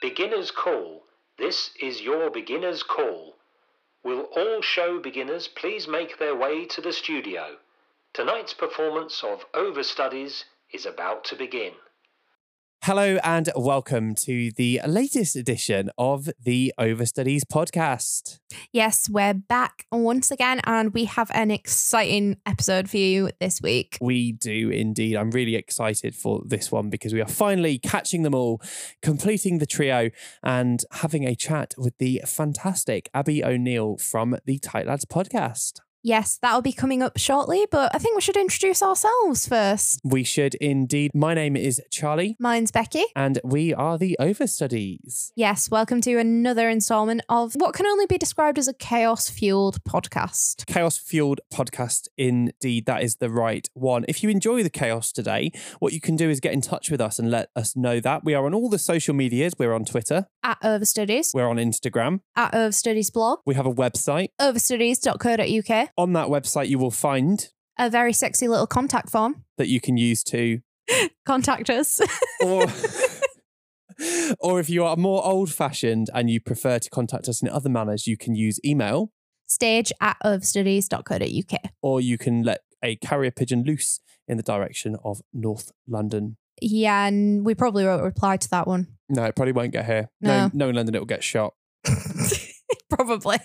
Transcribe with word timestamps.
Beginner's 0.00 0.50
Call. 0.50 1.02
This 1.36 1.72
is 1.78 2.00
your 2.00 2.30
beginner's 2.30 2.82
call. 2.82 3.36
Will 4.02 4.22
all 4.34 4.62
show 4.62 4.98
beginners 4.98 5.46
please 5.46 5.86
make 5.86 6.16
their 6.16 6.34
way 6.34 6.64
to 6.64 6.80
the 6.80 6.90
studio? 6.90 7.58
Tonight's 8.14 8.54
performance 8.54 9.22
of 9.22 9.44
Overstudies 9.52 10.44
is 10.72 10.86
about 10.86 11.24
to 11.24 11.36
begin. 11.36 11.74
Hello 12.84 13.18
and 13.22 13.50
welcome 13.54 14.14
to 14.14 14.50
the 14.52 14.80
latest 14.86 15.36
edition 15.36 15.90
of 15.98 16.30
the 16.42 16.72
Overstudies 16.80 17.42
podcast. 17.42 18.38
Yes, 18.72 19.06
we're 19.10 19.34
back 19.34 19.84
once 19.92 20.30
again, 20.30 20.62
and 20.64 20.94
we 20.94 21.04
have 21.04 21.30
an 21.34 21.50
exciting 21.50 22.38
episode 22.46 22.88
for 22.88 22.96
you 22.96 23.32
this 23.38 23.60
week. 23.60 23.98
We 24.00 24.32
do 24.32 24.70
indeed. 24.70 25.16
I'm 25.16 25.30
really 25.30 25.56
excited 25.56 26.14
for 26.14 26.40
this 26.46 26.72
one 26.72 26.88
because 26.88 27.12
we 27.12 27.20
are 27.20 27.28
finally 27.28 27.78
catching 27.78 28.22
them 28.22 28.34
all, 28.34 28.62
completing 29.02 29.58
the 29.58 29.66
trio, 29.66 30.08
and 30.42 30.82
having 30.90 31.26
a 31.26 31.34
chat 31.34 31.74
with 31.76 31.98
the 31.98 32.22
fantastic 32.24 33.10
Abi 33.12 33.44
O'Neill 33.44 33.98
from 33.98 34.38
the 34.46 34.58
Tight 34.58 34.86
Lads 34.86 35.04
podcast. 35.04 35.80
Yes, 36.02 36.38
that'll 36.40 36.62
be 36.62 36.72
coming 36.72 37.02
up 37.02 37.18
shortly, 37.18 37.66
but 37.70 37.94
I 37.94 37.98
think 37.98 38.14
we 38.16 38.22
should 38.22 38.36
introduce 38.38 38.82
ourselves 38.82 39.46
first. 39.46 40.00
We 40.02 40.24
should 40.24 40.54
indeed. 40.54 41.10
My 41.14 41.34
name 41.34 41.56
is 41.56 41.78
Charlie, 41.90 42.36
Mine's 42.38 42.70
Becky. 42.70 43.04
and 43.14 43.38
we 43.44 43.74
are 43.74 43.98
the 43.98 44.16
Overstudies. 44.18 45.30
Yes, 45.36 45.70
welcome 45.70 46.00
to 46.00 46.16
another 46.16 46.70
installment 46.70 47.20
of 47.28 47.52
what 47.54 47.74
can 47.74 47.84
only 47.84 48.06
be 48.06 48.16
described 48.16 48.56
as 48.58 48.66
a 48.66 48.72
chaos 48.72 49.28
fueled 49.28 49.84
podcast. 49.84 50.64
Chaos 50.64 50.96
fueled 50.96 51.42
podcast, 51.52 52.08
indeed. 52.16 52.86
That 52.86 53.02
is 53.02 53.16
the 53.16 53.28
right 53.28 53.68
one. 53.74 54.06
If 54.08 54.22
you 54.22 54.30
enjoy 54.30 54.62
the 54.62 54.70
chaos 54.70 55.12
today, 55.12 55.52
what 55.80 55.92
you 55.92 56.00
can 56.00 56.16
do 56.16 56.30
is 56.30 56.40
get 56.40 56.54
in 56.54 56.62
touch 56.62 56.90
with 56.90 57.02
us 57.02 57.18
and 57.18 57.30
let 57.30 57.50
us 57.54 57.76
know 57.76 58.00
that. 58.00 58.24
We 58.24 58.32
are 58.32 58.46
on 58.46 58.54
all 58.54 58.70
the 58.70 58.78
social 58.78 59.12
medias. 59.12 59.52
We're 59.58 59.74
on 59.74 59.84
Twitter, 59.84 60.28
At 60.42 60.58
Overstudies, 60.62 61.34
we're 61.34 61.46
on 61.48 61.56
Instagram, 61.56 62.20
at 62.34 62.52
Overstudies 62.54 63.12
blog, 63.12 63.40
we 63.44 63.54
have 63.54 63.66
a 63.66 63.72
website. 63.72 64.28
overstudies.co.uk, 64.40 65.89
On 65.96 66.12
that 66.14 66.28
website, 66.28 66.68
you 66.68 66.78
will 66.78 66.90
find 66.90 67.48
a 67.78 67.90
very 67.90 68.12
sexy 68.12 68.48
little 68.48 68.66
contact 68.66 69.10
form. 69.10 69.44
that 69.58 69.68
you 69.68 69.80
can 69.80 69.96
use 69.96 70.22
to, 70.24 70.60
Contact 71.26 71.70
us. 71.70 72.00
or. 72.44 72.66
Or 74.40 74.58
if 74.58 74.70
you 74.70 74.82
are 74.84 74.96
more 74.96 75.22
old 75.22 75.52
fashioned 75.52 76.08
and 76.14 76.30
you 76.30 76.40
prefer 76.40 76.78
to 76.78 76.88
contact 76.88 77.28
us 77.28 77.42
in 77.42 77.50
other 77.50 77.68
manners, 77.68 78.06
you 78.06 78.16
can 78.16 78.34
use 78.34 78.58
email 78.64 79.12
Stage 79.46 79.92
at 80.00 80.16
overstudies.co.uk. 80.24 81.60
or 81.82 82.00
you 82.00 82.16
can 82.16 82.42
let 82.42 82.60
a 82.82 82.96
carrier 82.96 83.30
pigeon 83.30 83.62
loose 83.62 84.00
in 84.26 84.38
the 84.38 84.42
direction 84.42 84.96
of 85.04 85.20
North 85.34 85.70
London. 85.86 86.38
Yeah, 86.62 87.06
and 87.06 87.44
we 87.44 87.54
probably 87.54 87.84
won't 87.84 88.02
reply 88.02 88.38
to 88.38 88.48
that 88.50 88.66
one. 88.66 88.86
No, 89.10 89.24
it 89.24 89.36
probably 89.36 89.52
won't 89.52 89.72
get 89.72 89.84
here. 89.84 90.08
No. 90.22 90.46
No, 90.46 90.50
no 90.54 90.68
in 90.70 90.76
London, 90.76 90.94
it 90.94 90.98
will 91.00 91.06
get 91.06 91.22
shot. 91.24 91.52
probably. 92.90 93.38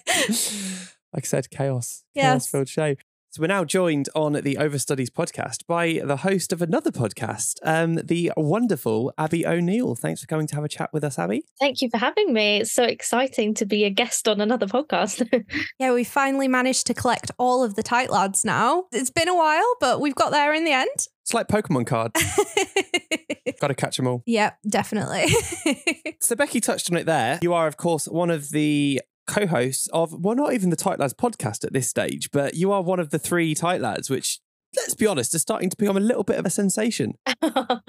Like 1.16 1.24
I 1.24 1.28
said, 1.28 1.50
chaos. 1.50 2.04
Yes. 2.14 2.24
Chaos 2.26 2.48
filled 2.50 2.68
show. 2.70 2.96
So 3.30 3.42
we're 3.42 3.48
now 3.48 3.64
joined 3.66 4.08
on 4.16 4.34
the 4.34 4.56
Overstudies 4.60 5.10
podcast 5.10 5.66
by 5.68 6.02
the 6.04 6.18
host 6.18 6.54
of 6.54 6.62
another 6.62 6.92
podcast, 6.92 7.56
um, 7.64 7.96
the 7.96 8.32
wonderful 8.38 9.14
Abi 9.18 9.46
O'Neill. 9.46 9.96
Thanks 9.96 10.22
for 10.22 10.28
coming 10.28 10.48
to 10.48 10.56
have 10.56 10.64
a 10.64 10.70
chat 10.70 10.90
with 10.94 11.04
us, 11.06 11.18
Abi. 11.20 11.44
Thank 11.60 11.82
you 11.82 11.90
for 11.90 11.98
having 11.98 12.32
me. 12.34 12.58
It's 12.60 12.72
so 12.72 12.84
exciting 12.84 13.54
to 13.56 13.66
be 13.66 13.84
a 13.86 13.90
guest 13.90 14.28
on 14.30 14.40
another 14.42 14.68
podcast. 14.68 15.26
Yeah, 15.80 15.94
we 15.94 16.04
finally 16.06 16.48
managed 16.48 16.88
to 16.88 16.94
collect 16.94 17.32
all 17.38 17.64
of 17.64 17.76
the 17.76 17.84
tight 17.84 18.10
lads 18.10 18.46
now. 18.46 18.86
It's 18.94 19.10
been 19.10 19.28
a 19.28 19.36
while, 19.36 19.76
but 19.82 20.00
we've 20.00 20.16
got 20.16 20.32
there 20.32 20.54
in 20.54 20.64
the 20.64 20.72
end. 20.72 20.90
It's 20.96 21.34
like 21.34 21.48
Pokemon 21.50 21.88
cards. 21.88 22.22
Got 23.60 23.68
to 23.68 23.76
catch 23.76 23.98
them 23.98 24.08
all. 24.08 24.22
yep, 24.26 24.58
definitely. 24.68 25.28
So 26.22 26.36
Becky 26.36 26.60
touched 26.60 26.90
on 26.92 26.98
it 26.98 27.06
there. 27.06 27.38
You 27.44 27.54
are, 27.54 27.68
of 27.68 27.78
course, 27.78 28.08
one 28.08 28.32
of 28.32 28.50
the 28.50 29.00
co-hosts 29.28 29.88
of, 29.94 30.14
well, 30.24 30.36
not 30.36 30.54
even 30.54 30.70
the 30.70 30.76
Tight 30.76 31.00
Lads 31.00 31.14
podcast 31.14 31.64
at 31.64 31.74
this 31.74 31.90
stage, 31.90 32.32
but 32.32 32.56
you 32.56 32.72
are 32.72 32.82
one 32.82 33.00
of 33.00 33.10
the 33.10 33.20
three 33.20 33.56
Tight 33.56 33.82
Lads, 33.82 34.10
which, 34.10 34.40
let's 34.76 34.94
be 34.94 35.08
honest, 35.08 35.34
is 35.36 35.42
starting 35.42 35.70
to 35.70 35.78
become 35.78 35.98
a 35.98 36.02
little 36.02 36.24
bit 36.24 36.38
of 36.38 36.46
a 36.46 36.50
sensation. 36.50 37.14
oh, 37.42 37.80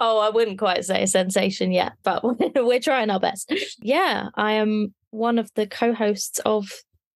I 0.00 0.30
wouldn't 0.30 0.58
quite 0.58 0.84
say 0.84 1.02
a 1.02 1.06
sensation 1.06 1.72
yet, 1.72 1.92
but 2.02 2.22
we're 2.56 2.80
trying 2.80 3.10
our 3.10 3.20
best. 3.20 3.52
Yeah, 3.80 4.28
I 4.34 4.52
am 4.52 4.94
one 5.10 5.38
of 5.38 5.50
the 5.54 5.66
co-hosts 5.66 6.38
of 6.40 6.70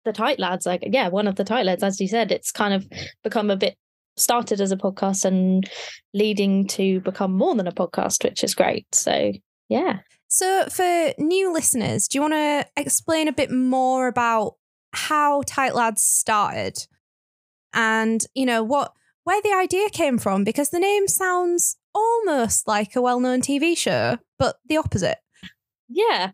the 0.05 0.13
Tight 0.13 0.39
Lads. 0.39 0.67
Like, 0.67 0.83
yeah, 0.87 1.09
one 1.09 1.29
of 1.29 1.37
the 1.37 1.45
Tight 1.45 1.67
Lads. 1.67 1.83
As 1.83 2.01
you 2.01 2.09
said, 2.09 2.33
it's 2.33 2.53
kind 2.53 2.75
of 2.75 2.87
become 3.23 3.51
a 3.51 3.57
bit 3.57 3.77
started 4.17 4.61
as 4.61 4.73
a 4.73 4.77
podcast 4.77 5.25
and 5.25 5.69
leading 6.15 6.67
to 6.67 7.01
become 7.01 7.33
more 7.33 7.55
than 7.55 7.67
a 7.67 7.73
podcast, 7.73 8.25
which 8.25 8.43
is 8.43 8.55
great. 8.55 8.87
So, 8.95 9.33
yeah. 9.69 9.99
So, 10.29 10.67
for 10.71 11.13
new 11.19 11.53
listeners, 11.53 12.09
do 12.09 12.19
you 12.19 12.23
want 12.23 12.35
to 12.35 12.67
explain 12.77 13.29
a 13.29 13.33
bit 13.33 13.51
more 13.51 14.09
about 14.09 14.55
how 14.93 15.43
Tight 15.47 15.75
Lads 15.75 16.03
started 16.03 16.87
and, 17.75 18.25
you 18.35 18.47
know, 18.47 18.63
what 18.63 18.93
where 19.25 19.43
the 19.43 19.53
idea 19.53 19.89
came 19.91 20.19
from? 20.19 20.45
Because 20.45 20.71
the 20.71 20.79
name 20.79 21.09
sounds 21.09 21.77
almost 21.95 22.67
like 22.69 22.97
a 22.97 23.03
well 23.03 23.21
known 23.21 23.41
TV 23.41 23.77
show, 23.77 24.19
but 24.39 24.57
the 24.69 24.77
opposite. 24.77 25.19
Yeah. 25.89 26.33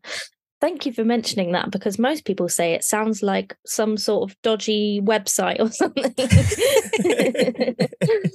Thank 0.62 0.86
you 0.86 0.92
for 0.92 1.04
mentioning 1.04 1.50
that 1.52 1.72
because 1.72 1.98
most 1.98 2.24
people 2.24 2.48
say 2.48 2.72
it 2.72 2.84
sounds 2.84 3.20
like 3.20 3.56
some 3.66 3.96
sort 3.96 4.30
of 4.30 4.40
dodgy 4.42 5.00
website 5.02 5.58
or 5.58 5.72
something. 5.72 6.14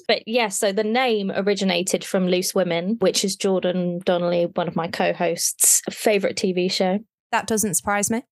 but 0.10 0.28
yeah, 0.28 0.50
so 0.50 0.74
the 0.74 0.84
name 0.84 1.32
originated 1.34 2.04
from 2.04 2.28
Loose 2.28 2.54
Women, 2.54 2.98
which 3.00 3.24
is 3.24 3.38
Jordan 3.38 4.02
Donnelly, 4.04 4.48
one 4.56 4.68
of 4.68 4.76
my 4.76 4.90
co 4.90 5.14
hosts' 5.14 5.82
favorite 5.90 6.36
TV 6.36 6.70
show. 6.70 7.00
That 7.32 7.48
doesn't 7.48 7.76
surprise 7.76 8.12
me. 8.12 8.24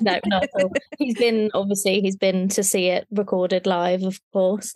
No, 0.00 0.18
not 0.26 0.42
at 0.42 0.50
all. 0.60 0.72
He's 0.98 1.16
been 1.16 1.52
obviously 1.54 2.00
he's 2.00 2.16
been 2.16 2.48
to 2.48 2.64
see 2.64 2.88
it 2.88 3.06
recorded 3.12 3.66
live, 3.66 4.02
of 4.02 4.18
course, 4.32 4.74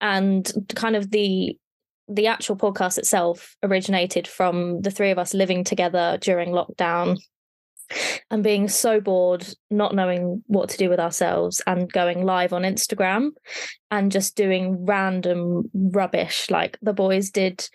and 0.00 0.48
kind 0.76 0.94
of 0.94 1.10
the 1.10 1.58
the 2.06 2.28
actual 2.28 2.56
podcast 2.56 2.96
itself 2.96 3.56
originated 3.64 4.28
from 4.28 4.82
the 4.82 4.90
three 4.92 5.10
of 5.10 5.18
us 5.18 5.34
living 5.34 5.64
together 5.64 6.16
during 6.20 6.50
lockdown 6.50 7.18
and 8.30 8.42
being 8.42 8.68
so 8.68 9.00
bored, 9.00 9.46
not 9.70 9.94
knowing 9.94 10.42
what 10.46 10.68
to 10.70 10.76
do 10.76 10.88
with 10.88 11.00
ourselves, 11.00 11.60
and 11.66 11.92
going 11.92 12.24
live 12.24 12.52
on 12.52 12.62
Instagram 12.62 13.30
and 13.90 14.12
just 14.12 14.36
doing 14.36 14.84
random 14.84 15.70
rubbish. 15.74 16.50
Like 16.50 16.78
the 16.82 16.92
boys 16.92 17.30
did 17.30 17.68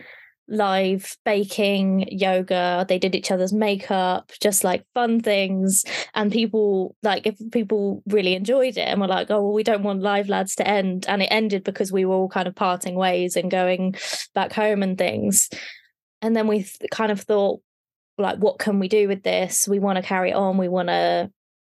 live 0.47 1.17
baking, 1.25 2.07
yoga, 2.11 2.85
they 2.87 2.99
did 2.99 3.15
each 3.15 3.31
other's 3.31 3.53
makeup, 3.53 4.31
just 4.41 4.63
like 4.63 4.85
fun 4.93 5.19
things. 5.19 5.83
And 6.13 6.31
people, 6.31 6.95
like, 7.01 7.25
if 7.25 7.35
people 7.51 8.03
really 8.07 8.35
enjoyed 8.35 8.77
it 8.77 8.87
and 8.87 9.01
were 9.01 9.07
like, 9.07 9.31
oh, 9.31 9.41
well, 9.41 9.53
we 9.53 9.63
don't 9.63 9.83
want 9.83 10.01
Live 10.01 10.29
Lads 10.29 10.55
to 10.55 10.67
end. 10.67 11.05
And 11.07 11.21
it 11.21 11.29
ended 11.31 11.63
because 11.63 11.91
we 11.91 12.05
were 12.05 12.15
all 12.15 12.29
kind 12.29 12.47
of 12.47 12.55
parting 12.55 12.95
ways 12.95 13.35
and 13.35 13.49
going 13.49 13.95
back 14.33 14.53
home 14.53 14.83
and 14.83 14.97
things. 14.97 15.49
And 16.21 16.35
then 16.35 16.47
we 16.47 16.63
th- 16.63 16.91
kind 16.91 17.11
of 17.11 17.21
thought, 17.21 17.61
like 18.17 18.37
what 18.37 18.59
can 18.59 18.79
we 18.79 18.87
do 18.87 19.07
with 19.07 19.23
this? 19.23 19.67
We 19.67 19.79
want 19.79 19.97
to 19.97 20.03
carry 20.03 20.31
it 20.31 20.35
on. 20.35 20.57
We 20.57 20.67
want 20.67 20.89
to 20.89 21.31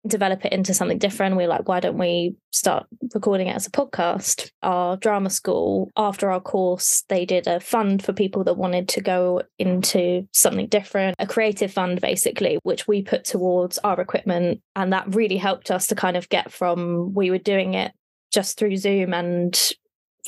develop 0.06 0.46
it 0.46 0.52
into 0.52 0.72
something 0.72 0.98
different. 0.98 1.36
We're 1.36 1.46
like 1.46 1.68
why 1.68 1.80
don't 1.80 1.98
we 1.98 2.34
start 2.52 2.86
recording 3.14 3.48
it 3.48 3.56
as 3.56 3.66
a 3.66 3.70
podcast? 3.70 4.50
Our 4.62 4.96
drama 4.96 5.28
school 5.28 5.90
after 5.96 6.30
our 6.30 6.40
course 6.40 7.04
they 7.08 7.26
did 7.26 7.46
a 7.46 7.60
fund 7.60 8.02
for 8.02 8.12
people 8.12 8.44
that 8.44 8.54
wanted 8.54 8.88
to 8.88 9.02
go 9.02 9.42
into 9.58 10.26
something 10.32 10.68
different 10.68 11.16
a 11.18 11.26
creative 11.26 11.72
fund 11.72 12.00
basically 12.00 12.58
which 12.62 12.88
we 12.88 13.02
put 13.02 13.24
towards 13.24 13.78
our 13.78 14.00
equipment. 14.00 14.62
And 14.74 14.92
that 14.92 15.14
really 15.14 15.36
helped 15.36 15.70
us 15.70 15.86
to 15.88 15.94
kind 15.94 16.16
of 16.16 16.28
get 16.30 16.50
from 16.50 17.12
we 17.12 17.30
were 17.30 17.38
doing 17.38 17.74
it 17.74 17.92
just 18.32 18.58
through 18.58 18.76
zoom 18.76 19.12
and 19.12 19.72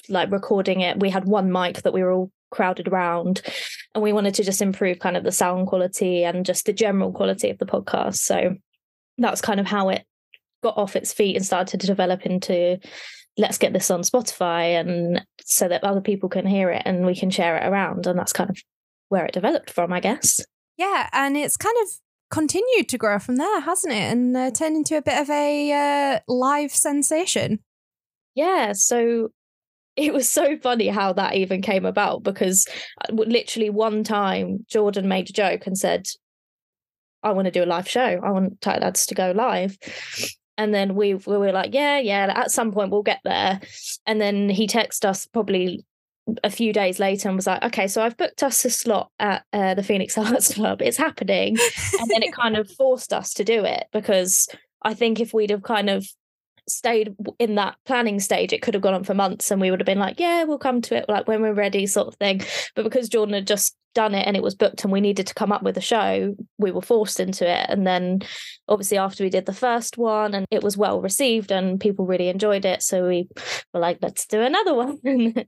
like 0.08 0.30
recording 0.30 0.80
it. 0.80 1.00
We 1.00 1.10
had 1.10 1.24
one 1.24 1.52
mic 1.52 1.82
that 1.82 1.92
we 1.92 2.02
were 2.02 2.12
all 2.12 2.30
crowded 2.52 2.86
around 2.86 3.42
and 3.94 4.02
we 4.04 4.12
wanted 4.12 4.34
to 4.34 4.44
just 4.44 4.62
improve 4.62 5.00
kind 5.00 5.16
of 5.16 5.24
the 5.24 5.32
sound 5.32 5.66
quality 5.66 6.22
and 6.22 6.46
just 6.46 6.66
the 6.66 6.72
general 6.72 7.12
quality 7.12 7.50
of 7.50 7.58
the 7.58 7.66
podcast 7.66 8.16
so 8.16 8.54
that's 9.18 9.40
kind 9.40 9.58
of 9.58 9.66
how 9.66 9.88
it 9.88 10.04
got 10.62 10.78
off 10.78 10.94
its 10.94 11.12
feet 11.12 11.34
and 11.34 11.44
started 11.44 11.80
to 11.80 11.86
develop 11.86 12.24
into 12.24 12.78
let's 13.36 13.58
get 13.58 13.72
this 13.72 13.90
on 13.90 14.02
spotify 14.02 14.78
and 14.78 15.24
so 15.42 15.66
that 15.66 15.82
other 15.82 16.00
people 16.00 16.28
can 16.28 16.46
hear 16.46 16.70
it 16.70 16.82
and 16.84 17.04
we 17.04 17.16
can 17.16 17.30
share 17.30 17.56
it 17.56 17.66
around 17.66 18.06
and 18.06 18.16
that's 18.18 18.32
kind 18.32 18.48
of 18.50 18.58
where 19.08 19.24
it 19.26 19.32
developed 19.34 19.70
from 19.70 19.92
i 19.92 19.98
guess 20.00 20.40
Yeah, 20.78 21.08
and 21.12 21.36
it's 21.36 21.56
kind 21.56 21.76
of 21.82 21.88
continued 22.30 22.88
to 22.88 22.98
grow 22.98 23.18
from 23.18 23.36
there, 23.36 23.60
hasn't 23.60 23.92
it? 23.92 24.10
And 24.10 24.34
uh, 24.36 24.50
turned 24.50 24.74
into 24.74 24.96
a 24.96 25.02
bit 25.02 25.20
of 25.20 25.28
a 25.28 25.70
uh, 26.16 26.20
live 26.26 26.72
sensation. 26.72 27.60
yeah 28.34 28.72
so 28.72 29.28
it 29.96 30.12
was 30.12 30.28
so 30.28 30.56
funny 30.56 30.88
how 30.88 31.12
that 31.12 31.34
even 31.34 31.62
came 31.62 31.84
about 31.84 32.22
because 32.22 32.66
uh, 33.00 33.12
literally 33.12 33.70
one 33.70 34.04
time 34.04 34.64
Jordan 34.68 35.08
made 35.08 35.28
a 35.30 35.32
joke 35.32 35.66
and 35.66 35.76
said, 35.76 36.06
I 37.22 37.32
want 37.32 37.46
to 37.46 37.52
do 37.52 37.62
a 37.62 37.66
live 37.66 37.88
show. 37.88 38.00
I 38.00 38.30
want 38.30 38.60
Tight 38.60 38.80
Lads 38.80 39.06
to 39.06 39.14
go 39.14 39.32
live. 39.32 39.78
And 40.58 40.74
then 40.74 40.94
we, 40.94 41.14
we 41.14 41.36
were 41.36 41.52
like, 41.52 41.72
yeah, 41.72 41.98
yeah, 41.98 42.32
at 42.34 42.50
some 42.50 42.72
point 42.72 42.90
we'll 42.90 43.02
get 43.02 43.20
there. 43.24 43.60
And 44.06 44.20
then 44.20 44.48
he 44.48 44.66
texted 44.66 45.04
us 45.04 45.26
probably 45.26 45.84
a 46.44 46.50
few 46.50 46.72
days 46.72 46.98
later 46.98 47.28
and 47.28 47.36
was 47.36 47.46
like, 47.46 47.62
okay, 47.62 47.88
so 47.88 48.02
I've 48.02 48.16
booked 48.16 48.42
us 48.42 48.64
a 48.64 48.70
slot 48.70 49.10
at 49.18 49.44
uh, 49.52 49.74
the 49.74 49.82
Phoenix 49.82 50.16
Arts 50.18 50.54
Club. 50.54 50.82
It's 50.82 50.96
happening. 50.96 51.56
and 52.00 52.10
then 52.10 52.22
it 52.22 52.32
kind 52.32 52.56
of 52.56 52.70
forced 52.70 53.12
us 53.12 53.34
to 53.34 53.44
do 53.44 53.64
it 53.64 53.86
because 53.92 54.48
I 54.82 54.94
think 54.94 55.20
if 55.20 55.32
we'd 55.32 55.50
have 55.50 55.62
kind 55.62 55.90
of 55.90 56.06
stayed 56.68 57.14
in 57.38 57.56
that 57.56 57.76
planning 57.86 58.20
stage, 58.20 58.52
it 58.52 58.62
could 58.62 58.74
have 58.74 58.82
gone 58.82 58.94
on 58.94 59.04
for 59.04 59.14
months 59.14 59.50
and 59.50 59.60
we 59.60 59.70
would 59.70 59.80
have 59.80 59.86
been 59.86 59.98
like, 59.98 60.20
yeah, 60.20 60.44
we'll 60.44 60.58
come 60.58 60.80
to 60.82 60.96
it 60.96 61.08
like 61.08 61.26
when 61.26 61.42
we're 61.42 61.52
ready, 61.52 61.86
sort 61.86 62.08
of 62.08 62.14
thing. 62.16 62.42
But 62.74 62.84
because 62.84 63.08
Jordan 63.08 63.34
had 63.34 63.46
just 63.46 63.76
done 63.94 64.14
it 64.14 64.26
and 64.26 64.36
it 64.36 64.42
was 64.42 64.54
booked 64.54 64.84
and 64.84 64.92
we 64.92 65.00
needed 65.00 65.26
to 65.26 65.34
come 65.34 65.52
up 65.52 65.62
with 65.62 65.76
a 65.76 65.80
show, 65.80 66.34
we 66.58 66.70
were 66.70 66.82
forced 66.82 67.20
into 67.20 67.48
it. 67.48 67.66
And 67.68 67.86
then 67.86 68.20
obviously 68.68 68.98
after 68.98 69.24
we 69.24 69.30
did 69.30 69.46
the 69.46 69.52
first 69.52 69.98
one 69.98 70.34
and 70.34 70.46
it 70.50 70.62
was 70.62 70.76
well 70.76 71.00
received 71.00 71.52
and 71.52 71.80
people 71.80 72.06
really 72.06 72.28
enjoyed 72.28 72.64
it. 72.64 72.82
So 72.82 73.06
we 73.06 73.28
were 73.72 73.80
like, 73.80 73.98
let's 74.02 74.26
do 74.26 74.40
another 74.40 74.74
one. 74.74 74.98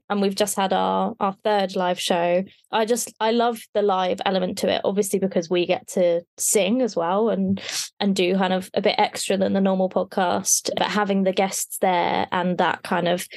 and 0.09 0.21
we've 0.21 0.35
just 0.35 0.55
had 0.55 0.73
our 0.73 1.15
our 1.19 1.33
third 1.43 1.75
live 1.75 1.99
show. 1.99 2.43
I 2.71 2.85
just 2.85 3.13
I 3.19 3.31
love 3.31 3.59
the 3.73 3.81
live 3.81 4.21
element 4.25 4.59
to 4.59 4.69
it, 4.69 4.81
obviously 4.83 5.19
because 5.19 5.49
we 5.49 5.65
get 5.65 5.87
to 5.89 6.21
sing 6.37 6.81
as 6.81 6.95
well 6.95 7.29
and 7.29 7.61
and 7.99 8.15
do 8.15 8.35
kind 8.37 8.53
of 8.53 8.69
a 8.73 8.81
bit 8.81 8.95
extra 8.97 9.37
than 9.37 9.53
the 9.53 9.61
normal 9.61 9.89
podcast. 9.89 10.69
But 10.77 10.87
having 10.87 11.23
the 11.23 11.33
guests 11.33 11.77
there 11.79 12.27
and 12.31 12.57
that 12.57 12.83
kind 12.83 13.07
of 13.07 13.27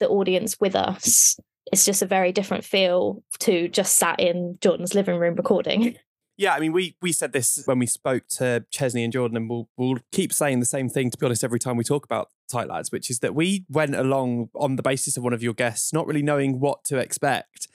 the 0.00 0.08
audience 0.08 0.58
with 0.60 0.74
us 0.74 1.38
it's 1.74 1.84
just 1.84 2.02
a 2.02 2.06
very 2.06 2.30
different 2.30 2.64
feel 2.64 3.24
to 3.40 3.66
just 3.66 3.96
sat 3.96 4.20
in 4.20 4.56
Jordan's 4.60 4.94
living 4.94 5.18
room 5.18 5.34
recording. 5.34 5.96
Yeah, 6.36 6.52
I 6.52 6.58
mean, 6.58 6.72
we 6.72 6.96
we 7.00 7.12
said 7.12 7.32
this 7.32 7.62
when 7.64 7.78
we 7.78 7.86
spoke 7.86 8.26
to 8.38 8.64
Chesney 8.72 9.04
and 9.04 9.12
Jordan, 9.12 9.36
and 9.36 9.48
we'll 9.48 9.68
we'll 9.76 9.98
keep 10.10 10.32
saying 10.32 10.58
the 10.58 10.66
same 10.66 10.88
thing. 10.88 11.08
To 11.10 11.16
be 11.16 11.26
honest, 11.26 11.44
every 11.44 11.60
time 11.60 11.76
we 11.76 11.84
talk 11.84 12.04
about 12.04 12.28
Tight 12.50 12.66
Lads, 12.66 12.90
which 12.90 13.08
is 13.08 13.20
that 13.20 13.36
we 13.36 13.64
went 13.68 13.94
along 13.94 14.48
on 14.56 14.74
the 14.74 14.82
basis 14.82 15.16
of 15.16 15.22
one 15.22 15.32
of 15.32 15.44
your 15.44 15.54
guests, 15.54 15.92
not 15.92 16.08
really 16.08 16.24
knowing 16.24 16.58
what 16.58 16.82
to 16.86 16.98
expect, 16.98 17.68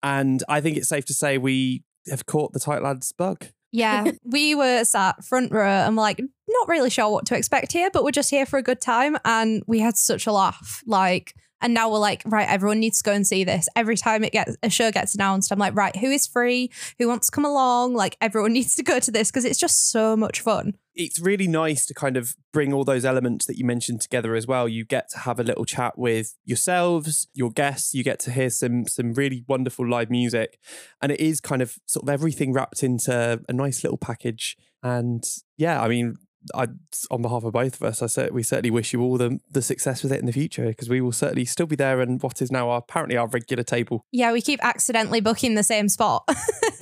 and 0.00 0.44
I 0.48 0.60
think 0.60 0.76
it's 0.76 0.88
safe 0.88 1.04
to 1.06 1.12
say 1.12 1.38
we 1.38 1.82
have 2.08 2.24
caught 2.24 2.52
the 2.52 2.60
Tight 2.60 2.84
Lads 2.84 3.10
bug. 3.10 3.46
Yeah, 3.72 4.12
we 4.24 4.54
were 4.54 4.84
sat 4.84 5.24
front 5.24 5.50
row 5.50 5.66
and 5.66 5.96
like 5.96 6.20
not 6.48 6.68
really 6.68 6.90
sure 6.90 7.10
what 7.10 7.26
to 7.26 7.36
expect 7.36 7.72
here, 7.72 7.90
but 7.92 8.04
we're 8.04 8.12
just 8.12 8.30
here 8.30 8.46
for 8.46 8.60
a 8.60 8.62
good 8.62 8.80
time, 8.80 9.16
and 9.24 9.64
we 9.66 9.80
had 9.80 9.96
such 9.96 10.28
a 10.28 10.32
laugh. 10.32 10.84
Like 10.86 11.34
and 11.64 11.72
now 11.72 11.90
we're 11.90 11.98
like, 11.98 12.22
right, 12.26 12.46
everyone 12.46 12.78
needs 12.78 12.98
to 12.98 13.04
go 13.04 13.12
and 13.12 13.26
see 13.26 13.42
this. 13.42 13.70
Every 13.74 13.96
time 13.96 14.22
it 14.22 14.32
gets 14.32 14.54
a 14.62 14.68
show 14.68 14.92
gets 14.92 15.14
announced, 15.14 15.50
I'm 15.50 15.58
like, 15.58 15.74
right, 15.74 15.96
who 15.96 16.10
is 16.10 16.26
free? 16.26 16.70
Who 16.98 17.08
wants 17.08 17.28
to 17.28 17.32
come 17.32 17.46
along? 17.46 17.94
Like 17.94 18.18
everyone 18.20 18.52
needs 18.52 18.74
to 18.74 18.82
go 18.82 19.00
to 19.00 19.10
this 19.10 19.30
because 19.30 19.46
it's 19.46 19.58
just 19.58 19.90
so 19.90 20.14
much 20.14 20.42
fun. 20.42 20.74
It's 20.94 21.18
really 21.18 21.48
nice 21.48 21.86
to 21.86 21.94
kind 21.94 22.18
of 22.18 22.36
bring 22.52 22.74
all 22.74 22.84
those 22.84 23.06
elements 23.06 23.46
that 23.46 23.56
you 23.56 23.64
mentioned 23.64 24.02
together 24.02 24.34
as 24.34 24.46
well. 24.46 24.68
You 24.68 24.84
get 24.84 25.08
to 25.12 25.20
have 25.20 25.40
a 25.40 25.42
little 25.42 25.64
chat 25.64 25.98
with 25.98 26.36
yourselves, 26.44 27.28
your 27.32 27.50
guests, 27.50 27.94
you 27.94 28.04
get 28.04 28.20
to 28.20 28.30
hear 28.30 28.50
some 28.50 28.86
some 28.86 29.14
really 29.14 29.42
wonderful 29.48 29.88
live 29.88 30.10
music. 30.10 30.58
And 31.00 31.10
it 31.10 31.18
is 31.18 31.40
kind 31.40 31.62
of 31.62 31.78
sort 31.86 32.02
of 32.02 32.10
everything 32.10 32.52
wrapped 32.52 32.82
into 32.82 33.40
a 33.48 33.52
nice 33.54 33.82
little 33.82 33.98
package. 33.98 34.58
And 34.82 35.24
yeah, 35.56 35.82
I 35.82 35.88
mean, 35.88 36.16
I, 36.54 36.68
on 37.10 37.22
behalf 37.22 37.44
of 37.44 37.52
both 37.52 37.74
of 37.74 37.82
us, 37.82 38.02
I 38.02 38.06
said 38.06 38.32
we 38.32 38.42
certainly 38.42 38.70
wish 38.70 38.92
you 38.92 39.00
all 39.00 39.16
the 39.16 39.38
the 39.50 39.62
success 39.62 40.02
with 40.02 40.12
it 40.12 40.20
in 40.20 40.26
the 40.26 40.32
future 40.32 40.66
because 40.66 40.88
we 40.88 41.00
will 41.00 41.12
certainly 41.12 41.44
still 41.44 41.66
be 41.66 41.76
there 41.76 42.00
and 42.00 42.22
what 42.22 42.42
is 42.42 42.50
now 42.50 42.70
our, 42.70 42.78
apparently 42.78 43.16
our 43.16 43.26
regular 43.26 43.62
table. 43.62 44.04
Yeah, 44.12 44.32
we 44.32 44.42
keep 44.42 44.60
accidentally 44.62 45.20
booking 45.20 45.54
the 45.54 45.62
same 45.62 45.88
spot, 45.88 46.28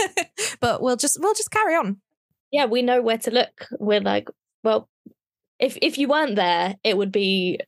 but 0.60 0.82
we'll 0.82 0.96
just 0.96 1.18
we'll 1.20 1.34
just 1.34 1.50
carry 1.50 1.74
on. 1.74 2.00
Yeah, 2.50 2.66
we 2.66 2.82
know 2.82 3.02
where 3.02 3.18
to 3.18 3.30
look. 3.30 3.66
We're 3.78 4.00
like, 4.00 4.28
well, 4.64 4.88
if 5.58 5.78
if 5.80 5.98
you 5.98 6.08
weren't 6.08 6.36
there, 6.36 6.76
it 6.84 6.96
would 6.96 7.12
be 7.12 7.60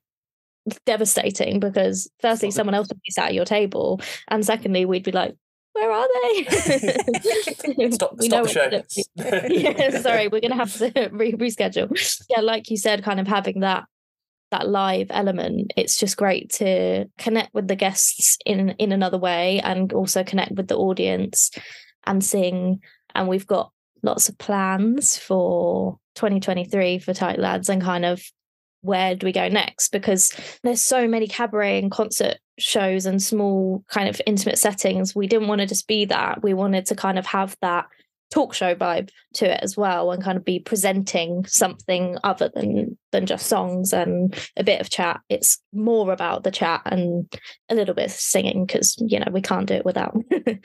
devastating 0.87 1.61
because 1.61 2.11
firstly, 2.21 2.51
someone 2.51 2.75
else 2.75 2.89
would 2.89 3.01
be 3.03 3.11
sat 3.11 3.27
at 3.27 3.35
your 3.35 3.45
table, 3.45 4.01
and 4.29 4.45
secondly, 4.45 4.85
we'd 4.85 5.05
be 5.05 5.13
like, 5.13 5.37
where 5.75 5.91
are 5.91 6.09
they? 6.23 6.45
stop, 7.91 8.17
we 8.17 8.29
stop 8.29 8.47
the 8.47 8.87
show. 8.89 9.49
yeah, 9.49 10.01
sorry, 10.01 10.29
we're 10.29 10.41
gonna 10.41 10.55
have 10.55 10.73
to 10.75 11.09
re- 11.13 11.33
reschedule. 11.33 12.25
Yeah, 12.31 12.41
like 12.41 12.71
you 12.71 12.77
said, 12.77 13.03
kind 13.03 13.21
of 13.21 13.27
having 13.27 13.61
that 13.61 13.85
that 14.53 14.69
live 14.69 15.09
element. 15.11 15.73
It's 15.77 15.99
just 15.99 16.17
great 16.17 16.51
to 16.55 17.07
connect 17.19 17.53
with 17.55 17.67
the 17.67 17.77
guests 17.77 18.39
in 18.47 18.71
in 18.79 18.93
another 18.93 19.19
way, 19.19 19.61
and 19.61 19.93
also 19.93 20.23
connect 20.23 20.53
with 20.53 20.69
the 20.69 20.77
audience 20.77 21.51
and 22.07 22.25
sing. 22.25 22.81
And 23.17 23.29
we've 23.29 23.47
got 23.47 23.73
lots 24.03 24.29
of 24.29 24.39
plans 24.39 25.19
for 25.19 25.99
2023 26.15 27.01
for 27.01 27.13
Tight 27.13 27.41
Lads, 27.41 27.69
and 27.69 27.83
kind 27.83 28.05
of 28.05 28.23
where 28.85 29.15
do 29.15 29.27
we 29.27 29.33
go 29.33 29.49
next? 29.49 29.89
Because 29.89 30.33
there's 30.63 30.81
so 30.81 31.09
many 31.09 31.27
cabaret 31.27 31.79
and 31.79 31.91
concert 31.91 32.39
shows 32.59 33.07
and 33.07 33.23
small 33.23 33.83
kind 33.89 34.09
of 34.09 34.21
intimate 34.27 34.59
settings. 34.59 35.15
We 35.15 35.27
didn't 35.27 35.49
want 35.49 35.61
to 35.61 35.67
just 35.67 35.89
be 35.89 36.05
that. 36.07 36.43
We 36.43 36.55
wanted 36.55 36.87
to 36.87 36.95
kind 36.95 37.19
of 37.19 37.27
have 37.27 37.57
that 37.63 37.87
talk 38.31 38.53
show 38.53 38.75
vibe 38.75 39.11
to 39.35 39.51
it 39.51 39.61
as 39.63 39.77
well 39.77 40.11
and 40.11 40.23
kind 40.23 40.37
of 40.37 40.45
be 40.45 40.59
presenting 40.59 41.45
something 41.47 42.19
other 42.25 42.51
than 42.53 42.99
than 43.13 43.27
just 43.27 43.47
songs 43.47 43.93
and 43.93 44.35
a 44.57 44.65
bit 44.65 44.81
of 44.81 44.91
chat 44.91 45.21
it's 45.29 45.59
more 45.73 46.13
about 46.13 46.43
the 46.43 46.51
chat 46.51 46.83
and 46.87 47.33
a 47.69 47.75
little 47.77 47.95
bit 47.95 48.07
of 48.07 48.11
singing 48.11 48.67
because 48.67 48.97
you 48.99 49.21
know 49.21 49.31
we 49.31 49.41
can't 49.41 49.67
do 49.67 49.75
it 49.75 49.85
without 49.85 50.17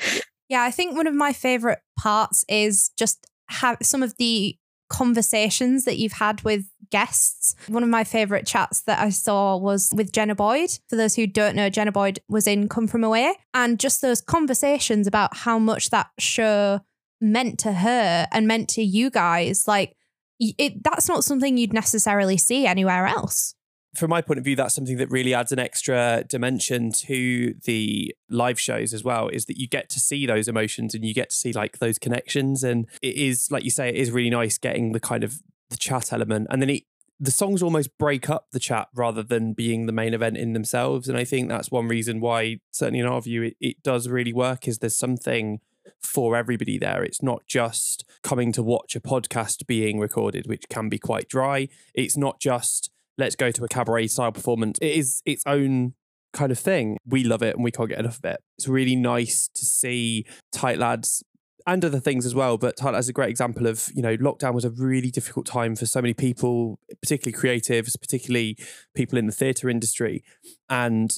yeah 0.49 0.63
i 0.63 0.71
think 0.71 0.95
one 0.95 1.05
of 1.05 1.13
my 1.13 1.31
favorite 1.31 1.79
parts 1.99 2.43
is 2.49 2.89
just 2.97 3.27
have 3.49 3.77
some 3.83 4.01
of 4.01 4.15
the 4.17 4.57
conversations 4.89 5.85
that 5.85 5.97
you've 5.97 6.13
had 6.13 6.41
with 6.41 6.65
guests. 6.91 7.55
One 7.67 7.83
of 7.83 7.89
my 7.89 8.03
favorite 8.03 8.45
chats 8.45 8.81
that 8.81 8.99
I 8.99 9.09
saw 9.09 9.57
was 9.57 9.91
with 9.95 10.11
Jenna 10.11 10.35
Boyd. 10.35 10.71
For 10.87 10.95
those 10.95 11.15
who 11.15 11.27
don't 11.27 11.55
know, 11.55 11.69
Jenna 11.69 11.91
Boyd 11.91 12.19
was 12.27 12.47
in 12.47 12.67
Come 12.67 12.87
From 12.87 13.03
Away. 13.03 13.35
And 13.53 13.79
just 13.79 14.01
those 14.01 14.21
conversations 14.21 15.07
about 15.07 15.37
how 15.37 15.59
much 15.59 15.89
that 15.91 16.09
show 16.17 16.81
meant 17.21 17.59
to 17.59 17.73
her 17.73 18.27
and 18.31 18.47
meant 18.47 18.69
to 18.69 18.83
you 18.83 19.09
guys. 19.09 19.67
Like, 19.67 19.95
it, 20.39 20.83
that's 20.83 21.07
not 21.07 21.23
something 21.23 21.57
you'd 21.57 21.73
necessarily 21.73 22.37
see 22.37 22.65
anywhere 22.65 23.05
else 23.05 23.55
from 23.95 24.09
my 24.09 24.21
point 24.21 24.37
of 24.37 24.43
view, 24.43 24.55
that's 24.55 24.75
something 24.75 24.97
that 24.97 25.09
really 25.09 25.33
adds 25.33 25.51
an 25.51 25.59
extra 25.59 26.23
dimension 26.27 26.91
to 26.91 27.55
the 27.63 28.15
live 28.29 28.59
shows 28.59 28.93
as 28.93 29.03
well. 29.03 29.29
Is 29.29 29.45
that 29.45 29.57
you 29.57 29.67
get 29.67 29.89
to 29.89 29.99
see 29.99 30.25
those 30.25 30.47
emotions 30.47 30.93
and 30.93 31.03
you 31.03 31.13
get 31.13 31.31
to 31.31 31.35
see 31.35 31.53
like 31.53 31.79
those 31.79 31.97
connections, 31.97 32.63
and 32.63 32.87
it 33.01 33.15
is 33.15 33.49
like 33.51 33.63
you 33.63 33.71
say, 33.71 33.89
it 33.89 33.95
is 33.95 34.11
really 34.11 34.29
nice 34.29 34.57
getting 34.57 34.91
the 34.91 34.99
kind 34.99 35.23
of 35.23 35.41
the 35.69 35.77
chat 35.77 36.13
element, 36.13 36.47
and 36.49 36.61
then 36.61 36.69
it 36.69 36.83
the 37.19 37.31
songs 37.31 37.61
almost 37.61 37.97
break 37.97 38.29
up 38.29 38.47
the 38.51 38.59
chat 38.59 38.87
rather 38.95 39.21
than 39.21 39.51
being 39.51 39.85
the 39.85 39.91
main 39.91 40.13
event 40.13 40.37
in 40.37 40.53
themselves. 40.53 41.09
And 41.09 41.17
I 41.17 41.25
think 41.25 41.49
that's 41.49 41.69
one 41.69 41.87
reason 41.89 42.21
why, 42.21 42.61
certainly 42.71 43.01
in 43.01 43.05
our 43.05 43.21
view, 43.21 43.43
it, 43.43 43.57
it 43.59 43.83
does 43.83 44.07
really 44.07 44.31
work. 44.31 44.67
Is 44.67 44.79
there's 44.79 44.97
something 44.97 45.59
for 46.01 46.35
everybody 46.35 46.77
there. 46.77 47.03
It's 47.03 47.21
not 47.21 47.45
just 47.45 48.05
coming 48.23 48.51
to 48.53 48.63
watch 48.63 48.95
a 48.95 49.01
podcast 49.01 49.67
being 49.67 49.99
recorded, 49.99 50.47
which 50.47 50.69
can 50.69 50.87
be 50.87 50.97
quite 50.97 51.27
dry. 51.27 51.67
It's 51.93 52.15
not 52.15 52.39
just 52.39 52.89
let's 53.19 53.35
go 53.35 53.51
to 53.51 53.63
a 53.63 53.67
cabaret 53.67 54.07
style 54.07 54.31
performance. 54.31 54.79
It 54.81 54.93
is 54.93 55.21
its 55.25 55.43
own 55.45 55.93
kind 56.33 56.51
of 56.51 56.59
thing. 56.59 56.97
We 57.05 57.23
love 57.23 57.43
it 57.43 57.55
and 57.55 57.63
we 57.63 57.71
can't 57.71 57.89
get 57.89 57.99
enough 57.99 58.17
of 58.17 58.25
it. 58.25 58.41
It's 58.57 58.67
really 58.67 58.95
nice 58.95 59.49
to 59.53 59.65
see 59.65 60.25
Tight 60.51 60.77
Lads 60.77 61.23
and 61.67 61.83
other 61.83 61.99
things 61.99 62.25
as 62.25 62.33
well. 62.33 62.57
But 62.57 62.77
Tight 62.77 62.93
Lads 62.93 63.05
is 63.05 63.09
a 63.09 63.13
great 63.13 63.29
example 63.29 63.67
of, 63.67 63.89
you 63.93 64.01
know, 64.01 64.15
lockdown 64.17 64.53
was 64.53 64.65
a 64.65 64.69
really 64.69 65.11
difficult 65.11 65.45
time 65.45 65.75
for 65.75 65.85
so 65.85 66.01
many 66.01 66.13
people, 66.13 66.79
particularly 67.01 67.37
creatives, 67.37 67.99
particularly 67.99 68.57
people 68.95 69.17
in 69.17 69.25
the 69.25 69.31
theatre 69.31 69.69
industry. 69.69 70.23
And 70.69 71.11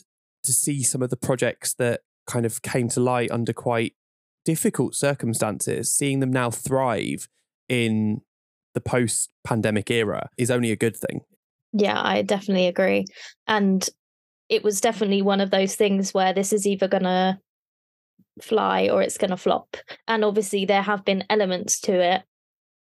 to 0.43 0.51
see 0.51 0.81
some 0.84 1.01
of 1.01 1.10
the 1.10 1.17
projects 1.17 1.74
that 1.75 2.01
kind 2.25 2.46
of 2.46 2.62
came 2.62 2.89
to 2.89 3.00
light 3.00 3.31
under 3.31 3.53
quite 3.53 3.93
difficult 4.43 4.96
circumstances, 4.96 5.91
seeing 5.91 6.20
them 6.20 6.31
now 6.31 6.50
thrive 6.50 7.27
in 7.70 8.22
the 8.74 8.81
post 8.81 9.29
pandemic 9.43 9.91
era 9.91 10.29
is 10.38 10.50
only 10.50 10.72
a 10.72 10.75
good 10.75 10.96
thing. 10.96 11.22
Yeah, 11.74 12.01
I 12.01 12.22
definitely 12.22 12.68
agree. 12.68 13.06
And 13.48 13.88
it 14.50 14.63
was 14.63 14.82
definitely 14.82 15.22
one 15.22 15.42
of 15.42 15.51
those 15.51 15.75
things 15.75 16.13
where 16.13 16.34
this 16.34 16.51
is 16.51 16.68
either 16.68 16.88
going 16.88 17.04
to 17.04 17.40
fly 18.42 18.90
or 18.90 19.01
it's 19.01 19.18
going 19.18 19.30
to 19.32 19.38
flop. 19.38 19.78
And 20.08 20.25
obviously, 20.25 20.66
there 20.66 20.82
have 20.82 21.06
been 21.06 21.24
elements 21.30 21.80
to 21.82 21.94
it, 21.94 22.24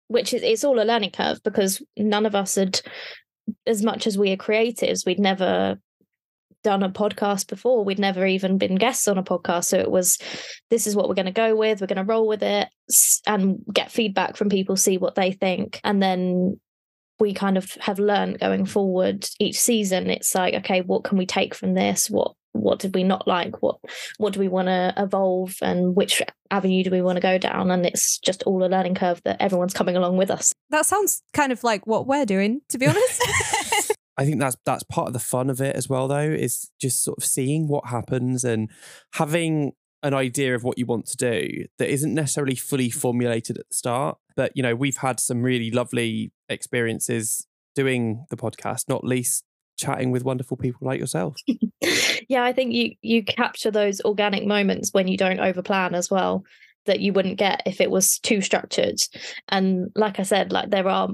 which 0.07 0.33
is 0.33 0.43
it's 0.43 0.63
all 0.63 0.81
a 0.81 0.83
learning 0.83 1.11
curve 1.11 1.41
because 1.43 1.81
none 1.97 2.25
of 2.25 2.35
us 2.35 2.55
had, 2.55 2.81
as 3.65 3.81
much 3.81 4.07
as 4.07 4.17
we 4.17 4.31
are 4.31 4.37
creatives, 4.37 5.05
we'd 5.05 5.19
never 5.19 5.79
done 6.63 6.83
a 6.83 6.89
podcast 6.89 7.47
before. 7.47 7.83
We'd 7.83 7.99
never 7.99 8.25
even 8.25 8.57
been 8.57 8.75
guests 8.75 9.07
on 9.07 9.17
a 9.17 9.23
podcast. 9.23 9.65
So 9.65 9.79
it 9.79 9.89
was, 9.89 10.17
this 10.69 10.85
is 10.85 10.95
what 10.95 11.07
we're 11.07 11.15
going 11.15 11.25
to 11.25 11.31
go 11.31 11.55
with. 11.55 11.81
We're 11.81 11.87
going 11.87 11.97
to 11.97 12.03
roll 12.03 12.27
with 12.27 12.43
it 12.43 12.67
and 13.25 13.59
get 13.73 13.91
feedback 13.91 14.35
from 14.35 14.49
people, 14.49 14.75
see 14.75 14.97
what 14.97 15.15
they 15.15 15.31
think. 15.31 15.79
And 15.83 16.03
then 16.03 16.59
we 17.21 17.33
kind 17.33 17.57
of 17.57 17.71
have 17.79 17.99
learned 17.99 18.39
going 18.39 18.65
forward 18.65 19.25
each 19.39 19.59
season 19.59 20.09
it's 20.09 20.35
like 20.35 20.53
okay 20.55 20.81
what 20.81 21.03
can 21.03 21.17
we 21.17 21.25
take 21.25 21.55
from 21.55 21.73
this? 21.73 22.09
What 22.09 22.33
what 22.53 22.79
did 22.79 22.93
we 22.93 23.03
not 23.03 23.27
like? 23.27 23.61
What 23.61 23.77
what 24.17 24.33
do 24.33 24.39
we 24.39 24.47
want 24.47 24.67
to 24.67 24.93
evolve? 24.97 25.55
And 25.61 25.95
which 25.95 26.21
avenue 26.49 26.83
do 26.83 26.91
we 26.91 27.01
want 27.01 27.17
to 27.17 27.21
go 27.21 27.37
down? 27.37 27.71
And 27.71 27.85
it's 27.85 28.17
just 28.19 28.43
all 28.43 28.63
a 28.63 28.67
learning 28.67 28.95
curve 28.95 29.21
that 29.23 29.41
everyone's 29.41 29.73
coming 29.73 29.95
along 29.95 30.17
with 30.17 30.29
us. 30.29 30.53
That 30.69 30.85
sounds 30.85 31.23
kind 31.33 31.51
of 31.51 31.63
like 31.63 31.87
what 31.87 32.07
we're 32.07 32.25
doing 32.25 32.61
to 32.69 32.77
be 32.77 32.87
honest. 32.87 33.23
I 34.17 34.25
think 34.25 34.39
that's 34.39 34.57
that's 34.65 34.83
part 34.83 35.07
of 35.07 35.13
the 35.13 35.19
fun 35.19 35.49
of 35.49 35.61
it 35.61 35.75
as 35.75 35.87
well, 35.87 36.07
though, 36.07 36.19
is 36.19 36.69
just 36.79 37.03
sort 37.03 37.17
of 37.17 37.23
seeing 37.23 37.67
what 37.67 37.87
happens 37.87 38.43
and 38.43 38.69
having 39.13 39.71
an 40.03 40.13
idea 40.13 40.55
of 40.55 40.63
what 40.63 40.79
you 40.79 40.85
want 40.85 41.05
to 41.05 41.17
do 41.17 41.65
that 41.77 41.89
isn't 41.89 42.13
necessarily 42.13 42.55
fully 42.55 42.89
formulated 42.89 43.57
at 43.57 43.67
the 43.69 43.75
start. 43.75 44.17
But 44.35 44.51
you 44.55 44.63
know, 44.63 44.75
we've 44.75 44.97
had 44.97 45.19
some 45.19 45.41
really 45.41 45.71
lovely 45.71 46.31
experiences 46.51 47.45
doing 47.75 48.25
the 48.29 48.37
podcast, 48.37 48.87
not 48.87 49.03
least 49.03 49.43
chatting 49.77 50.11
with 50.11 50.23
wonderful 50.23 50.57
people 50.57 50.87
like 50.87 50.99
yourself. 50.99 51.35
yeah, 52.29 52.43
I 52.43 52.53
think 52.53 52.73
you 52.73 52.95
you 53.01 53.23
capture 53.23 53.71
those 53.71 54.01
organic 54.01 54.45
moments 54.45 54.93
when 54.93 55.07
you 55.07 55.17
don't 55.17 55.39
overplan 55.39 55.93
as 55.93 56.11
well 56.11 56.43
that 56.85 56.99
you 56.99 57.13
wouldn't 57.13 57.37
get 57.37 57.61
if 57.65 57.79
it 57.79 57.91
was 57.91 58.19
too 58.19 58.41
structured. 58.41 58.99
And 59.49 59.91
like 59.95 60.19
I 60.19 60.23
said, 60.23 60.51
like 60.51 60.69
there 60.69 60.87
are 60.87 61.09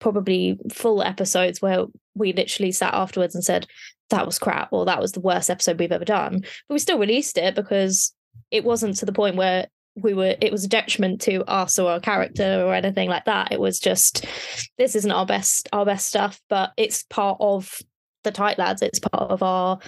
probably 0.00 0.58
full 0.72 1.02
episodes 1.02 1.62
where 1.62 1.84
we 2.14 2.32
literally 2.32 2.72
sat 2.72 2.92
afterwards 2.94 3.34
and 3.34 3.44
said 3.44 3.66
that 4.10 4.26
was 4.26 4.38
crap 4.38 4.72
or 4.72 4.84
that 4.84 5.00
was 5.00 5.12
the 5.12 5.20
worst 5.20 5.48
episode 5.48 5.78
we've 5.78 5.92
ever 5.92 6.04
done. 6.04 6.40
But 6.40 6.74
we 6.74 6.78
still 6.78 6.98
released 6.98 7.38
it 7.38 7.54
because 7.54 8.12
it 8.50 8.64
wasn't 8.64 8.96
to 8.96 9.06
the 9.06 9.12
point 9.12 9.36
where 9.36 9.68
we 9.94 10.14
were 10.14 10.34
it 10.40 10.52
was 10.52 10.64
a 10.64 10.68
detriment 10.68 11.20
to 11.22 11.44
us 11.44 11.78
or 11.78 11.90
our 11.90 12.00
character 12.00 12.62
or 12.64 12.74
anything 12.74 13.08
like 13.08 13.24
that. 13.26 13.52
It 13.52 13.60
was 13.60 13.78
just 13.78 14.26
this 14.78 14.94
isn't 14.94 15.10
our 15.10 15.26
best 15.26 15.68
our 15.72 15.84
best 15.84 16.06
stuff, 16.06 16.40
but 16.48 16.72
it's 16.76 17.04
part 17.04 17.36
of 17.40 17.78
the 18.24 18.30
tight 18.30 18.58
lads. 18.58 18.82
It's 18.82 19.00
part 19.00 19.30
of 19.30 19.42
our 19.42 19.78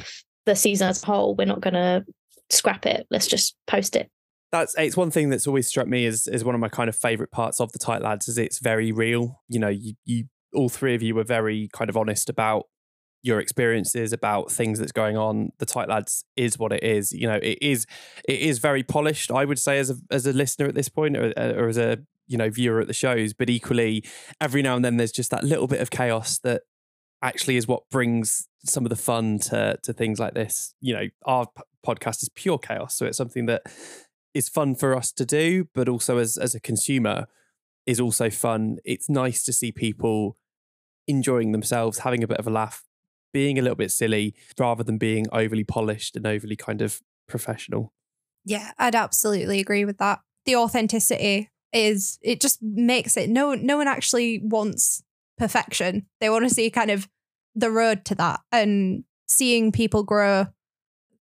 the 0.47 0.55
season 0.55 0.89
as 0.89 1.03
a 1.03 1.07
whole. 1.07 1.35
We're 1.35 1.47
not 1.47 1.61
gonna 1.61 2.05
scrap 2.51 2.87
it. 2.87 3.07
Let's 3.11 3.27
just 3.27 3.57
post 3.67 3.97
it 3.97 4.11
that's 4.55 4.75
it's 4.79 4.97
one 4.97 5.11
thing 5.11 5.31
that's 5.31 5.49
always 5.49 5.67
struck 5.67 5.89
me 5.89 6.07
as 6.07 6.29
is 6.29 6.45
one 6.45 6.55
of 6.55 6.61
my 6.61 6.69
kind 6.69 6.89
of 6.89 6.95
favorite 6.95 7.33
parts 7.33 7.61
of 7.61 7.73
the 7.73 7.79
tight 7.79 8.03
lads 8.03 8.29
is 8.29 8.39
it's 8.39 8.61
very 8.61 8.93
real 8.93 9.43
you 9.49 9.59
know 9.59 9.69
you, 9.69 9.95
you 10.05 10.25
all 10.55 10.69
three 10.69 10.95
of 10.95 11.03
you 11.03 11.13
were 11.13 11.25
very 11.25 11.69
kind 11.73 11.91
of 11.91 11.97
honest 11.97 12.31
about 12.31 12.67
your 13.25 13.41
experiences 13.41 14.13
about 14.13 14.51
things 14.51 14.79
that's 14.79 14.93
going 14.93 15.17
on 15.17 15.51
the 15.59 15.67
tight 15.67 15.89
lads 15.89 16.25
is 16.37 16.59
what 16.59 16.73
it 16.73 16.83
is 16.83 17.13
you 17.13 17.27
know 17.27 17.39
it 17.43 17.59
is 17.61 17.87
it 18.29 18.39
is 18.39 18.59
very 18.59 18.83
polished 18.83 19.31
i 19.31 19.45
would 19.45 19.59
say 19.59 19.79
as 19.79 19.91
a 19.91 19.97
as 20.11 20.27
a 20.27 20.33
listener 20.33 20.67
at 20.67 20.75
this 20.75 20.89
point 20.89 21.17
or, 21.17 21.33
uh, 21.37 21.53
or 21.55 21.69
as 21.69 21.79
a 21.79 21.99
you 22.27 22.39
know 22.39 22.51
viewer 22.51 22.81
at 22.81 22.87
the 22.87 22.95
shows 22.95 23.33
but 23.33 23.51
equally 23.51 24.05
every 24.41 24.63
now 24.63 24.77
and 24.77 24.85
then 24.85 24.97
there's 24.97 25.13
just 25.13 25.31
that 25.31 25.43
little 25.43 25.67
bit 25.67 25.81
of 25.81 25.91
chaos 25.91 26.39
that 26.39 26.63
actually 27.23 27.57
is 27.57 27.67
what 27.67 27.89
brings 27.91 28.47
some 28.65 28.85
of 28.85 28.91
the 28.91 28.97
fun 28.97 29.39
to 29.39 29.77
to 29.83 29.93
things 29.93 30.21
like 30.21 30.35
this 30.35 30.75
you 30.81 30.95
know 30.95 31.09
our 31.25 31.47
p- 31.47 31.63
podcast 31.85 32.23
is 32.23 32.29
pure 32.35 32.59
chaos 32.59 32.95
so 32.95 33.07
it's 33.07 33.17
something 33.17 33.47
that 33.47 33.63
is 34.35 34.49
fun 34.49 34.75
for 34.75 34.97
us 34.97 35.13
to 35.13 35.25
do, 35.25 35.69
but 35.75 35.89
also 35.89 36.19
as 36.19 36.37
as 36.37 36.55
a 36.55 36.61
consumer 36.61 37.27
is 37.87 38.01
also 38.01 38.29
fun. 38.29 38.79
It's 38.85 39.09
nice 39.09 39.43
to 39.45 39.53
see 39.53 39.73
people 39.73 40.37
enjoying 41.07 41.53
themselves, 41.53 42.01
having 42.01 42.25
a 42.25 42.27
bit 42.27 42.39
of 42.39 42.47
a 42.47 42.51
laugh, 42.51 42.83
being 43.35 43.59
a 43.59 43.63
little 43.63 43.77
bit 43.77 43.91
silly 43.91 44.35
rather 44.59 44.83
than 44.83 44.97
being 44.97 45.27
overly 45.33 45.65
polished 45.65 46.17
and 46.17 46.27
overly 46.27 46.57
kind 46.57 46.81
of 46.81 47.03
professional. 47.29 47.93
Yeah, 48.47 48.71
I'd 48.79 48.95
absolutely 48.95 49.61
agree 49.61 49.85
with 49.85 49.99
that. 49.99 50.21
The 50.47 50.57
authenticity 50.57 51.51
is 51.73 52.19
it 52.23 52.41
just 52.41 52.63
makes 52.63 53.17
it 53.17 53.29
no 53.29 53.55
no 53.55 53.77
one 53.77 53.89
actually 53.89 54.41
wants 54.43 55.03
perfection. 55.37 56.07
They 56.21 56.31
want 56.31 56.49
to 56.49 56.55
see 56.55 56.71
kind 56.71 56.91
of 56.91 57.09
the 57.55 57.71
road 57.71 58.05
to 58.07 58.15
that 58.15 58.41
and 58.53 59.05
seeing 59.27 59.73
people 59.73 60.05
grow 60.05 60.47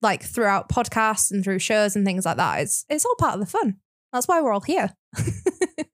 like 0.03 0.23
throughout 0.23 0.69
podcasts 0.69 1.31
and 1.31 1.43
through 1.43 1.59
shows 1.59 1.97
and 1.97 2.05
things 2.05 2.27
like 2.27 2.37
that. 2.37 2.61
It's 2.61 2.85
it's 2.89 3.05
all 3.05 3.17
part 3.17 3.35
of 3.35 3.41
the 3.41 3.47
fun. 3.47 3.77
That's 4.13 4.29
why 4.29 4.41
we're 4.41 4.53
all 4.53 4.61
here. 4.61 4.91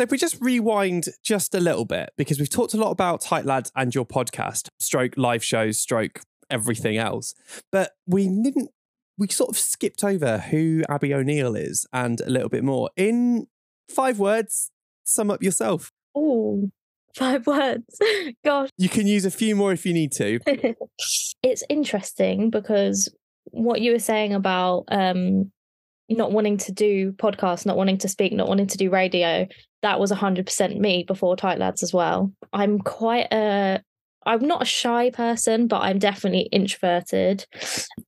so 0.00 0.04
if 0.04 0.10
we 0.10 0.16
just 0.16 0.40
rewind 0.40 1.08
just 1.22 1.54
a 1.54 1.60
little 1.60 1.84
bit, 1.84 2.14
because 2.16 2.38
we've 2.38 2.48
talked 2.48 2.72
a 2.72 2.78
lot 2.78 2.90
about 2.90 3.20
Tight 3.20 3.44
Lads 3.44 3.70
and 3.76 3.94
your 3.94 4.06
podcast, 4.06 4.70
stroke 4.78 5.12
live 5.18 5.44
shows, 5.44 5.78
stroke 5.78 6.22
everything 6.48 6.96
else. 6.96 7.34
But 7.70 7.92
we 8.06 8.24
didn't 8.24 8.70
we 9.18 9.28
sort 9.28 9.50
of 9.50 9.58
skipped 9.58 10.02
over 10.02 10.38
who 10.38 10.84
Abi 10.88 11.12
O'Neill 11.12 11.54
is 11.54 11.86
and 11.92 12.18
a 12.22 12.30
little 12.30 12.48
bit 12.48 12.64
more. 12.64 12.88
In 12.96 13.48
five 13.90 14.18
words, 14.18 14.70
sum 15.04 15.30
up 15.30 15.42
yourself. 15.42 15.92
Oh, 16.14 16.70
five 17.14 17.46
words. 17.46 18.00
Gosh. 18.42 18.70
You 18.78 18.88
can 18.88 19.06
use 19.06 19.26
a 19.26 19.30
few 19.30 19.54
more 19.54 19.70
if 19.70 19.84
you 19.84 19.92
need 19.92 20.12
to. 20.12 20.40
it's 21.42 21.62
interesting 21.68 22.48
because 22.48 23.14
what 23.50 23.82
you 23.82 23.92
were 23.92 23.98
saying 23.98 24.32
about 24.32 24.84
um, 24.90 25.52
not 26.08 26.32
wanting 26.32 26.56
to 26.56 26.72
do 26.72 27.12
podcasts, 27.12 27.66
not 27.66 27.76
wanting 27.76 27.98
to 27.98 28.08
speak, 28.08 28.32
not 28.32 28.48
wanting 28.48 28.68
to 28.68 28.78
do 28.78 28.88
radio, 28.88 29.46
that 29.82 30.00
was 30.00 30.12
100% 30.12 30.78
me 30.78 31.04
before 31.04 31.36
Tight 31.36 31.58
Lads 31.58 31.82
as 31.82 31.92
well. 31.92 32.32
I'm 32.52 32.78
quite 32.78 33.32
a 33.32 33.82
I'm 34.26 34.46
not 34.46 34.62
a 34.62 34.66
shy 34.66 35.10
person, 35.10 35.66
but 35.66 35.80
I'm 35.80 35.98
definitely 35.98 36.48
introverted. 36.52 37.46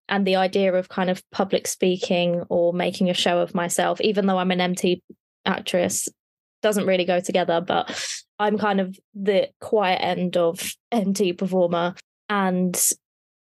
And 0.08 0.26
the 0.26 0.36
idea 0.36 0.74
of 0.74 0.88
kind 0.88 1.08
of 1.08 1.22
public 1.30 1.66
speaking 1.66 2.42
or 2.48 2.74
making 2.74 3.08
a 3.08 3.14
show 3.14 3.38
of 3.38 3.54
myself, 3.54 4.00
even 4.00 4.26
though 4.26 4.38
I'm 4.38 4.50
an 4.50 4.60
MT 4.60 5.02
actress, 5.46 6.08
doesn't 6.60 6.86
really 6.86 7.06
go 7.06 7.20
together. 7.20 7.60
But 7.60 7.98
I'm 8.38 8.58
kind 8.58 8.80
of 8.80 8.98
the 9.14 9.48
quiet 9.60 10.00
end 10.02 10.36
of 10.36 10.74
MT 10.90 11.32
performer. 11.34 11.94
And 12.28 12.78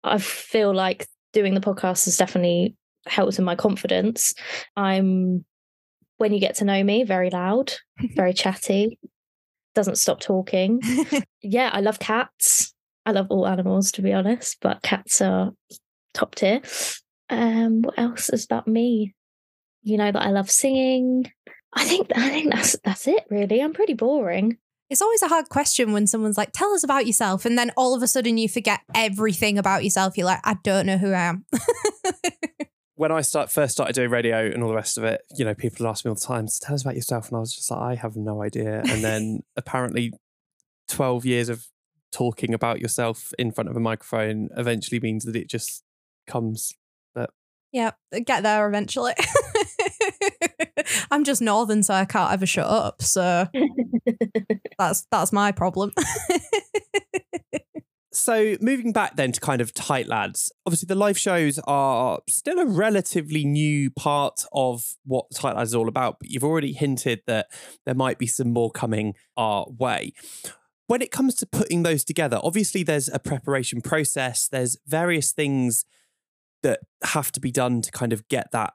I 0.03 0.17
feel 0.17 0.73
like 0.73 1.07
doing 1.33 1.53
the 1.53 1.61
podcast 1.61 2.05
has 2.05 2.17
definitely 2.17 2.75
helped 3.05 3.37
in 3.37 3.45
my 3.45 3.55
confidence. 3.55 4.33
I'm 4.75 5.45
when 6.17 6.33
you 6.33 6.39
get 6.39 6.55
to 6.55 6.65
know 6.65 6.83
me, 6.83 7.03
very 7.03 7.29
loud, 7.29 7.73
very 8.15 8.33
chatty, 8.33 8.99
doesn't 9.73 9.97
stop 9.97 10.19
talking. 10.19 10.81
yeah, 11.41 11.69
I 11.73 11.81
love 11.81 11.99
cats. 11.99 12.73
I 13.05 13.11
love 13.11 13.27
all 13.29 13.47
animals 13.47 13.91
to 13.93 14.01
be 14.01 14.13
honest, 14.13 14.57
but 14.61 14.81
cats 14.81 15.21
are 15.21 15.51
top 16.13 16.35
tier. 16.35 16.61
Um, 17.29 17.81
what 17.81 17.97
else 17.99 18.29
is 18.29 18.45
about 18.45 18.67
me? 18.67 19.13
You 19.83 19.97
know 19.97 20.11
that 20.11 20.21
I 20.21 20.31
love 20.31 20.49
singing. 20.49 21.31
I 21.73 21.83
think 21.83 22.11
I 22.15 22.29
think 22.29 22.53
that's 22.53 22.75
that's 22.83 23.07
it 23.07 23.25
really. 23.29 23.61
I'm 23.61 23.73
pretty 23.73 23.93
boring. 23.93 24.57
It's 24.89 25.01
always 25.01 25.21
a 25.23 25.27
hard 25.27 25.49
question 25.49 25.93
when 25.93 26.05
someone's 26.05 26.37
like, 26.37 26.51
tell 26.51 26.71
us 26.73 26.83
about 26.83 27.07
yourself. 27.07 27.43
And 27.43 27.57
then 27.57 27.71
all 27.75 27.95
of 27.95 28.03
a 28.03 28.07
sudden 28.07 28.37
you 28.37 28.47
forget 28.47 28.81
everything 28.93 29.57
about 29.57 29.83
yourself. 29.83 30.15
You're 30.15 30.27
like, 30.27 30.41
I 30.43 30.57
don't 30.63 30.85
know 30.85 30.97
who 30.97 31.11
I 31.11 31.21
am. 31.21 31.45
when 32.95 33.11
I 33.11 33.21
start 33.21 33.51
first 33.51 33.73
started 33.73 33.93
doing 33.93 34.09
radio 34.09 34.45
and 34.45 34.63
all 34.63 34.69
the 34.69 34.75
rest 34.75 34.97
of 34.97 35.03
it, 35.03 35.21
you 35.35 35.45
know, 35.45 35.53
people 35.53 35.85
ask 35.87 36.05
me 36.05 36.09
all 36.09 36.15
the 36.15 36.21
time, 36.21 36.47
tell 36.61 36.75
us 36.75 36.81
about 36.81 36.95
yourself. 36.95 37.27
And 37.27 37.37
I 37.37 37.39
was 37.39 37.53
just 37.53 37.69
like, 37.69 37.81
I 37.81 37.95
have 37.95 38.15
no 38.15 38.41
idea. 38.41 38.81
And 38.89 39.03
then 39.03 39.41
apparently 39.57 40.13
12 40.87 41.25
years 41.25 41.49
of 41.49 41.67
talking 42.11 42.53
about 42.53 42.79
yourself 42.79 43.33
in 43.37 43.51
front 43.51 43.69
of 43.69 43.75
a 43.75 43.79
microphone 43.79 44.47
eventually 44.55 44.99
means 45.01 45.25
that 45.25 45.35
it 45.35 45.49
just 45.49 45.83
comes. 46.25 46.73
But 47.13 47.31
yeah, 47.73 47.91
uh, 48.13 48.19
get 48.25 48.43
there 48.43 48.67
eventually. 48.67 49.13
I'm 51.11 51.25
just 51.25 51.41
northern, 51.41 51.83
so 51.83 51.93
I 51.93 52.05
can't 52.05 52.31
ever 52.31 52.45
shut 52.45 52.67
up. 52.67 53.01
So 53.01 53.47
that's 54.79 55.05
that's 55.11 55.33
my 55.33 55.51
problem. 55.51 55.91
So 58.15 58.55
moving 58.61 58.91
back 58.91 59.15
then 59.15 59.31
to 59.31 59.39
kind 59.39 59.61
of 59.61 59.73
tight 59.73 60.07
lads 60.07 60.51
obviously 60.65 60.87
the 60.87 60.95
live 60.95 61.17
shows 61.17 61.59
are 61.65 62.19
still 62.29 62.59
a 62.59 62.65
relatively 62.65 63.45
new 63.45 63.91
part 63.91 64.45
of 64.53 64.95
what 65.03 65.25
tight 65.33 65.55
lads 65.55 65.71
is 65.71 65.75
all 65.75 65.87
about 65.87 66.17
but 66.19 66.29
you've 66.29 66.43
already 66.43 66.73
hinted 66.73 67.21
that 67.27 67.47
there 67.85 67.95
might 67.95 68.17
be 68.17 68.27
some 68.27 68.51
more 68.51 68.71
coming 68.71 69.13
our 69.37 69.65
way 69.69 70.13
when 70.87 71.01
it 71.01 71.11
comes 71.11 71.35
to 71.35 71.45
putting 71.45 71.83
those 71.83 72.03
together 72.03 72.39
obviously 72.43 72.83
there's 72.83 73.09
a 73.09 73.19
preparation 73.19 73.81
process 73.81 74.47
there's 74.47 74.77
various 74.87 75.31
things 75.31 75.85
that 76.63 76.79
have 77.03 77.31
to 77.31 77.39
be 77.39 77.51
done 77.51 77.81
to 77.81 77.91
kind 77.91 78.13
of 78.13 78.27
get 78.27 78.51
that 78.51 78.73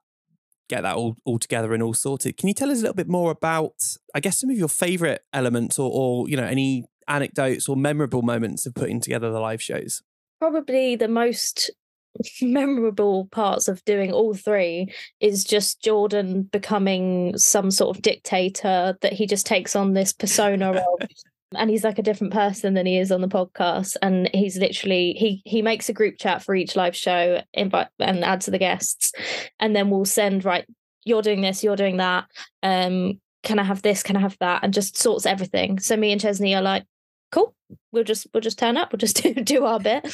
get 0.70 0.82
that 0.82 0.94
all, 0.94 1.16
all 1.25 1.38
together 1.38 1.75
and 1.75 1.82
all 1.82 1.92
sorted. 1.92 2.37
Can 2.37 2.47
you 2.47 2.54
tell 2.54 2.70
us 2.70 2.78
a 2.78 2.82
little 2.82 2.94
bit 2.94 3.09
more 3.09 3.32
about, 3.32 3.75
I 4.14 4.20
guess, 4.20 4.38
some 4.38 4.49
of 4.49 4.56
your 4.56 4.68
favorite 4.68 5.23
elements 5.35 5.78
or, 5.78 5.90
or 5.92 6.28
you 6.28 6.37
know, 6.37 6.44
any 6.44 6.87
anecdotes 7.11 7.69
or 7.69 7.76
memorable 7.76 8.23
moments 8.23 8.67
of 8.67 8.75
putting 8.75 9.00
together 9.00 9.31
the 9.31 9.40
live 9.40 9.62
shows? 9.62 10.02
Probably 10.38 10.97
the 10.97 11.09
most 11.09 11.71
memorable 12.43 13.26
parts 13.26 13.69
of 13.69 13.85
doing 13.85 14.12
all 14.12 14.35
three 14.35 14.93
is 15.21 15.45
just 15.45 15.83
Jordan 15.83 16.43
becoming 16.43 17.37
some 17.37 17.71
sort 17.71 17.97
of 17.97 18.02
dictator 18.02 18.97
that 19.00 19.12
he 19.12 19.26
just 19.26 19.47
takes 19.47 19.76
on 19.76 19.93
this 19.93 20.12
persona 20.12 20.73
of 20.73 20.79
and 21.57 21.71
he's 21.71 21.85
like 21.85 21.99
a 21.99 22.02
different 22.02 22.33
person 22.33 22.75
than 22.75 22.87
he 22.87 22.99
is 22.99 23.11
on 23.11 23.21
the 23.21 23.29
podcast 23.29 23.97
and 24.02 24.31
he's 24.33 24.57
literally 24.57 25.14
he 25.14 25.43
he 25.45 25.62
makes 25.62 25.88
a 25.88 25.93
group 25.93 26.17
chat 26.19 26.43
for 26.43 26.55
each 26.55 26.76
live 26.76 26.95
show 26.95 27.43
invite 27.52 27.88
and 27.99 28.25
add 28.25 28.40
to 28.40 28.50
the 28.50 28.59
guests 28.59 29.12
and 29.59 29.75
then 29.75 29.90
we'll 29.90 30.05
send 30.05 30.45
right 30.45 30.64
you're 31.05 31.23
doing 31.23 31.40
this 31.40 31.64
you're 31.64 31.76
doing 31.76 31.97
that 31.97 32.26
um 32.62 33.21
can 33.43 33.59
i 33.59 33.64
have 33.64 33.83
this 33.83 34.02
can 34.02 34.17
i 34.17 34.21
have 34.21 34.37
that 34.38 34.62
and 34.62 34.73
just 34.73 34.97
sorts 34.97 35.26
everything 35.26 35.79
so 35.81 35.97
me 35.97 36.12
and 36.12 36.21
chesney 36.21 36.55
are 36.55 36.62
like 36.62 36.85
cool 37.31 37.55
we'll 37.93 38.05
just 38.05 38.27
we'll 38.33 38.41
just 38.41 38.59
turn 38.59 38.77
up 38.77 38.93
we'll 38.93 38.99
just 38.99 39.17
do, 39.23 39.35
do 39.35 39.65
our 39.65 39.81
bit 39.81 40.05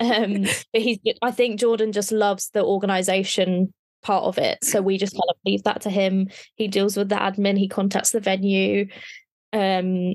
um 0.00 0.42
but 0.72 0.82
he's 0.82 0.98
i 1.22 1.30
think 1.30 1.58
jordan 1.58 1.92
just 1.92 2.12
loves 2.12 2.50
the 2.50 2.62
organization 2.64 3.72
part 4.02 4.24
of 4.24 4.38
it 4.38 4.62
so 4.62 4.80
we 4.80 4.98
just 4.98 5.14
kind 5.14 5.30
of 5.30 5.36
leave 5.44 5.62
that 5.64 5.80
to 5.80 5.90
him 5.90 6.28
he 6.54 6.68
deals 6.68 6.96
with 6.96 7.08
the 7.08 7.16
admin 7.16 7.58
he 7.58 7.68
contacts 7.68 8.10
the 8.10 8.20
venue 8.20 8.86
um 9.52 10.14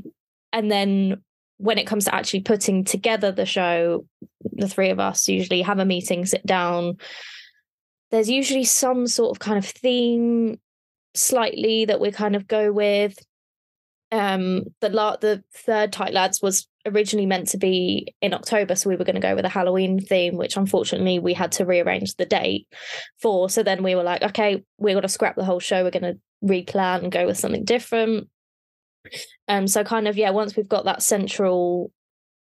and 0.54 0.72
then 0.72 1.22
when 1.62 1.78
it 1.78 1.86
comes 1.86 2.06
to 2.06 2.16
actually 2.16 2.42
putting 2.42 2.84
together 2.84 3.32
the 3.32 3.46
show, 3.46 4.06
the 4.54 4.68
three 4.68 4.90
of 4.90 5.00
us 5.00 5.28
usually 5.28 5.62
have 5.62 5.78
a 5.78 5.86
meeting, 5.86 6.26
sit 6.26 6.44
down. 6.44 6.98
There's 8.10 8.32
usually 8.32 8.64
some 8.64 9.06
sort 9.06 9.30
of 9.30 9.40
kind 9.40 9.60
of 9.60 9.66
theme 9.66 10.60
slightly 11.14 11.86
that 11.86 12.00
we 12.00 12.10
kind 12.12 12.36
of 12.36 12.48
go 12.48 12.72
with. 12.72 13.16
Um, 14.12 14.66
the 14.82 14.90
la- 14.90 15.16
the 15.18 15.44
third 15.54 15.94
Tight 15.94 16.14
Lads 16.14 16.42
was 16.42 16.68
originally 16.86 17.26
meant 17.26 17.48
to 17.50 17.58
be 17.58 18.14
in 18.22 18.34
October, 18.34 18.76
so 18.76 18.90
we 18.90 18.96
were 18.96 19.06
going 19.06 19.16
to 19.16 19.22
go 19.22 19.36
with 19.36 19.46
a 19.46 19.50
Halloween 19.50 20.00
theme, 20.00 20.36
which 20.36 20.58
unfortunately 20.58 21.20
we 21.20 21.34
had 21.34 21.52
to 21.54 21.66
rearrange 21.66 22.16
the 22.16 22.26
date 22.26 22.68
for. 23.22 23.50
So 23.50 23.64
then 23.64 23.84
we 23.84 23.96
were 23.96 24.04
like, 24.04 24.22
okay, 24.22 24.64
we're 24.78 24.96
going 24.96 25.04
to 25.04 25.10
scrap 25.10 25.36
the 25.36 25.46
whole 25.46 25.60
show. 25.60 25.84
We're 25.84 25.92
going 25.92 26.16
to 26.16 26.20
replan 26.44 27.04
and 27.04 27.12
go 27.12 27.26
with 27.26 27.38
something 27.38 27.64
different. 27.64 28.28
Um, 29.48 29.68
so 29.68 29.84
kind 29.84 30.08
of 30.08 30.18
yeah, 30.18 30.32
once 30.32 30.56
we've 30.56 30.68
got 30.68 30.86
that 30.86 31.04
central, 31.04 31.92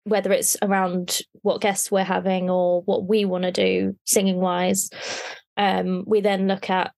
whether 0.04 0.32
it's 0.32 0.56
around 0.62 1.20
what 1.42 1.60
guests 1.60 1.90
we're 1.90 2.04
having 2.04 2.50
or 2.50 2.82
what 2.82 3.06
we 3.06 3.24
want 3.24 3.44
to 3.44 3.52
do 3.52 3.96
singing 4.04 4.36
wise, 4.36 4.90
um, 5.56 6.04
we 6.06 6.20
then 6.20 6.46
look 6.46 6.70
at 6.70 6.92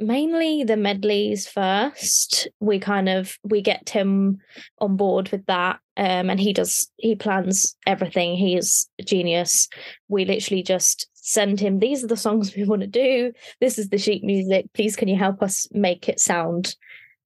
mainly 0.00 0.64
the 0.64 0.76
medleys 0.76 1.46
first. 1.46 2.48
We 2.60 2.78
kind 2.78 3.08
of 3.08 3.38
we 3.42 3.62
get 3.62 3.86
tim 3.86 4.38
on 4.78 4.96
board 4.96 5.30
with 5.30 5.46
that 5.46 5.78
um 5.96 6.30
and 6.30 6.40
he 6.40 6.52
does 6.52 6.90
he 6.96 7.14
plans 7.14 7.76
everything. 7.86 8.36
He 8.36 8.56
is 8.56 8.88
a 8.98 9.02
genius. 9.02 9.68
We 10.08 10.24
literally 10.24 10.62
just 10.62 11.08
send 11.14 11.60
him 11.60 11.78
these 11.78 12.04
are 12.04 12.08
the 12.08 12.16
songs 12.16 12.54
we 12.54 12.64
want 12.64 12.82
to 12.82 12.88
do. 12.88 13.32
This 13.60 13.78
is 13.78 13.88
the 13.88 13.98
sheet 13.98 14.24
music. 14.24 14.66
Please 14.74 14.96
can 14.96 15.08
you 15.08 15.16
help 15.16 15.42
us 15.42 15.68
make 15.72 16.08
it 16.08 16.20
sound 16.20 16.76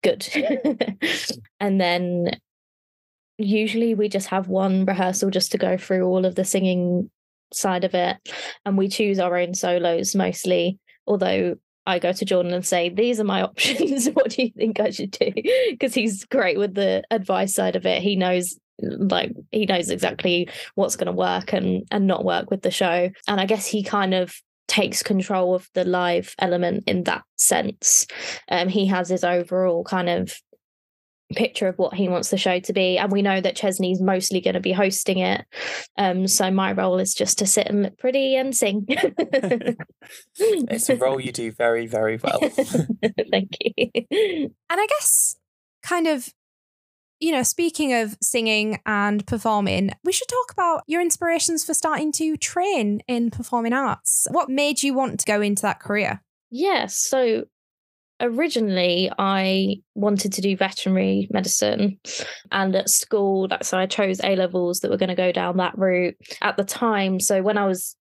good? 0.02 0.26
And 1.60 1.80
then 1.80 2.38
usually 3.38 3.94
we 3.94 4.08
just 4.08 4.28
have 4.28 4.48
one 4.48 4.84
rehearsal 4.84 5.30
just 5.30 5.52
to 5.52 5.58
go 5.58 5.78
through 5.78 6.04
all 6.04 6.26
of 6.26 6.34
the 6.34 6.44
singing 6.44 7.10
side 7.52 7.84
of 7.84 7.94
it 7.94 8.16
and 8.64 8.76
we 8.76 8.88
choose 8.88 9.18
our 9.18 9.36
own 9.36 9.54
solos 9.54 10.14
mostly 10.14 10.78
although 11.06 11.56
I 11.86 11.98
go 11.98 12.12
to 12.12 12.24
Jordan 12.24 12.52
and 12.52 12.66
say, 12.66 12.88
These 12.88 13.20
are 13.20 13.24
my 13.24 13.42
options. 13.44 14.06
what 14.08 14.30
do 14.30 14.42
you 14.42 14.50
think 14.56 14.80
I 14.80 14.90
should 14.90 15.10
do? 15.12 15.32
Because 15.70 15.94
he's 15.94 16.24
great 16.24 16.58
with 16.58 16.74
the 16.74 17.02
advice 17.10 17.54
side 17.54 17.76
of 17.76 17.86
it. 17.86 18.02
He 18.02 18.16
knows 18.16 18.58
like 18.80 19.32
he 19.52 19.66
knows 19.66 19.90
exactly 19.90 20.48
what's 20.74 20.96
going 20.96 21.06
to 21.06 21.12
work 21.12 21.52
and 21.52 21.86
and 21.90 22.06
not 22.06 22.24
work 22.24 22.50
with 22.50 22.62
the 22.62 22.70
show 22.70 23.08
and 23.28 23.40
i 23.40 23.46
guess 23.46 23.66
he 23.66 23.82
kind 23.82 24.14
of 24.14 24.34
takes 24.66 25.02
control 25.02 25.54
of 25.54 25.68
the 25.74 25.84
live 25.84 26.34
element 26.40 26.82
in 26.86 27.04
that 27.04 27.22
sense 27.36 28.06
um 28.50 28.68
he 28.68 28.86
has 28.86 29.08
his 29.08 29.22
overall 29.22 29.84
kind 29.84 30.08
of 30.08 30.40
picture 31.34 31.68
of 31.68 31.78
what 31.78 31.94
he 31.94 32.08
wants 32.08 32.30
the 32.30 32.36
show 32.36 32.60
to 32.60 32.72
be 32.72 32.98
and 32.98 33.10
we 33.10 33.22
know 33.22 33.40
that 33.40 33.56
chesney's 33.56 34.00
mostly 34.00 34.40
going 34.40 34.54
to 34.54 34.60
be 34.60 34.72
hosting 34.72 35.18
it. 35.18 35.44
Um 35.96 36.26
so 36.28 36.50
my 36.50 36.72
role 36.72 36.98
is 36.98 37.14
just 37.14 37.38
to 37.38 37.46
sit 37.46 37.66
and 37.66 37.82
look 37.82 37.98
pretty 37.98 38.36
and 38.36 38.54
sing. 38.54 38.86
It's 40.36 40.90
a 40.90 40.96
role 40.96 41.20
you 41.20 41.32
do 41.32 41.50
very 41.50 41.86
very 41.86 42.18
well. 42.22 42.38
Thank 43.30 43.56
you. 43.60 44.50
And 44.70 44.80
i 44.80 44.86
guess 44.86 45.36
kind 45.82 46.06
of 46.06 46.28
you 47.20 47.32
know 47.32 47.42
speaking 47.42 47.94
of 47.94 48.16
singing 48.20 48.80
and 48.84 49.26
performing 49.26 49.90
we 50.04 50.12
should 50.12 50.28
talk 50.28 50.52
about 50.52 50.82
your 50.86 51.00
inspirations 51.00 51.64
for 51.64 51.72
starting 51.74 52.12
to 52.12 52.36
train 52.36 53.00
in 53.08 53.30
performing 53.30 53.72
arts. 53.72 54.26
What 54.30 54.50
made 54.50 54.82
you 54.82 54.94
want 54.94 55.20
to 55.20 55.26
go 55.26 55.40
into 55.40 55.62
that 55.62 55.80
career? 55.80 56.22
Yes 56.50 56.98
so 56.98 57.44
originally 58.20 59.10
I 59.18 59.76
wanted 59.94 60.32
to 60.34 60.40
do 60.40 60.56
veterinary 60.56 61.28
medicine 61.30 61.98
and 62.52 62.74
at 62.76 62.88
school 62.88 63.48
that's 63.48 63.68
so 63.68 63.78
I 63.78 63.86
chose 63.86 64.20
A 64.22 64.36
levels 64.36 64.80
that 64.80 64.90
were 64.90 64.96
going 64.96 65.08
to 65.08 65.14
go 65.14 65.32
down 65.32 65.56
that 65.56 65.76
route. 65.76 66.16
At 66.40 66.56
the 66.56 66.64
time 66.64 67.18
so 67.20 67.42
when 67.42 67.58
I 67.58 67.66
was 67.66 67.96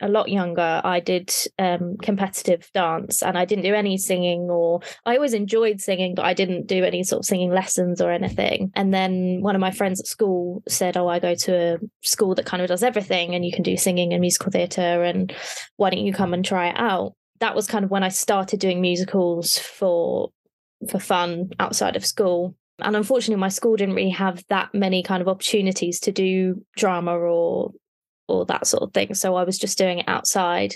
a 0.00 0.08
lot 0.08 0.30
younger 0.30 0.80
I 0.84 1.00
did 1.00 1.32
um, 1.58 1.96
competitive 2.02 2.70
dance 2.72 3.22
and 3.22 3.36
I 3.36 3.44
didn't 3.44 3.64
do 3.64 3.74
any 3.74 3.98
singing 3.98 4.48
or 4.50 4.80
I 5.04 5.16
always 5.16 5.34
enjoyed 5.34 5.80
singing 5.80 6.14
but 6.14 6.24
I 6.24 6.34
didn't 6.34 6.66
do 6.66 6.84
any 6.84 7.02
sort 7.02 7.20
of 7.20 7.26
singing 7.26 7.50
lessons 7.50 8.00
or 8.00 8.10
anything. 8.10 8.72
And 8.74 8.92
then 8.92 9.40
one 9.40 9.54
of 9.54 9.60
my 9.60 9.70
friends 9.70 10.00
at 10.00 10.06
school 10.06 10.62
said 10.68 10.96
oh 10.96 11.08
I 11.08 11.18
go 11.18 11.34
to 11.34 11.74
a 11.74 11.78
school 12.02 12.34
that 12.34 12.46
kind 12.46 12.62
of 12.62 12.68
does 12.68 12.82
everything 12.82 13.34
and 13.34 13.44
you 13.44 13.52
can 13.52 13.62
do 13.62 13.76
singing 13.76 14.12
and 14.12 14.20
musical 14.20 14.50
theatre 14.50 15.02
and 15.02 15.34
why 15.76 15.90
don't 15.90 16.04
you 16.04 16.12
come 16.12 16.34
and 16.34 16.44
try 16.44 16.68
it 16.68 16.78
out 16.78 17.14
that 17.40 17.54
was 17.54 17.66
kind 17.66 17.84
of 17.84 17.90
when 17.90 18.02
I 18.02 18.08
started 18.08 18.60
doing 18.60 18.80
musicals 18.80 19.58
for 19.58 20.30
for 20.90 20.98
fun 20.98 21.50
outside 21.58 21.96
of 21.96 22.04
school. 22.04 22.54
And 22.78 22.94
unfortunately, 22.94 23.40
my 23.40 23.48
school 23.48 23.76
didn't 23.76 23.94
really 23.94 24.10
have 24.10 24.44
that 24.48 24.74
many 24.74 25.02
kind 25.02 25.22
of 25.22 25.28
opportunities 25.28 25.98
to 26.00 26.12
do 26.12 26.64
drama 26.76 27.16
or 27.16 27.72
or 28.28 28.44
that 28.46 28.66
sort 28.66 28.82
of 28.82 28.92
thing. 28.92 29.14
So 29.14 29.36
I 29.36 29.44
was 29.44 29.58
just 29.58 29.78
doing 29.78 30.00
it 30.00 30.08
outside. 30.08 30.74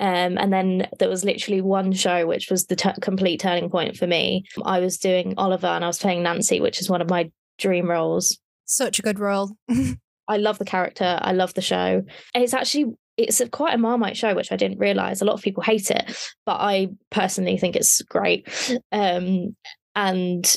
Um, 0.00 0.38
and 0.38 0.52
then 0.52 0.88
there 1.00 1.08
was 1.08 1.24
literally 1.24 1.60
one 1.60 1.92
show 1.92 2.24
which 2.24 2.50
was 2.50 2.66
the 2.66 2.76
t- 2.76 2.90
complete 3.00 3.40
turning 3.40 3.68
point 3.68 3.96
for 3.96 4.06
me. 4.06 4.44
I 4.64 4.78
was 4.78 4.96
doing 4.96 5.34
Oliver 5.36 5.66
and 5.66 5.84
I 5.84 5.88
was 5.88 5.98
playing 5.98 6.22
Nancy, 6.22 6.60
which 6.60 6.80
is 6.80 6.88
one 6.88 7.02
of 7.02 7.10
my 7.10 7.30
dream 7.58 7.90
roles. 7.90 8.38
Such 8.64 9.00
a 9.00 9.02
good 9.02 9.18
role. 9.18 9.56
I 10.28 10.36
love 10.36 10.58
the 10.58 10.64
character. 10.64 11.18
I 11.20 11.32
love 11.32 11.54
the 11.54 11.62
show. 11.62 12.04
It's 12.34 12.54
actually 12.54 12.94
it's 13.18 13.40
a, 13.40 13.48
quite 13.48 13.74
a 13.74 13.78
marmite 13.78 14.16
show, 14.16 14.34
which 14.34 14.52
I 14.52 14.56
didn't 14.56 14.78
realize. 14.78 15.20
A 15.20 15.24
lot 15.24 15.34
of 15.34 15.42
people 15.42 15.62
hate 15.62 15.90
it, 15.90 16.16
but 16.46 16.60
I 16.60 16.88
personally 17.10 17.58
think 17.58 17.74
it's 17.74 18.00
great. 18.02 18.48
Um, 18.92 19.56
and 19.94 20.56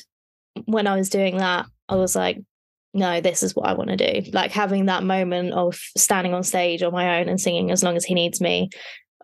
when 0.66 0.86
I 0.86 0.96
was 0.96 1.10
doing 1.10 1.38
that, 1.38 1.66
I 1.90 1.96
was 1.96 2.16
like, 2.16 2.40
no, 2.94 3.20
this 3.20 3.42
is 3.42 3.56
what 3.56 3.68
I 3.68 3.74
want 3.74 3.90
to 3.90 3.98
do. 4.22 4.32
Like 4.32 4.52
having 4.52 4.86
that 4.86 5.04
moment 5.04 5.54
of 5.54 5.76
standing 5.98 6.34
on 6.34 6.44
stage 6.44 6.84
on 6.84 6.92
my 6.94 7.20
own 7.20 7.30
and 7.30 7.42
singing 7.42 7.72
as 7.72 7.84
long 7.84 7.96
as 7.96 8.06
he 8.06 8.14
needs 8.14 8.40
me. 8.40 8.70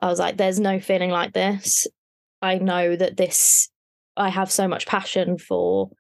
I 0.02 0.08
was 0.08 0.20
like, 0.20 0.38
there's 0.38 0.60
no 0.60 0.80
feeling 0.80 1.12
like 1.12 1.34
this. 1.34 1.86
I 2.42 2.56
know 2.56 2.96
that 2.96 3.18
this, 3.18 3.70
I 4.16 4.30
have 4.30 4.52
so 4.52 4.68
much 4.68 4.88
passion 4.88 5.38
for 5.38 5.92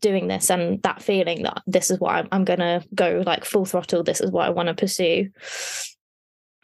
doing 0.00 0.26
this 0.26 0.50
and 0.50 0.82
that 0.82 1.02
feeling 1.02 1.42
that 1.42 1.62
this 1.66 1.90
is 1.90 2.00
what 2.00 2.14
I'm, 2.14 2.28
I'm 2.32 2.44
going 2.44 2.60
to 2.60 2.82
go 2.94 3.22
like 3.26 3.44
full 3.44 3.64
throttle. 3.64 4.02
This 4.02 4.20
is 4.20 4.30
what 4.30 4.46
I 4.46 4.50
want 4.50 4.68
to 4.68 4.74
pursue 4.74 5.28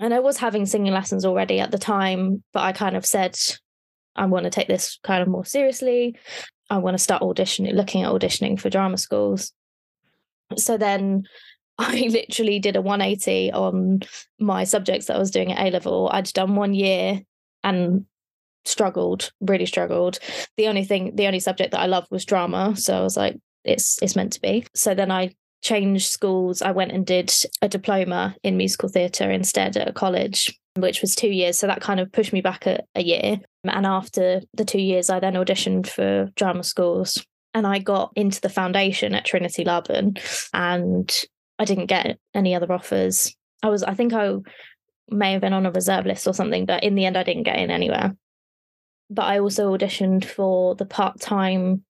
and 0.03 0.13
I 0.13 0.19
was 0.19 0.37
having 0.37 0.67
singing 0.67 0.93
lessons 0.93 1.25
already 1.25 1.61
at 1.61 1.71
the 1.71 1.79
time, 1.79 2.43
but 2.53 2.65
I 2.65 2.73
kind 2.73 2.97
of 2.97 3.07
said, 3.07 3.39
I 4.17 4.27
want 4.27 4.45
to 4.45 4.51
take 4.51 4.67
this 4.67 4.99
kind 5.05 5.23
of 5.23 5.29
more 5.29 5.45
seriously. 5.45 6.17
I 6.69 6.79
want 6.79 6.95
to 6.95 7.03
start 7.03 7.23
auditioning, 7.23 7.73
looking 7.75 8.03
at 8.03 8.11
auditioning 8.11 8.59
for 8.59 8.69
drama 8.69 8.99
schools. 8.99 9.53
So 10.57 10.77
then 10.77 11.23
I 11.79 12.09
literally 12.11 12.59
did 12.59 12.75
a 12.75 12.83
180 12.83 13.53
on 13.53 14.01
my 14.41 14.65
subjects 14.65 15.07
that 15.07 15.17
I 15.17 15.21
was 15.21 15.31
doing 15.31 15.53
at 15.53 15.65
A 15.65 15.71
level. 15.71 16.11
I'd 16.13 16.33
done 16.33 16.57
one 16.57 16.75
year 16.75 17.21
and 17.63 18.05
struggled, 18.65 19.31
really 19.41 19.67
struggled. 19.67 20.19
The 20.57 20.67
only 20.67 20.85
thing, 20.85 21.15
the 21.15 21.29
only 21.29 21.41
subject 21.41 21.71
that 21.71 21.81
I 21.81 21.87
loved 21.87 22.09
was 22.11 22.25
drama. 22.25 22.75
So 22.77 22.99
I 22.99 23.03
was 23.03 23.17
like, 23.17 23.39
it's 23.65 24.03
it's 24.03 24.17
meant 24.17 24.33
to 24.33 24.41
be. 24.41 24.67
So 24.75 24.95
then 24.95 25.13
I 25.13 25.33
changed 25.63 26.11
schools, 26.11 26.61
I 26.61 26.73
went 26.73 26.93
and 26.93 27.07
did 27.07 27.33
a 27.63 27.69
diploma 27.69 28.37
in 28.43 28.57
musical 28.57 28.89
theatre 28.89 29.31
instead 29.31 29.77
at 29.77 29.89
a 29.89 29.93
college, 29.93 30.59
which 30.77 31.01
was 31.01 31.15
two 31.15 31.31
years. 31.31 31.59
So 31.59 31.67
that 31.69 31.81
kind 31.81 32.01
of 32.01 32.13
pushed 32.13 32.33
me 32.33 32.41
back 32.41 32.67
a, 32.67 32.83
a 32.95 33.03
year. 33.03 33.39
And 33.65 33.87
after 33.87 34.43
the 34.55 34.65
two 34.65 34.81
years, 34.81 35.09
I 35.09 35.21
then 35.21 35.35
auditioned 35.35 35.87
for 35.87 36.31
drama 36.35 36.65
schools 36.65 37.25
and 37.55 37.67
I 37.67 37.79
got 37.79 38.13
into 38.17 38.41
the 38.41 38.49
foundation 38.49 39.15
at 39.15 39.25
Trinity 39.25 39.65
Laban 39.65 40.17
and 40.53 41.25
I 41.59 41.65
didn't 41.65 41.87
get 41.87 42.19
any 42.35 42.55
other 42.55 42.73
offers. 42.73 43.35
I 43.63 43.69
was, 43.69 43.83
I 43.85 43.95
think 43.95 44.13
I 44.13 44.35
may 45.09 45.33
have 45.33 45.41
been 45.41 45.53
on 45.53 45.67
a 45.67 45.71
reserve 45.71 46.07
list 46.07 46.27
or 46.27 46.35
something, 46.35 46.67
but 46.67 46.83
in 46.83 46.97
the 46.97 47.05
end, 47.05 47.17
I 47.17 47.23
didn't 47.23 47.45
get 47.45 47.59
in 47.59 47.71
anywhere. 47.71 48.17
But 49.11 49.27
I 49.27 49.39
also 49.39 49.77
auditioned 49.77 50.25
for 50.25 50.75
the 50.75 50.87
part 50.87 51.21
time 51.21 51.85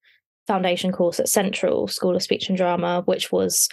foundation 0.46 0.92
course 0.92 1.20
at 1.20 1.28
Central 1.28 1.88
School 1.88 2.16
of 2.16 2.22
Speech 2.22 2.48
and 2.48 2.56
Drama, 2.56 3.02
which 3.04 3.30
was 3.30 3.68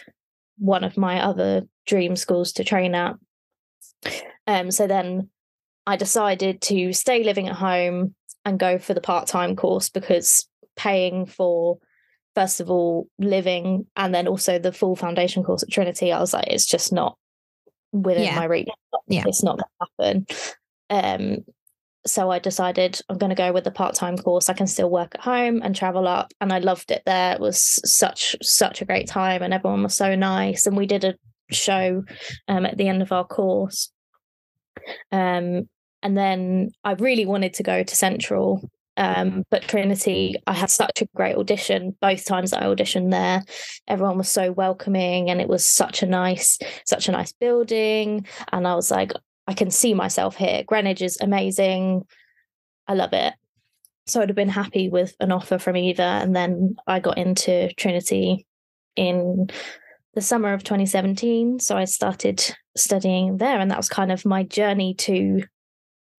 one 0.57 0.83
of 0.83 0.97
my 0.97 1.21
other 1.21 1.63
dream 1.85 2.15
schools 2.15 2.51
to 2.53 2.63
train 2.63 2.95
at. 2.95 3.15
Um, 4.45 4.71
so 4.71 4.87
then 4.87 5.29
I 5.87 5.95
decided 5.95 6.61
to 6.63 6.93
stay 6.93 7.23
living 7.23 7.47
at 7.47 7.55
home 7.55 8.15
and 8.45 8.59
go 8.59 8.77
for 8.77 8.93
the 8.93 9.01
part 9.01 9.27
time 9.27 9.55
course 9.55 9.89
because 9.89 10.47
paying 10.75 11.25
for, 11.25 11.79
first 12.35 12.59
of 12.59 12.69
all, 12.69 13.07
living 13.17 13.85
and 13.95 14.13
then 14.13 14.27
also 14.27 14.59
the 14.59 14.71
full 14.71 14.95
foundation 14.95 15.43
course 15.43 15.63
at 15.63 15.71
Trinity, 15.71 16.11
I 16.11 16.19
was 16.19 16.33
like, 16.33 16.47
it's 16.47 16.65
just 16.65 16.93
not 16.93 17.17
within 17.91 18.23
yeah. 18.23 18.35
my 18.35 18.45
reach. 18.45 18.69
Yeah. 19.07 19.23
It's 19.27 19.43
not 19.43 19.57
going 19.57 20.25
to 20.25 20.25
happen. 20.27 20.27
Um, 20.89 21.45
so 22.05 22.31
I 22.31 22.39
decided 22.39 23.01
I'm 23.09 23.17
going 23.17 23.29
to 23.29 23.35
go 23.35 23.51
with 23.51 23.63
the 23.63 23.71
part-time 23.71 24.17
course. 24.17 24.49
I 24.49 24.53
can 24.53 24.67
still 24.67 24.89
work 24.89 25.15
at 25.15 25.21
home 25.21 25.61
and 25.63 25.75
travel 25.75 26.07
up 26.07 26.31
and 26.39 26.53
I 26.53 26.59
loved 26.59 26.91
it 26.91 27.03
there. 27.05 27.33
It 27.33 27.39
was 27.39 27.81
such 27.85 28.35
such 28.41 28.81
a 28.81 28.85
great 28.85 29.07
time 29.07 29.43
and 29.43 29.53
everyone 29.53 29.83
was 29.83 29.95
so 29.95 30.15
nice 30.15 30.65
and 30.65 30.77
we 30.77 30.85
did 30.85 31.03
a 31.03 31.15
show 31.51 32.03
um, 32.47 32.65
at 32.65 32.77
the 32.77 32.87
end 32.87 33.01
of 33.01 33.11
our 33.11 33.25
course. 33.25 33.91
Um, 35.11 35.67
and 36.01 36.17
then 36.17 36.71
I 36.83 36.93
really 36.93 37.25
wanted 37.25 37.53
to 37.55 37.63
go 37.63 37.83
to 37.83 37.95
Central 37.95 38.69
Um, 38.97 39.43
but 39.49 39.63
Trinity, 39.63 40.35
I 40.45 40.53
had 40.53 40.69
such 40.69 41.01
a 41.01 41.07
great 41.15 41.37
audition 41.37 41.95
both 42.01 42.25
times 42.25 42.51
that 42.51 42.61
I 42.61 42.65
auditioned 42.65 43.11
there. 43.11 43.43
Everyone 43.87 44.17
was 44.17 44.27
so 44.27 44.51
welcoming, 44.51 45.29
and 45.29 45.39
it 45.39 45.47
was 45.47 45.65
such 45.65 46.03
a 46.03 46.05
nice, 46.05 46.59
such 46.85 47.07
a 47.07 47.13
nice 47.13 47.31
building. 47.31 48.27
And 48.51 48.67
I 48.67 48.75
was 48.75 48.91
like, 48.91 49.13
I 49.49 49.53
can 49.53 49.71
see 49.71 49.95
myself 49.95 50.35
here. 50.35 50.63
Greenwich 50.63 51.01
is 51.01 51.17
amazing. 51.19 52.05
I 52.87 52.93
love 52.93 53.13
it. 53.13 53.33
So 54.05 54.21
I'd 54.21 54.29
have 54.29 54.35
been 54.35 54.47
happy 54.47 54.89
with 54.89 55.15
an 55.19 55.31
offer 55.31 55.57
from 55.57 55.75
either. 55.75 56.03
And 56.03 56.35
then 56.35 56.75
I 56.85 56.99
got 56.99 57.17
into 57.17 57.73
Trinity 57.73 58.45
in 58.95 59.49
the 60.13 60.21
summer 60.21 60.53
of 60.53 60.63
2017. 60.63 61.61
So 61.61 61.75
I 61.75 61.85
started 61.85 62.45
studying 62.77 63.37
there, 63.37 63.59
and 63.59 63.71
that 63.71 63.77
was 63.77 63.89
kind 63.89 64.11
of 64.11 64.23
my 64.23 64.43
journey 64.43 64.93
to 64.99 65.41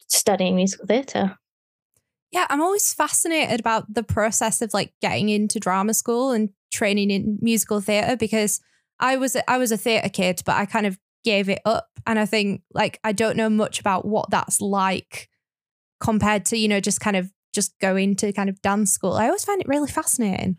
studying 0.09 0.57
musical 0.57 0.87
theatre. 0.87 1.39
Yeah, 2.33 2.47
I'm 2.51 2.61
always 2.61 2.93
fascinated 2.93 3.61
about 3.61 3.95
the 3.95 4.03
process 4.03 4.61
of 4.61 4.75
like 4.75 4.93
getting 5.01 5.29
into 5.29 5.61
drama 5.61 5.95
school 5.95 6.33
and 6.33 6.49
training 6.73 7.13
in 7.13 7.39
musical 7.41 7.81
theatre 7.81 8.17
because 8.17 8.61
I 8.99 9.19
was 9.19 9.37
I 9.47 9.59
was 9.59 9.71
a 9.71 9.77
theatre 9.77 10.09
kid, 10.09 10.43
but 10.45 10.57
I 10.57 10.67
kind 10.67 10.87
of 10.87 10.99
gave 11.25 11.49
it 11.49 11.61
up, 11.65 11.89
and 12.07 12.19
I 12.19 12.27
think 12.27 12.63
like 12.73 12.99
I 13.05 13.13
don't 13.13 13.37
know 13.37 13.51
much 13.51 13.81
about 13.81 14.05
what 14.05 14.31
that's 14.31 14.61
like 14.61 15.29
compared 16.01 16.45
to 16.47 16.57
you 16.57 16.69
know 16.69 16.81
just 16.81 17.01
kind 17.01 17.17
of 17.17 17.31
just 17.55 17.79
going 17.81 18.17
to 18.17 18.33
kind 18.33 18.49
of 18.49 18.61
dance 18.63 18.93
school. 18.93 19.13
I 19.13 19.27
always 19.27 19.45
find 19.45 19.61
it 19.61 19.69
really 19.69 19.91
fascinating. 19.91 20.57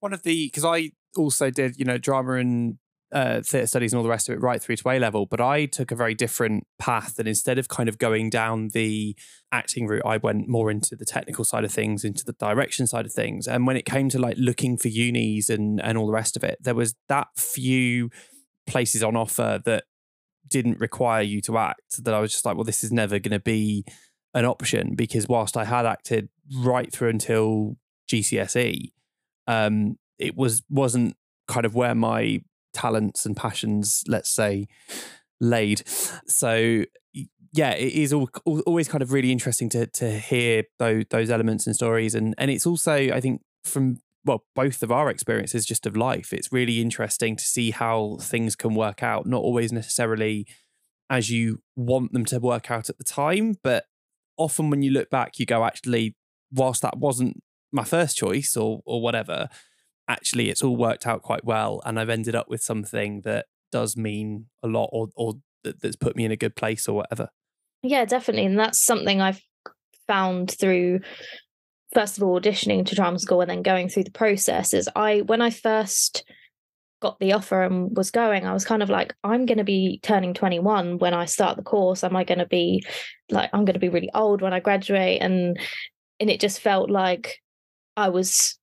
One 0.00 0.12
of 0.12 0.22
the 0.22 0.46
because 0.46 0.64
I 0.64 0.90
also 1.16 1.50
did 1.50 1.76
you 1.78 1.84
know 1.84 1.98
drama 1.98 2.34
and 2.34 2.78
uh, 3.12 3.42
theatre 3.42 3.66
studies 3.66 3.92
and 3.92 3.98
all 3.98 4.02
the 4.02 4.08
rest 4.08 4.28
of 4.28 4.34
it 4.34 4.40
right 4.40 4.60
through 4.62 4.76
to 4.76 4.88
A 4.88 4.98
level, 4.98 5.26
but 5.26 5.40
I 5.40 5.66
took 5.66 5.90
a 5.90 5.96
very 5.96 6.14
different 6.14 6.66
path. 6.78 7.18
And 7.18 7.28
instead 7.28 7.58
of 7.58 7.68
kind 7.68 7.88
of 7.88 7.98
going 7.98 8.30
down 8.30 8.68
the 8.68 9.14
acting 9.52 9.86
route, 9.86 10.02
I 10.06 10.16
went 10.16 10.48
more 10.48 10.70
into 10.70 10.96
the 10.96 11.04
technical 11.04 11.44
side 11.44 11.64
of 11.64 11.70
things, 11.70 12.04
into 12.04 12.24
the 12.24 12.32
direction 12.32 12.86
side 12.86 13.04
of 13.04 13.12
things. 13.12 13.46
And 13.46 13.66
when 13.66 13.76
it 13.76 13.84
came 13.84 14.08
to 14.10 14.18
like 14.18 14.36
looking 14.38 14.78
for 14.78 14.88
unis 14.88 15.50
and 15.50 15.80
and 15.82 15.98
all 15.98 16.06
the 16.06 16.12
rest 16.12 16.36
of 16.36 16.44
it, 16.44 16.58
there 16.60 16.74
was 16.74 16.94
that 17.08 17.28
few 17.36 18.10
places 18.66 19.02
on 19.02 19.16
offer 19.16 19.60
that 19.64 19.84
didn't 20.52 20.78
require 20.78 21.22
you 21.22 21.40
to 21.42 21.58
act 21.58 22.04
that 22.04 22.14
I 22.14 22.20
was 22.20 22.32
just 22.32 22.44
like, 22.44 22.56
well, 22.56 22.64
this 22.64 22.84
is 22.84 22.92
never 22.92 23.18
going 23.18 23.32
to 23.32 23.40
be 23.40 23.84
an 24.34 24.44
option 24.44 24.94
because 24.94 25.28
whilst 25.28 25.56
I 25.56 25.64
had 25.64 25.86
acted 25.86 26.28
right 26.54 26.92
through 26.92 27.08
until 27.08 27.76
GCSE, 28.10 28.92
um, 29.46 29.98
it 30.18 30.36
was 30.36 30.62
wasn't 30.70 31.16
kind 31.48 31.66
of 31.66 31.74
where 31.74 31.94
my 31.94 32.42
talents 32.72 33.26
and 33.26 33.36
passions, 33.36 34.04
let's 34.06 34.30
say, 34.30 34.68
laid. 35.40 35.82
So 36.26 36.84
yeah, 37.52 37.72
it 37.72 37.92
is 37.92 38.12
all, 38.12 38.30
always 38.44 38.88
kind 38.88 39.02
of 39.02 39.12
really 39.12 39.32
interesting 39.32 39.68
to 39.70 39.86
to 39.86 40.18
hear 40.18 40.64
those 40.78 41.04
those 41.10 41.30
elements 41.30 41.66
and 41.66 41.74
stories, 41.74 42.14
and 42.14 42.34
and 42.38 42.50
it's 42.50 42.66
also 42.66 42.94
I 42.94 43.20
think 43.20 43.42
from 43.64 43.98
well 44.24 44.44
both 44.54 44.82
of 44.82 44.92
our 44.92 45.08
experiences 45.10 45.66
just 45.66 45.86
of 45.86 45.96
life, 45.96 46.32
it's 46.32 46.52
really 46.52 46.80
interesting 46.80 47.36
to 47.36 47.44
see 47.44 47.70
how 47.70 48.18
things 48.20 48.56
can 48.56 48.74
work 48.74 49.02
out. 49.02 49.26
Not 49.26 49.42
always 49.42 49.72
necessarily 49.72 50.46
as 51.10 51.30
you 51.30 51.60
want 51.76 52.12
them 52.12 52.24
to 52.26 52.38
work 52.38 52.70
out 52.70 52.88
at 52.88 52.98
the 52.98 53.04
time, 53.04 53.56
but 53.62 53.84
often 54.36 54.70
when 54.70 54.82
you 54.82 54.90
look 54.90 55.10
back, 55.10 55.38
you 55.38 55.46
go 55.46 55.64
actually, 55.64 56.16
whilst 56.50 56.82
that 56.82 56.98
wasn't 56.98 57.42
my 57.72 57.84
first 57.84 58.16
choice 58.16 58.56
or 58.56 58.80
or 58.84 59.00
whatever, 59.00 59.48
actually 60.08 60.50
it's 60.50 60.62
all 60.62 60.76
worked 60.76 61.06
out 61.06 61.22
quite 61.22 61.44
well 61.44 61.80
and 61.84 61.98
I've 61.98 62.08
ended 62.08 62.34
up 62.34 62.48
with 62.48 62.62
something 62.62 63.22
that 63.22 63.46
does 63.70 63.96
mean 63.96 64.46
a 64.62 64.68
lot 64.68 64.90
or 64.92 65.08
or 65.16 65.34
that, 65.64 65.80
that's 65.80 65.96
put 65.96 66.16
me 66.16 66.24
in 66.24 66.32
a 66.32 66.36
good 66.36 66.56
place 66.56 66.88
or 66.88 66.96
whatever. 66.96 67.28
Yeah, 67.82 68.04
definitely. 68.04 68.46
And 68.46 68.58
that's 68.58 68.84
something 68.84 69.20
I've 69.20 69.40
found 70.06 70.50
through 70.58 71.00
first 71.92 72.16
of 72.16 72.22
all 72.22 72.40
auditioning 72.40 72.86
to 72.86 72.94
drama 72.94 73.18
school 73.18 73.40
and 73.40 73.50
then 73.50 73.62
going 73.62 73.88
through 73.88 74.04
the 74.04 74.10
process 74.10 74.72
is 74.74 74.88
I 74.96 75.20
when 75.20 75.40
I 75.40 75.50
first 75.50 76.24
got 77.02 77.18
the 77.18 77.32
offer 77.32 77.62
and 77.64 77.94
was 77.94 78.12
going, 78.12 78.46
I 78.46 78.52
was 78.54 78.64
kind 78.64 78.82
of 78.82 78.88
like, 78.88 79.14
I'm 79.24 79.44
going 79.44 79.58
to 79.58 79.64
be 79.64 79.98
turning 80.02 80.32
21 80.32 80.98
when 80.98 81.12
I 81.12 81.26
start 81.26 81.56
the 81.56 81.62
course. 81.62 82.04
Am 82.04 82.16
I 82.16 82.22
going 82.22 82.38
to 82.38 82.46
be 82.46 82.84
like, 83.28 83.50
I'm 83.52 83.64
going 83.64 83.74
to 83.74 83.80
be 83.80 83.88
really 83.88 84.10
old 84.14 84.40
when 84.40 84.54
I 84.54 84.60
graduate? 84.60 85.20
And 85.20 85.58
and 86.20 86.30
it 86.30 86.40
just 86.40 86.60
felt 86.60 86.88
like 86.88 87.40
I 87.96 88.08
was 88.08 88.56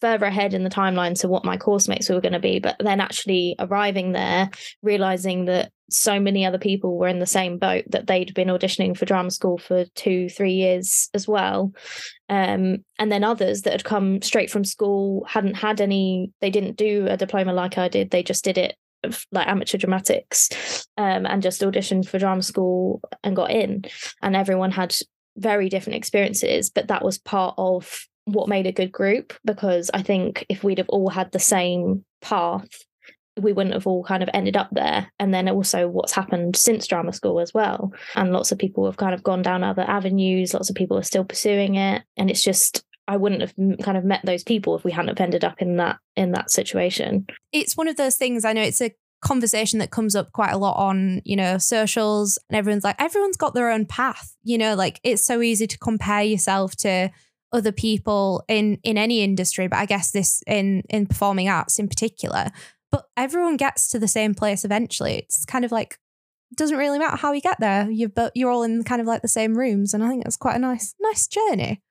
further 0.00 0.26
ahead 0.26 0.52
in 0.52 0.64
the 0.64 0.70
timeline 0.70 1.18
to 1.20 1.28
what 1.28 1.44
my 1.44 1.56
course 1.56 1.88
mates 1.88 2.10
were 2.10 2.20
going 2.20 2.34
to 2.34 2.38
be 2.38 2.58
but 2.58 2.76
then 2.78 3.00
actually 3.00 3.56
arriving 3.58 4.12
there 4.12 4.50
realizing 4.82 5.46
that 5.46 5.72
so 5.88 6.18
many 6.18 6.44
other 6.44 6.58
people 6.58 6.96
were 6.96 7.08
in 7.08 7.18
the 7.18 7.26
same 7.26 7.58
boat 7.58 7.84
that 7.88 8.06
they'd 8.06 8.34
been 8.34 8.48
auditioning 8.48 8.96
for 8.96 9.04
drama 9.04 9.30
school 9.30 9.58
for 9.58 9.84
two 9.94 10.28
three 10.28 10.52
years 10.52 11.08
as 11.14 11.28
well. 11.28 11.72
Um, 12.28 12.84
and 12.98 13.12
then 13.12 13.24
others 13.24 13.62
that 13.62 13.72
had 13.72 13.84
come 13.84 14.20
straight 14.22 14.50
from 14.50 14.64
school 14.64 15.24
hadn't 15.28 15.54
had 15.54 15.80
any 15.80 16.32
they 16.40 16.50
didn't 16.50 16.76
do 16.76 17.06
a 17.08 17.16
diploma 17.16 17.52
like 17.52 17.78
i 17.78 17.86
did 17.86 18.10
they 18.10 18.24
just 18.24 18.42
did 18.42 18.58
it 18.58 18.76
like 19.30 19.46
amateur 19.46 19.78
dramatics 19.78 20.86
um, 20.96 21.26
and 21.26 21.42
just 21.42 21.60
auditioned 21.62 22.08
for 22.08 22.18
drama 22.18 22.42
school 22.42 23.00
and 23.22 23.36
got 23.36 23.50
in. 23.50 23.84
And 24.22 24.34
everyone 24.34 24.72
had 24.72 24.96
very 25.36 25.68
different 25.68 25.96
experiences 25.96 26.70
but 26.70 26.88
that 26.88 27.04
was 27.04 27.18
part 27.18 27.54
of 27.58 28.06
what 28.24 28.48
made 28.48 28.66
a 28.66 28.72
good 28.72 28.90
group 28.90 29.34
because 29.44 29.90
I 29.94 30.02
think 30.02 30.44
if 30.48 30.64
we'd 30.64 30.78
have 30.78 30.88
all 30.88 31.08
had 31.08 31.30
the 31.30 31.38
same 31.38 32.04
path, 32.20 32.68
we 33.40 33.52
wouldn't 33.52 33.74
have 33.74 33.86
all 33.86 34.04
kind 34.04 34.22
of 34.22 34.30
ended 34.32 34.56
up 34.56 34.68
there. 34.72 35.10
And 35.18 35.32
then 35.32 35.48
also 35.48 35.88
what's 35.88 36.12
happened 36.12 36.56
since 36.56 36.86
drama 36.86 37.12
school 37.12 37.40
as 37.40 37.52
well. 37.52 37.92
And 38.14 38.32
lots 38.32 38.52
of 38.52 38.58
people 38.58 38.86
have 38.86 38.96
kind 38.96 39.14
of 39.14 39.22
gone 39.22 39.42
down 39.42 39.62
other 39.62 39.82
avenues, 39.82 40.54
lots 40.54 40.70
of 40.70 40.76
people 40.76 40.96
are 40.98 41.02
still 41.02 41.24
pursuing 41.24 41.74
it. 41.76 42.02
And 42.16 42.30
it's 42.30 42.42
just 42.42 42.84
I 43.08 43.16
wouldn't 43.16 43.42
have 43.42 43.54
kind 43.82 43.96
of 43.96 44.04
met 44.04 44.22
those 44.24 44.42
people 44.42 44.74
if 44.76 44.84
we 44.84 44.90
hadn't 44.90 45.08
have 45.08 45.20
ended 45.20 45.44
up 45.44 45.62
in 45.62 45.76
that 45.76 45.98
in 46.16 46.32
that 46.32 46.50
situation. 46.50 47.26
It's 47.52 47.76
one 47.76 47.88
of 47.88 47.96
those 47.96 48.16
things 48.16 48.44
I 48.44 48.52
know 48.52 48.62
it's 48.62 48.80
a 48.80 48.94
conversation 49.22 49.78
that 49.78 49.90
comes 49.90 50.14
up 50.14 50.32
quite 50.32 50.52
a 50.52 50.58
lot 50.58 50.76
on, 50.76 51.22
you 51.24 51.36
know, 51.36 51.58
socials 51.58 52.38
and 52.48 52.56
everyone's 52.56 52.84
like 52.84 53.00
everyone's 53.00 53.36
got 53.36 53.54
their 53.54 53.70
own 53.70 53.86
path, 53.86 54.34
you 54.42 54.58
know, 54.58 54.74
like 54.74 55.00
it's 55.04 55.24
so 55.24 55.40
easy 55.40 55.66
to 55.66 55.78
compare 55.78 56.22
yourself 56.22 56.74
to 56.76 57.10
other 57.52 57.72
people 57.72 58.44
in 58.48 58.78
in 58.82 58.98
any 58.98 59.22
industry, 59.22 59.68
but 59.68 59.78
I 59.78 59.86
guess 59.86 60.10
this 60.10 60.42
in 60.46 60.82
in 60.90 61.06
performing 61.06 61.48
arts 61.48 61.78
in 61.78 61.88
particular. 61.88 62.50
But 62.90 63.08
everyone 63.16 63.56
gets 63.56 63.88
to 63.88 63.98
the 63.98 64.08
same 64.08 64.34
place 64.34 64.64
eventually. 64.64 65.16
It's 65.18 65.44
kind 65.44 65.64
of 65.64 65.72
like 65.72 65.98
doesn't 66.54 66.76
really 66.76 66.98
matter 66.98 67.16
how 67.16 67.32
you 67.32 67.40
get 67.40 67.58
there. 67.60 67.90
You're 67.90 68.08
but 68.08 68.32
you're 68.34 68.50
all 68.50 68.62
in 68.62 68.84
kind 68.84 69.00
of 69.00 69.06
like 69.06 69.22
the 69.22 69.28
same 69.28 69.56
rooms, 69.56 69.92
and 69.94 70.04
I 70.04 70.08
think 70.08 70.24
it's 70.24 70.36
quite 70.36 70.56
a 70.56 70.60
nice 70.60 70.94
nice 71.00 71.26
journey. 71.26 71.82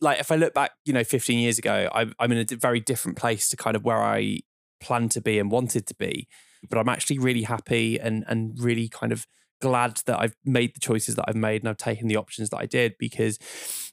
Like 0.00 0.20
if 0.20 0.30
I 0.30 0.36
look 0.36 0.54
back, 0.54 0.72
you 0.84 0.92
know, 0.92 1.04
15 1.04 1.38
years 1.38 1.58
ago, 1.58 1.88
I'm 1.92 2.14
I'm 2.18 2.32
in 2.32 2.38
a 2.38 2.56
very 2.56 2.80
different 2.80 3.18
place 3.18 3.48
to 3.50 3.56
kind 3.56 3.76
of 3.76 3.84
where 3.84 4.02
I 4.02 4.40
planned 4.80 5.10
to 5.12 5.20
be 5.20 5.38
and 5.38 5.50
wanted 5.50 5.86
to 5.88 5.94
be. 5.94 6.28
But 6.68 6.78
I'm 6.78 6.88
actually 6.88 7.18
really 7.18 7.42
happy 7.42 7.98
and 7.98 8.24
and 8.28 8.58
really 8.58 8.88
kind 8.88 9.12
of 9.12 9.26
glad 9.60 10.00
that 10.06 10.18
I've 10.20 10.36
made 10.44 10.74
the 10.74 10.80
choices 10.80 11.16
that 11.16 11.24
I've 11.26 11.36
made 11.36 11.62
and 11.62 11.68
I've 11.68 11.76
taken 11.76 12.08
the 12.08 12.16
options 12.16 12.50
that 12.50 12.58
I 12.58 12.66
did 12.66 12.94
because, 12.98 13.38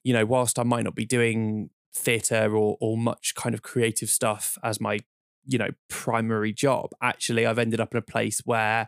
you 0.03 0.13
know, 0.13 0.25
whilst 0.25 0.59
I 0.59 0.63
might 0.63 0.83
not 0.83 0.95
be 0.95 1.05
doing 1.05 1.69
theatre 1.93 2.55
or 2.55 2.77
or 2.79 2.97
much 2.97 3.33
kind 3.35 3.55
of 3.55 3.61
creative 3.61 4.09
stuff 4.09 4.57
as 4.63 4.79
my, 4.79 4.99
you 5.45 5.57
know, 5.57 5.69
primary 5.89 6.53
job, 6.53 6.91
actually 7.01 7.45
I've 7.45 7.59
ended 7.59 7.79
up 7.79 7.93
in 7.93 7.97
a 7.97 8.01
place 8.01 8.41
where 8.45 8.87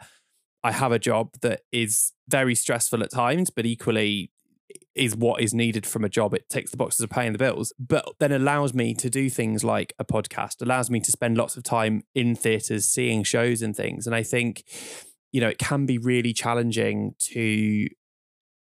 I 0.64 0.72
have 0.72 0.92
a 0.92 1.00
job 1.00 1.32
that 1.42 1.62
is 1.72 2.14
very 2.28 2.56
stressful 2.56 3.04
at 3.04 3.12
times, 3.12 3.50
but 3.50 3.66
equally 3.66 4.32
is 4.96 5.16
what 5.16 5.42
is 5.42 5.54
needed 5.54 5.86
from 5.86 6.04
a 6.04 6.10
job. 6.10 6.34
It 6.34 6.50
takes 6.50 6.72
the 6.72 6.78
boxes 6.78 7.02
of 7.02 7.10
paying 7.10 7.32
the 7.32 7.38
bills, 7.38 7.72
but 7.80 8.06
then 8.20 8.32
allows 8.32 8.74
me 8.74 8.94
to 8.96 9.10
do 9.10 9.30
things 9.30 9.64
like 9.64 9.94
a 10.00 10.06
podcast, 10.06 10.62
allows 10.62 10.90
me 10.90 11.00
to 11.02 11.12
spend 11.12 11.38
lots 11.38 11.56
of 11.56 11.64
time 11.64 12.04
in 12.16 12.36
theatres, 12.36 12.88
seeing 12.88 13.24
shows 13.24 13.62
and 13.62 13.76
things. 13.76 14.08
And 14.08 14.16
I 14.16 14.24
think 14.24 14.64
you 15.32 15.42
know, 15.42 15.50
it 15.50 15.58
can 15.58 15.86
be 15.86 15.98
really 15.98 16.34
challenging 16.34 17.16
to 17.20 17.88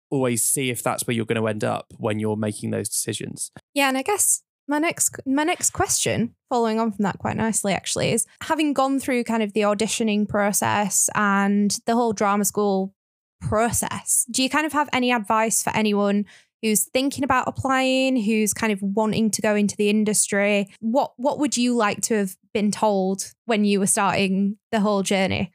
always 0.10 0.44
see 0.44 0.70
if 0.70 0.84
that's 0.84 1.06
where 1.06 1.16
you're 1.16 1.26
going 1.26 1.42
to 1.42 1.48
end 1.48 1.64
up 1.64 1.94
when 1.98 2.20
you're 2.20 2.36
making 2.36 2.72
those 2.72 2.90
decisions. 2.90 3.52
Yeah, 3.74 3.90
and 3.90 3.98
I 3.98 4.02
guess 4.02 4.44
my 4.70 4.80
next 4.80 5.16
my 5.26 5.44
next 5.44 5.72
question 5.72 6.34
following 6.48 6.80
on 6.80 6.92
from 6.92 7.04
that 7.04 7.20
quite 7.20 7.36
nicely 7.36 7.74
actually 7.74 8.12
is 8.12 8.26
having 8.42 8.74
gone 8.74 9.00
through 9.00 9.24
kind 9.24 9.44
of 9.44 9.54
the 9.54 9.62
auditioning 9.62 10.28
process 10.28 11.10
and 11.16 11.78
the 11.86 11.96
whole 11.96 12.14
drama 12.14 12.46
school 12.46 12.94
process 13.42 14.26
do 14.32 14.44
you 14.44 14.50
kind 14.50 14.66
of 14.66 14.74
have 14.74 14.90
any 14.94 15.12
advice 15.12 15.62
for 15.64 15.72
anyone 15.76 16.26
who's 16.62 16.86
thinking 16.86 17.24
about 17.24 17.48
applying 17.48 18.16
who's 18.16 18.54
kind 18.54 18.72
of 18.72 18.82
wanting 18.82 19.32
to 19.32 19.42
go 19.42 19.56
into 19.56 19.76
the 19.76 19.90
industry 19.90 20.68
what 20.80 21.12
what 21.18 21.40
would 21.40 21.58
you 21.58 21.76
like 21.76 22.02
to 22.02 22.16
have 22.16 22.36
been 22.54 22.72
told 22.72 23.34
when 23.46 23.66
you 23.66 23.80
were 23.80 23.88
starting 23.88 24.58
the 24.72 24.80
whole 24.80 25.04
journey 25.04 25.52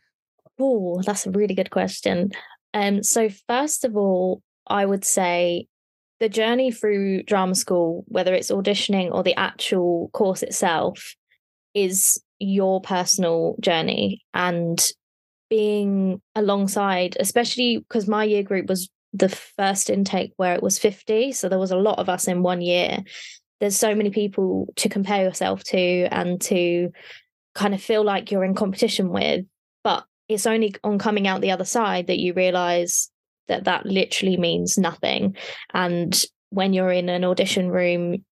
Oh, 0.59 1.03
that's 1.03 1.27
a 1.27 1.31
really 1.31 1.55
good 1.55 1.70
question. 1.70 2.33
Um, 2.72 3.03
so 3.03 3.29
first 3.48 3.85
of 3.85 3.96
all, 3.96 4.42
I 4.66 4.87
would 4.87 5.05
say 5.05 5.66
the 6.20 6.29
journey 6.29 6.70
through 6.70 7.22
drama 7.24 7.55
school, 7.55 8.05
whether 8.09 8.35
it's 8.35 8.50
auditioning 8.50 9.12
or 9.12 9.22
the 9.22 9.38
actual 9.38 10.11
course 10.12 10.42
itself, 10.42 11.14
is 11.74 12.22
your 12.38 12.81
personal 12.81 13.57
journey. 13.61 14.22
And 14.33 14.81
being 15.50 16.20
alongside, 16.35 17.16
especially 17.20 17.79
because 17.79 18.09
my 18.09 18.24
year 18.24 18.42
group 18.42 18.68
was 18.68 18.88
the 19.12 19.29
first 19.29 19.90
intake 19.90 20.33
where 20.37 20.55
it 20.55 20.62
was 20.62 20.77
50 20.77 21.31
so 21.31 21.48
there 21.48 21.59
was 21.59 21.70
a 21.70 21.77
lot 21.77 22.00
of 22.00 22.09
us 22.09 22.27
in 22.27 22.42
one 22.42 22.61
year. 22.61 22.98
There's 23.61 23.77
so 23.77 23.94
many 23.94 24.11
people 24.11 24.72
to 24.77 24.88
compare 24.88 25.22
yourself 25.22 25.62
to 25.64 26.09
and 26.11 26.40
to 26.42 26.90
kind 27.55 27.72
of 27.72 27.83
feel 27.83 28.03
like 28.03 28.31
you're 28.31 28.44
in 28.44 28.55
competition 28.55 29.11
with 29.11 29.46
but 29.85 30.05
it's 30.29 30.46
only 30.46 30.74
on 30.83 30.98
coming 30.98 31.29
out 31.29 31.40
the 31.40 31.53
other 31.53 31.64
side 31.64 32.09
that 32.09 32.18
you 32.18 32.33
realize 32.33 33.11
that 33.48 33.64
that 33.64 33.87
literally 33.87 34.37
means 34.37 34.78
nothing 34.78 35.37
and 35.72 36.24
when 36.50 36.72
you're 36.72 36.92
in 36.92 37.09
an 37.09 37.24
audition 37.24 37.68
room 37.68 38.24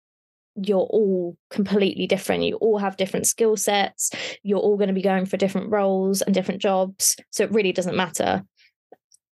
you're 0.57 0.81
all 0.81 1.37
completely 1.51 2.07
different. 2.07 2.45
You 2.45 2.57
all 2.57 2.79
have 2.79 2.97
different 2.97 3.27
skill 3.27 3.57
sets. 3.57 4.11
You're 4.43 4.59
all 4.59 4.77
going 4.77 4.89
to 4.89 4.95
be 4.95 5.03
going 5.03 5.27
for 5.27 5.37
different 5.37 5.71
roles 5.71 6.23
and 6.23 6.35
different 6.35 6.61
jobs. 6.61 7.17
So 7.31 7.45
it 7.45 7.53
really 7.53 7.73
doesn't 7.73 7.97
matter. 7.97 8.43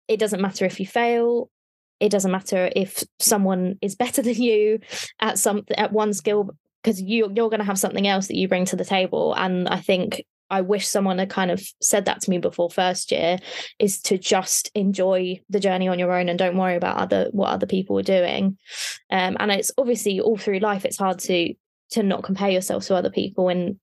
It 0.07 0.21
doesn't 0.21 0.41
matter 0.41 0.65
if 0.65 0.79
you 0.79 0.87
fail. 0.87 1.51
It 2.01 2.11
doesn't 2.11 2.31
matter 2.31 2.71
if 2.75 3.03
someone 3.19 3.77
is 3.83 3.97
better 3.97 4.23
than 4.29 4.41
you 4.41 4.81
at 5.21 5.39
some 5.39 5.65
at 5.77 5.93
one 5.93 6.13
skill 6.13 6.51
because 6.83 7.03
you 7.03 7.31
you're 7.35 7.51
going 7.51 7.59
to 7.59 7.65
have 7.65 7.79
something 7.79 8.07
else 8.07 8.29
that 8.29 8.37
you 8.37 8.49
bring 8.49 8.65
to 8.67 8.77
the 8.77 8.85
table. 8.85 9.35
And 9.35 9.69
I 9.69 9.81
think 9.81 10.25
I 10.51 10.63
wish 10.63 10.87
someone 10.87 11.19
had 11.19 11.31
kind 11.31 11.51
of 11.51 11.63
said 11.81 12.07
that 12.07 12.21
to 12.23 12.31
me 12.31 12.39
before 12.39 12.71
first 12.71 13.13
year 13.13 13.39
is 13.79 14.01
to 14.03 14.19
just 14.19 14.71
enjoy 14.75 15.41
the 15.51 15.61
journey 15.61 15.89
on 15.89 15.99
your 15.99 16.13
own 16.13 16.29
and 16.29 16.39
don't 16.39 16.57
worry 16.57 16.77
about 16.77 16.97
other 16.97 17.29
what 17.33 17.51
other 17.51 17.67
people 17.67 17.99
are 17.99 18.03
doing. 18.03 18.57
Um, 19.11 19.37
and 19.39 19.51
it's 19.51 19.73
obviously 19.77 20.21
all 20.21 20.37
through 20.37 20.61
life 20.61 20.85
it's 20.85 20.99
hard 20.99 21.19
to 21.21 21.55
to 21.91 22.03
not 22.03 22.23
compare 22.23 22.51
yourself 22.51 22.87
to 22.87 22.95
other 22.95 23.11
people 23.11 23.49
in 23.49 23.79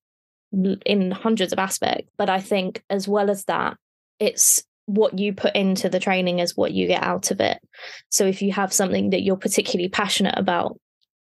in 0.86 1.12
hundreds 1.12 1.54
of 1.54 1.60
aspects. 1.60 2.10
But 2.18 2.30
I 2.30 2.40
think 2.40 2.84
as 2.90 3.08
well 3.08 3.30
as 3.30 3.46
that, 3.46 3.78
it's 4.20 4.64
what 4.86 5.18
you 5.18 5.34
put 5.34 5.56
into 5.56 5.90
the 5.90 6.00
training 6.00 6.40
is 6.40 6.56
what 6.56 6.72
you 6.72 6.88
get 6.88 7.04
out 7.04 7.32
of 7.32 7.42
it. 7.42 7.58
So 8.10 8.26
if 8.26 8.42
you 8.42 8.52
have 8.52 8.72
something 8.72 9.10
that 9.10 9.24
you're 9.24 9.36
particularly 9.36 9.90
passionate 9.90 10.38
about, 10.38 10.80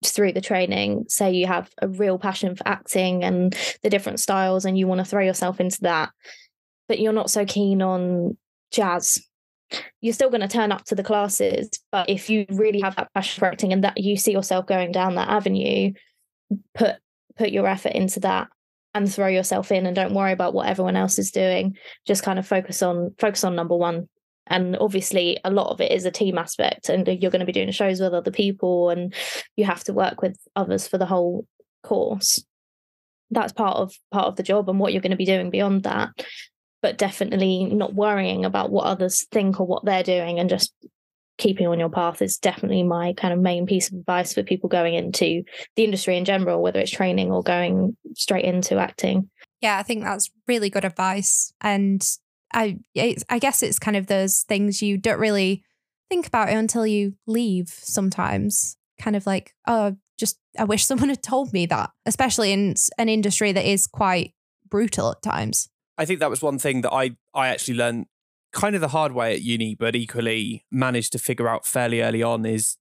through 0.06 0.32
the 0.32 0.42
training 0.42 1.06
say 1.10 1.32
you 1.32 1.46
have 1.46 1.70
a 1.82 1.88
real 1.88 2.18
passion 2.18 2.56
for 2.56 2.68
acting 2.68 3.24
and 3.24 3.56
the 3.84 3.90
different 3.90 4.20
styles 4.20 4.66
and 4.66 4.78
you 4.78 4.88
want 4.88 5.00
to 5.00 5.06
throw 5.06 5.24
yourself 5.24 5.60
into 5.60 5.82
that 5.82 6.10
but 6.88 7.00
you're 7.00 7.14
not 7.14 7.30
so 7.30 7.46
keen 7.46 7.82
on 7.82 8.38
jazz 8.72 9.22
you're 10.02 10.14
still 10.14 10.30
going 10.30 10.42
to 10.42 10.48
turn 10.48 10.72
up 10.72 10.84
to 10.86 10.96
the 10.96 11.04
classes 11.04 11.70
but 11.92 12.10
if 12.10 12.30
you 12.30 12.46
really 12.50 12.80
have 12.80 12.96
that 12.96 13.14
passion 13.14 13.40
for 13.40 13.48
acting 13.48 13.74
and 13.74 13.84
that 13.84 13.98
you 13.98 14.16
see 14.16 14.32
yourself 14.32 14.66
going 14.66 14.92
down 14.92 15.16
that 15.16 15.30
avenue 15.30 15.92
put 16.74 16.96
put 17.38 17.52
your 17.52 17.68
effort 17.68 17.92
into 17.92 18.20
that 18.20 18.48
and 18.94 19.12
throw 19.12 19.28
yourself 19.28 19.72
in 19.72 19.86
and 19.86 19.96
don't 19.96 20.14
worry 20.14 20.32
about 20.32 20.54
what 20.54 20.68
everyone 20.68 20.96
else 20.96 21.20
is 21.20 21.32
doing. 21.32 21.78
Just 22.08 22.24
kind 22.24 22.40
of 22.40 22.48
focus 22.48 22.82
on 22.82 23.14
focus 23.18 23.44
on 23.44 23.56
number 23.56 23.76
one 23.76 24.10
and 24.50 24.76
obviously 24.78 25.40
a 25.44 25.52
lot 25.52 25.72
of 25.72 25.80
it 25.80 25.92
is 25.92 26.06
a 26.06 26.12
team 26.12 26.38
aspect 26.38 26.90
and 26.90 27.08
you're 27.08 27.32
going 27.32 27.40
to 27.40 27.46
be 27.46 27.52
doing 27.52 27.72
shows 27.72 28.00
with 28.02 28.14
other 28.14 28.32
people 28.32 28.90
and 28.90 29.14
you 29.56 29.66
have 29.66 29.84
to 29.86 29.94
work 29.94 30.22
with 30.22 30.38
others 30.56 30.88
for 30.88 30.98
the 30.98 31.06
whole 31.06 31.46
course. 31.84 32.44
That's 33.32 33.54
part 33.54 33.78
of 33.78 33.94
part 34.12 34.26
of 34.26 34.36
the 34.36 34.44
job 34.44 34.70
and 34.70 34.80
what 34.80 34.92
you're 34.92 35.02
going 35.02 35.12
to 35.12 35.18
be 35.18 35.26
doing 35.26 35.50
beyond 35.52 35.84
that. 35.84 36.10
But 36.82 36.98
definitely 36.98 37.66
not 37.66 37.94
worrying 37.94 38.46
about 38.46 38.72
what 38.72 38.86
others 38.86 39.28
think 39.32 39.60
or 39.60 39.68
what 39.68 39.86
they're 39.86 40.04
doing 40.04 40.40
and 40.40 40.50
just 40.50 40.74
keeping 41.38 41.68
on 41.68 41.80
your 41.80 41.90
path 41.90 42.22
is 42.22 42.38
definitely 42.38 42.84
my 42.84 43.14
kind 43.14 43.34
of 43.34 43.40
main 43.40 43.66
piece 43.66 43.90
of 43.90 43.98
advice 43.98 44.34
for 44.34 44.44
people 44.44 44.68
going 44.68 44.94
into 44.94 45.44
the 45.76 45.84
industry 45.84 46.18
in 46.18 46.26
general 46.26 46.62
whether 46.62 46.80
it's 46.80 46.92
training 46.92 47.32
or 47.32 47.44
going 47.44 47.96
straight 48.16 48.46
into 48.46 48.78
acting. 48.78 49.30
Yeah 49.62 49.78
i 49.78 49.84
think 49.84 50.04
that's 50.04 50.32
really 50.48 50.70
good 50.70 50.86
advice. 50.86 51.54
And 51.62 52.02
I 52.54 52.80
I 53.30 53.40
guess 53.40 53.64
it's 53.64 53.80
kind 53.80 53.98
of 53.98 54.08
those 54.08 54.42
things 54.48 54.82
you 54.82 54.98
don't 54.98 55.20
really 55.20 55.64
think 56.10 56.28
about 56.28 56.50
it 56.50 56.56
until 56.56 56.86
you 56.86 57.16
leave 57.28 57.70
sometimes. 57.70 58.78
Kind 59.00 59.16
of 59.16 59.26
like, 59.26 59.54
oh, 59.68 59.96
just 60.18 60.40
I 60.58 60.64
wish 60.64 60.86
someone 60.88 61.10
had 61.10 61.24
told 61.24 61.54
me 61.54 61.66
that, 61.68 61.92
especially 62.06 62.52
in 62.52 62.76
an 62.98 63.10
industry 63.10 63.52
that 63.52 63.66
is 63.66 63.88
quite 63.88 64.34
brutal 64.68 65.12
at 65.12 65.22
times. 65.22 65.70
I 65.98 66.06
think 66.06 66.20
that 66.20 66.30
was 66.30 66.42
one 66.42 66.60
thing 66.60 66.82
that 66.82 66.94
I 66.94 67.12
I 67.34 67.48
actually 67.50 67.76
learned 67.76 68.06
kind 68.52 68.76
of 68.76 68.82
the 68.82 68.88
hard 68.90 69.12
way 69.12 69.34
at 69.34 69.42
uni, 69.42 69.76
but 69.76 69.96
equally 69.96 70.66
managed 70.72 71.12
to 71.14 71.20
figure 71.20 71.48
out 71.48 71.66
fairly 71.66 72.02
early 72.02 72.24
on 72.24 72.46
is 72.46 72.78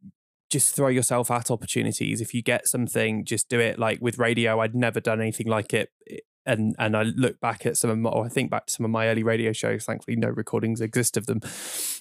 just 0.51 0.75
throw 0.75 0.89
yourself 0.89 1.31
at 1.31 1.51
opportunities. 1.51 2.21
If 2.21 2.33
you 2.33 2.43
get 2.43 2.67
something, 2.67 3.25
just 3.25 3.49
do 3.49 3.61
it. 3.61 3.79
Like 3.79 3.99
with 4.01 4.19
radio, 4.19 4.61
I'd 4.61 4.75
never 4.75 5.01
done 5.01 5.21
anything 5.21 5.47
like 5.47 5.75
it 5.75 5.91
eh, 6.11 6.19
and 6.49 6.75
and 6.79 6.97
I 6.97 7.03
look 7.03 7.39
back 7.41 7.67
at 7.67 7.77
some 7.77 7.91
of 7.91 7.99
my, 7.99 8.11
or 8.11 8.25
I 8.25 8.29
think 8.29 8.51
back 8.51 8.67
to 8.67 8.73
some 8.73 8.85
of 8.85 8.91
my 8.91 9.07
early 9.09 9.23
radio 9.23 9.53
shows. 9.53 9.85
Thankfully, 9.85 10.17
no 10.17 10.29
recordings 10.29 10.81
exist 10.81 11.17
of 11.17 11.27
them, 11.27 11.41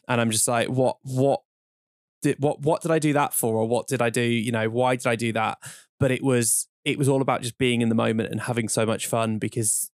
and 0.08 0.22
I'm 0.22 0.32
just 0.32 0.48
like, 0.48 0.70
what, 0.70 0.98
what 1.04 1.42
did 2.22 2.38
what 2.40 2.62
what 2.62 2.82
did 2.82 2.90
I 2.90 2.98
do 2.98 3.14
that 3.14 3.34
for, 3.34 3.56
or 3.58 3.68
what 3.68 3.88
did 3.88 4.02
I 4.02 4.10
do? 4.10 4.22
You 4.22 4.52
know, 4.52 4.70
why 4.70 4.96
did 4.96 5.06
I 5.06 5.16
do 5.16 5.34
that? 5.34 5.60
But 6.00 6.12
it 6.12 6.24
was 6.24 6.70
it 6.86 6.98
was 6.98 7.10
all 7.10 7.22
about 7.22 7.42
just 7.42 7.58
being 7.58 7.82
in 7.82 7.90
the 7.90 7.96
moment 7.96 8.32
and 8.32 8.42
having 8.42 8.70
so 8.70 8.86
much 8.86 9.06
fun 9.06 9.38
because 9.38 9.92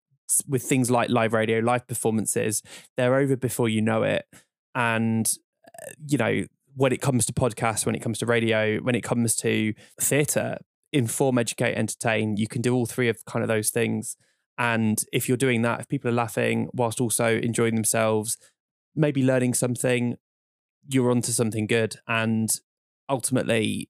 with 0.47 0.63
things 0.63 0.91
like 0.91 1.09
live 1.09 1.33
radio, 1.33 1.59
live 1.59 1.87
performances, 1.87 2.61
they're 2.97 3.15
over 3.15 3.37
before 3.37 3.69
you 3.69 3.81
know 3.81 4.03
it, 4.03 4.25
and 4.75 5.33
uh, 5.81 5.91
you 6.07 6.17
know 6.17 6.45
when 6.75 6.91
it 6.91 7.01
comes 7.01 7.25
to 7.25 7.33
podcasts, 7.33 7.85
when 7.85 7.95
it 7.95 8.01
comes 8.01 8.19
to 8.19 8.25
radio, 8.25 8.79
when 8.79 8.95
it 8.95 9.01
comes 9.01 9.35
to 9.37 9.73
theatre, 9.99 10.57
inform, 10.91 11.37
educate, 11.37 11.75
entertain, 11.75 12.35
you 12.35 12.47
can 12.47 12.61
do 12.61 12.75
all 12.75 12.85
three 12.85 13.07
of 13.07 13.23
kind 13.25 13.43
of 13.43 13.47
those 13.47 13.69
things 13.69 14.17
and 14.61 15.03
if 15.11 15.27
you're 15.27 15.37
doing 15.37 15.63
that, 15.63 15.79
if 15.79 15.87
people 15.87 16.11
are 16.11 16.13
laughing 16.13 16.69
whilst 16.71 17.01
also 17.01 17.35
enjoying 17.37 17.73
themselves, 17.73 18.37
maybe 18.95 19.23
learning 19.23 19.55
something, 19.55 20.17
you're 20.87 21.09
onto 21.09 21.31
something 21.31 21.65
good. 21.65 21.95
And 22.07 22.47
ultimately, 23.09 23.89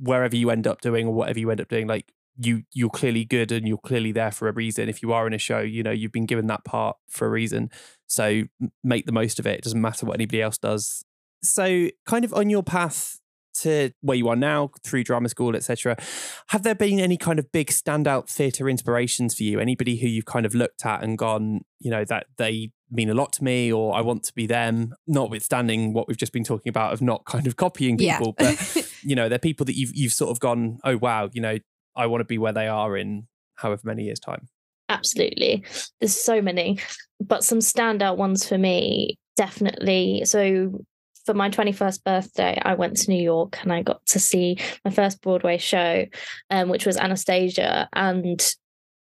wherever 0.00 0.36
you 0.36 0.50
end 0.50 0.68
up 0.68 0.82
doing 0.82 1.08
or 1.08 1.12
whatever 1.12 1.40
you 1.40 1.50
end 1.50 1.60
up 1.60 1.66
doing, 1.66 1.88
like 1.88 2.12
you 2.36 2.62
you're 2.72 2.90
clearly 2.90 3.24
good 3.24 3.50
and 3.50 3.66
you're 3.66 3.76
clearly 3.76 4.12
there 4.12 4.30
for 4.30 4.46
a 4.46 4.52
reason. 4.52 4.88
If 4.88 5.02
you 5.02 5.12
are 5.12 5.26
in 5.26 5.32
a 5.32 5.38
show, 5.38 5.58
you 5.58 5.82
know 5.82 5.90
you've 5.90 6.12
been 6.12 6.26
given 6.26 6.46
that 6.46 6.64
part 6.64 6.96
for 7.08 7.26
a 7.26 7.30
reason. 7.30 7.68
So 8.06 8.44
make 8.84 9.06
the 9.06 9.12
most 9.12 9.40
of 9.40 9.48
it. 9.48 9.58
It 9.58 9.64
doesn't 9.64 9.80
matter 9.80 10.06
what 10.06 10.14
anybody 10.14 10.42
else 10.42 10.58
does. 10.58 11.04
So, 11.42 11.88
kind 12.06 12.24
of 12.24 12.32
on 12.32 12.50
your 12.50 12.62
path 12.62 13.18
to 13.62 13.90
where 14.00 14.16
you 14.16 14.28
are 14.28 14.36
now 14.36 14.70
through 14.84 15.04
drama 15.04 15.28
school 15.28 15.56
etc 15.56 15.96
have 16.48 16.62
there 16.62 16.74
been 16.74 16.98
any 16.98 17.16
kind 17.16 17.38
of 17.38 17.50
big 17.52 17.68
standout 17.68 18.28
theatre 18.28 18.68
inspirations 18.68 19.34
for 19.34 19.42
you? 19.42 19.60
Anybody 19.60 19.96
who 19.96 20.06
you've 20.06 20.26
kind 20.26 20.46
of 20.46 20.54
looked 20.54 20.84
at 20.84 21.02
and 21.02 21.16
gone 21.18 21.62
you 21.80 21.90
know 21.90 22.04
that 22.04 22.26
they 22.36 22.70
mean 22.90 23.08
a 23.08 23.14
lot 23.14 23.32
to 23.32 23.42
me 23.42 23.72
or 23.72 23.94
i 23.96 24.02
want 24.02 24.22
to 24.22 24.34
be 24.34 24.46
them 24.46 24.94
notwithstanding 25.06 25.94
what 25.94 26.06
we've 26.06 26.18
just 26.18 26.32
been 26.32 26.44
talking 26.44 26.68
about 26.68 26.92
of 26.92 27.00
not 27.00 27.24
kind 27.24 27.46
of 27.46 27.56
copying 27.56 27.96
people 27.96 28.34
yeah. 28.38 28.54
but 28.54 28.92
you 29.02 29.16
know 29.16 29.30
they're 29.30 29.38
people 29.38 29.64
that 29.64 29.76
you've 29.76 29.90
you've 29.94 30.12
sort 30.12 30.30
of 30.30 30.38
gone 30.40 30.78
oh 30.84 30.98
wow 30.98 31.28
you 31.32 31.40
know 31.40 31.56
i 31.96 32.04
want 32.04 32.20
to 32.20 32.24
be 32.26 32.36
where 32.36 32.52
they 32.52 32.68
are 32.68 32.96
in 32.96 33.26
however 33.56 33.82
many 33.84 34.04
years 34.04 34.18
time. 34.18 34.48
Absolutely. 34.88 35.64
There's 36.00 36.14
so 36.14 36.42
many 36.42 36.78
but 37.20 37.44
some 37.44 37.60
standout 37.60 38.16
ones 38.16 38.46
for 38.46 38.58
me 38.58 39.16
definitely 39.36 40.22
so 40.26 40.84
for 41.24 41.34
my 41.34 41.50
21st 41.50 42.04
birthday, 42.04 42.60
I 42.62 42.74
went 42.74 42.96
to 42.98 43.10
New 43.10 43.22
York 43.22 43.58
and 43.62 43.72
I 43.72 43.82
got 43.82 44.04
to 44.06 44.18
see 44.18 44.58
my 44.84 44.90
first 44.90 45.22
Broadway 45.22 45.58
show, 45.58 46.06
um, 46.50 46.68
which 46.68 46.86
was 46.86 46.96
Anastasia. 46.96 47.88
And 47.92 48.54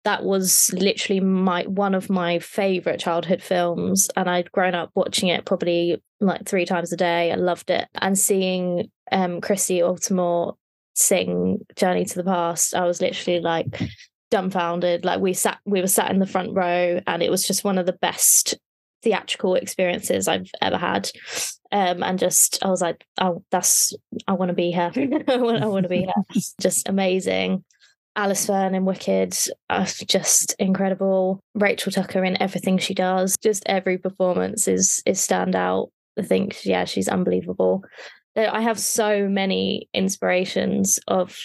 that 0.03 0.23
was 0.23 0.73
literally 0.73 1.21
my 1.21 1.63
one 1.63 1.95
of 1.95 2.09
my 2.09 2.39
favorite 2.39 2.99
childhood 2.99 3.41
films. 3.41 4.09
And 4.15 4.29
I'd 4.29 4.51
grown 4.51 4.75
up 4.75 4.91
watching 4.95 5.29
it 5.29 5.45
probably 5.45 6.01
like 6.19 6.45
three 6.45 6.65
times 6.65 6.91
a 6.91 6.97
day. 6.97 7.31
I 7.31 7.35
loved 7.35 7.69
it. 7.69 7.87
And 7.95 8.17
seeing 8.17 8.89
um, 9.11 9.39
Christy 9.39 9.79
Altomare 9.79 10.55
sing 10.95 11.59
Journey 11.75 12.05
to 12.05 12.15
the 12.15 12.23
Past, 12.23 12.75
I 12.75 12.85
was 12.85 13.01
literally 13.01 13.39
like 13.39 13.81
dumbfounded. 14.29 15.05
Like 15.05 15.21
we 15.21 15.33
sat, 15.33 15.59
we 15.65 15.79
were 15.79 15.87
sat 15.87 16.11
in 16.11 16.19
the 16.19 16.25
front 16.25 16.53
row, 16.53 16.99
and 17.07 17.23
it 17.23 17.31
was 17.31 17.47
just 17.47 17.63
one 17.63 17.77
of 17.77 17.85
the 17.85 17.93
best 17.93 18.57
theatrical 19.03 19.55
experiences 19.55 20.27
I've 20.27 20.49
ever 20.61 20.77
had. 20.77 21.09
Um, 21.71 22.03
and 22.03 22.19
just 22.19 22.63
I 22.63 22.69
was 22.69 22.81
like, 22.81 23.05
oh, 23.19 23.43
that's 23.51 23.93
I 24.27 24.33
want 24.33 24.49
to 24.49 24.55
be 24.55 24.71
here. 24.71 24.91
I 25.27 25.37
want 25.37 25.83
to 25.83 25.89
be 25.89 26.01
here. 26.01 26.41
just 26.61 26.87
amazing. 26.87 27.63
Alice 28.15 28.45
Fearn 28.45 28.75
in 28.75 28.85
Wicked, 28.85 29.35
uh, 29.71 29.85
just 30.07 30.55
incredible. 30.59 31.39
Rachel 31.55 31.91
Tucker 31.91 32.23
in 32.23 32.39
everything 32.39 32.77
she 32.77 32.93
does. 32.93 33.35
Just 33.41 33.63
every 33.65 33.97
performance 33.97 34.67
is 34.67 35.01
is 35.05 35.19
standout. 35.19 35.89
I 36.17 36.21
think, 36.21 36.63
yeah, 36.63 36.85
she's 36.85 37.07
unbelievable. 37.07 37.83
I 38.35 38.61
have 38.61 38.79
so 38.79 39.27
many 39.27 39.89
inspirations 39.93 40.99
of, 41.07 41.37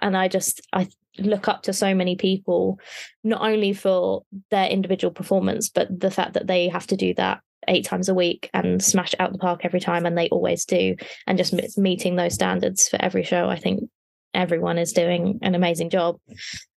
and 0.00 0.16
I 0.16 0.28
just 0.28 0.60
I 0.72 0.88
look 1.18 1.48
up 1.48 1.62
to 1.62 1.72
so 1.72 1.94
many 1.94 2.16
people, 2.16 2.78
not 3.24 3.42
only 3.42 3.72
for 3.72 4.24
their 4.50 4.68
individual 4.68 5.12
performance, 5.12 5.68
but 5.68 5.88
the 6.00 6.10
fact 6.10 6.34
that 6.34 6.46
they 6.46 6.68
have 6.68 6.86
to 6.88 6.96
do 6.96 7.14
that 7.14 7.40
eight 7.68 7.84
times 7.84 8.08
a 8.08 8.14
week 8.14 8.48
and 8.54 8.82
smash 8.82 9.14
out 9.18 9.32
the 9.32 9.38
park 9.38 9.64
every 9.64 9.80
time, 9.80 10.06
and 10.06 10.16
they 10.16 10.28
always 10.28 10.64
do, 10.64 10.96
and 11.26 11.38
just 11.38 11.78
meeting 11.78 12.16
those 12.16 12.34
standards 12.34 12.88
for 12.88 12.96
every 13.00 13.22
show. 13.22 13.48
I 13.48 13.58
think 13.58 13.88
everyone 14.32 14.78
is 14.78 14.92
doing 14.92 15.38
an 15.42 15.54
amazing 15.54 15.90
job, 15.90 16.18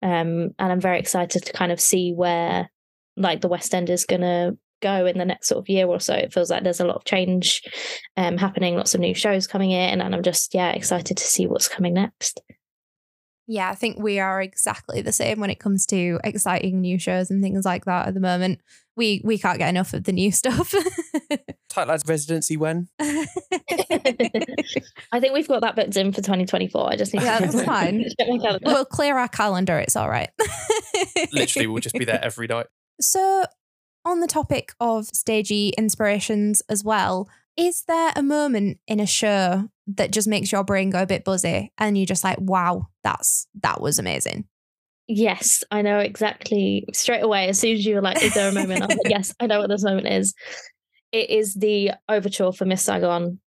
um, 0.02 0.54
and 0.58 0.72
I'm 0.72 0.80
very 0.80 0.98
excited 0.98 1.44
to 1.44 1.52
kind 1.52 1.72
of 1.72 1.80
see 1.80 2.12
where 2.12 2.70
like 3.16 3.40
the 3.40 3.48
West 3.48 3.74
End 3.74 3.90
is 3.90 4.04
going 4.06 4.22
to 4.22 4.56
go 4.80 5.04
in 5.04 5.18
the 5.18 5.26
next 5.26 5.48
sort 5.48 5.58
of 5.58 5.68
year 5.68 5.86
or 5.86 6.00
so. 6.00 6.14
It 6.14 6.32
feels 6.32 6.50
like 6.50 6.64
there's 6.64 6.80
a 6.80 6.86
lot 6.86 6.96
of 6.96 7.04
change 7.04 7.62
um, 8.16 8.38
happening, 8.38 8.76
lots 8.76 8.94
of 8.94 9.00
new 9.00 9.14
shows 9.14 9.46
coming 9.46 9.72
in, 9.72 10.00
and 10.00 10.14
I'm 10.14 10.22
just 10.22 10.54
yeah 10.54 10.70
excited 10.70 11.16
to 11.16 11.24
see 11.24 11.46
what's 11.46 11.68
coming 11.68 11.94
next. 11.94 12.40
Yeah, 13.52 13.68
I 13.68 13.74
think 13.74 13.98
we 14.00 14.20
are 14.20 14.40
exactly 14.40 15.02
the 15.02 15.10
same 15.10 15.40
when 15.40 15.50
it 15.50 15.58
comes 15.58 15.84
to 15.86 16.20
exciting 16.22 16.80
new 16.80 17.00
shows 17.00 17.32
and 17.32 17.42
things 17.42 17.64
like 17.64 17.84
that 17.86 18.06
at 18.06 18.14
the 18.14 18.20
moment. 18.20 18.60
We 18.96 19.22
we 19.24 19.38
can't 19.38 19.58
get 19.58 19.68
enough 19.70 19.92
of 19.92 20.04
the 20.04 20.12
new 20.12 20.30
stuff. 20.42 20.72
Tight 21.68 21.88
Lads 21.88 22.04
residency 22.06 22.56
when? 22.56 22.88
I 23.00 23.26
think 25.18 25.34
we've 25.34 25.48
got 25.48 25.62
that 25.62 25.74
booked 25.74 25.96
in 25.96 26.12
for 26.12 26.22
2024. 26.22 26.92
I 26.92 26.96
just 26.96 27.12
need 27.12 27.22
Yeah, 27.22 27.38
to 27.40 27.46
that's 27.46 27.62
fine. 27.64 28.04
check 28.20 28.28
my 28.28 28.38
calendar. 28.38 28.60
we'll 28.66 28.84
clear 28.84 29.18
our 29.18 29.26
calendar, 29.28 29.78
it's 29.78 29.96
all 29.96 30.08
right. 30.08 30.30
Literally, 31.32 31.66
we'll 31.66 31.80
just 31.80 31.96
be 31.96 32.04
there 32.04 32.22
every 32.22 32.46
night. 32.46 32.66
So, 33.00 33.44
on 34.04 34.20
the 34.20 34.28
topic 34.28 34.74
of 34.78 35.06
stagey 35.06 35.70
inspirations 35.76 36.62
as 36.68 36.84
well, 36.84 37.28
is 37.56 37.82
there 37.88 38.12
a 38.14 38.22
moment 38.22 38.78
in 38.86 39.00
a 39.00 39.06
show 39.06 39.70
that 39.96 40.12
just 40.12 40.29
makes 40.29 40.53
your 40.53 40.64
brain 40.64 40.90
go 40.90 41.03
a 41.03 41.07
bit 41.07 41.24
buzzy 41.24 41.72
and 41.79 41.96
you're 41.96 42.07
just 42.07 42.24
like, 42.24 42.38
wow, 42.40 42.88
that's 43.03 43.46
that 43.62 43.81
was 43.81 43.98
amazing? 43.98 44.44
Yes, 45.12 45.64
I 45.72 45.83
know 45.83 45.98
exactly. 45.98 46.87
Straight 46.92 47.22
away, 47.22 47.48
as 47.48 47.59
soon 47.59 47.74
as 47.74 47.85
you 47.85 47.96
were 47.96 48.00
like, 48.00 48.22
"Is 48.22 48.33
there 48.33 48.48
a 48.48 48.53
moment?" 48.53 48.88
Like, 48.88 48.96
"Yes, 49.07 49.35
I 49.40 49.46
know 49.46 49.59
what 49.59 49.68
this 49.68 49.83
moment 49.83 50.07
is." 50.07 50.35
It 51.11 51.31
is 51.31 51.55
the 51.55 51.92
overture 52.09 52.53
for 52.53 52.64
Miss 52.64 52.85
Saigon. 52.85 53.40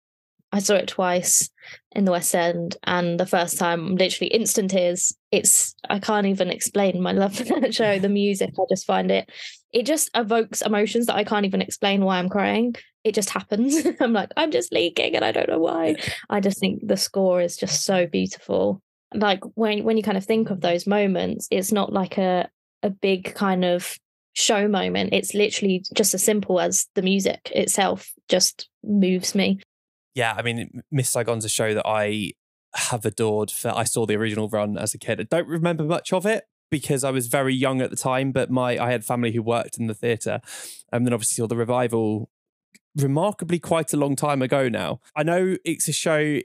I 0.52 0.60
saw 0.60 0.76
it 0.76 0.90
twice 0.90 1.50
in 1.94 2.04
the 2.04 2.12
West 2.12 2.36
End, 2.36 2.76
and 2.84 3.18
the 3.18 3.26
first 3.26 3.58
time, 3.58 3.96
literally 3.96 4.28
instant 4.28 4.72
tears. 4.72 5.16
It's 5.32 5.74
I 5.90 6.00
can't 6.00 6.28
even 6.28 6.50
explain 6.50 7.02
my 7.02 7.14
love 7.14 7.34
for 7.38 7.46
that 7.62 7.74
show. 7.74 7.98
The 7.98 8.10
music, 8.10 8.50
I 8.60 8.64
just 8.70 8.86
find 8.86 9.10
it. 9.10 9.30
It 9.72 9.86
just 9.86 10.10
evokes 10.16 10.62
emotions 10.62 11.06
that 11.06 11.16
I 11.16 11.24
can't 11.24 11.46
even 11.46 11.62
explain 11.62 12.04
why 12.04 12.20
I'm 12.20 12.28
crying. 12.28 12.76
It 13.04 13.16
just 13.16 13.30
happens. 13.30 13.86
I'm 14.00 14.14
like, 14.14 14.32
I'm 14.38 14.52
just 14.52 14.72
leaking, 14.72 15.16
and 15.16 15.26
I 15.26 15.32
don't 15.32 15.50
know 15.50 15.60
why. 15.60 15.96
I 16.30 16.40
just 16.40 16.60
think 16.60 16.88
the 16.88 16.98
score 16.98 17.42
is 17.42 17.58
just 17.58 17.86
so 17.86 18.08
beautiful 18.08 18.82
like 19.16 19.42
when 19.54 19.84
when 19.84 19.96
you 19.96 20.02
kind 20.02 20.18
of 20.18 20.26
think 20.26 20.50
of 20.50 20.62
those 20.62 20.88
moments 20.88 21.48
it's 21.52 21.72
not 21.72 21.94
like 21.94 22.18
a 22.18 22.50
a 22.82 22.90
big 22.90 23.36
kind 23.36 23.64
of 23.64 23.96
show 24.34 24.68
moment 24.68 25.14
it's 25.14 25.36
literally 25.36 25.86
just 25.94 26.16
as 26.16 26.24
simple 26.24 26.60
as 26.60 26.88
the 26.96 27.04
music 27.04 27.52
itself 27.54 28.12
just 28.28 28.70
moves 28.84 29.36
me 29.36 29.60
Yeah, 30.16 30.34
I 30.38 30.42
mean, 30.42 30.82
Miss 30.92 31.10
Saigon's 31.10 31.46
a 31.46 31.50
show 31.50 31.74
that 31.74 31.88
I 31.88 32.34
have 32.76 33.06
adored. 33.06 33.52
For 33.52 33.70
I 33.76 33.84
saw 33.84 34.06
the 34.06 34.16
original 34.16 34.50
run 34.50 34.78
as 34.78 34.94
a 34.94 35.00
kid. 35.00 35.20
I 35.20 35.24
don't 35.24 35.48
remember 35.48 35.84
much 35.84 36.14
of 36.14 36.26
it 36.26 36.44
because 36.70 37.04
I 37.04 37.12
was 37.12 37.28
very 37.28 37.54
young 37.54 37.82
at 37.82 37.90
the 37.90 37.96
time. 37.96 38.32
But 38.32 38.52
my 38.52 38.78
I 38.78 38.92
had 38.92 39.06
family 39.06 39.32
who 39.32 39.42
worked 39.42 39.78
in 39.78 39.88
the 39.88 39.94
theatre, 39.94 40.40
and 40.92 41.06
then 41.06 41.14
obviously 41.14 41.42
saw 41.42 41.48
the 41.48 41.58
revival. 41.58 42.30
Remarkably, 42.96 43.60
quite 43.60 43.94
a 43.94 43.98
long 43.98 44.16
time 44.16 44.42
ago 44.42 44.70
now. 44.70 45.00
I 45.16 45.24
know 45.24 45.58
it's 45.66 45.88
a 45.88 45.94
show 45.94 46.40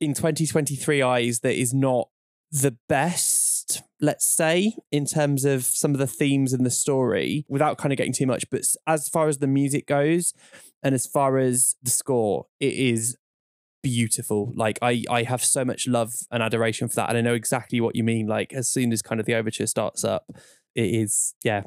in 0.00 0.14
2023 0.14 1.02
eyes 1.02 1.40
that 1.40 1.54
is 1.54 1.72
not 1.72 2.08
the 2.50 2.76
best, 2.88 3.82
let's 4.00 4.26
say, 4.26 4.74
in 4.90 5.04
terms 5.06 5.44
of 5.44 5.64
some 5.64 5.92
of 5.92 5.98
the 5.98 6.06
themes 6.06 6.52
in 6.52 6.64
the 6.64 6.70
story, 6.70 7.44
without 7.48 7.78
kind 7.78 7.92
of 7.92 7.96
getting 7.96 8.12
too 8.12 8.26
much. 8.26 8.48
But 8.50 8.62
as 8.86 9.08
far 9.08 9.28
as 9.28 9.38
the 9.38 9.46
music 9.46 9.86
goes, 9.86 10.34
and 10.82 10.94
as 10.94 11.06
far 11.06 11.38
as 11.38 11.76
the 11.82 11.90
score, 11.90 12.46
it 12.60 12.74
is 12.74 13.16
beautiful. 13.82 14.52
Like 14.54 14.78
I, 14.82 15.04
I 15.10 15.22
have 15.22 15.42
so 15.42 15.64
much 15.64 15.86
love 15.86 16.12
and 16.30 16.42
adoration 16.42 16.88
for 16.88 16.96
that, 16.96 17.08
and 17.08 17.18
I 17.18 17.20
know 17.20 17.34
exactly 17.34 17.80
what 17.80 17.96
you 17.96 18.04
mean. 18.04 18.26
Like 18.26 18.52
as 18.52 18.68
soon 18.68 18.92
as 18.92 19.02
kind 19.02 19.20
of 19.20 19.26
the 19.26 19.34
overture 19.34 19.66
starts 19.66 20.04
up, 20.04 20.30
it 20.74 20.94
is 20.94 21.34
yeah. 21.42 21.62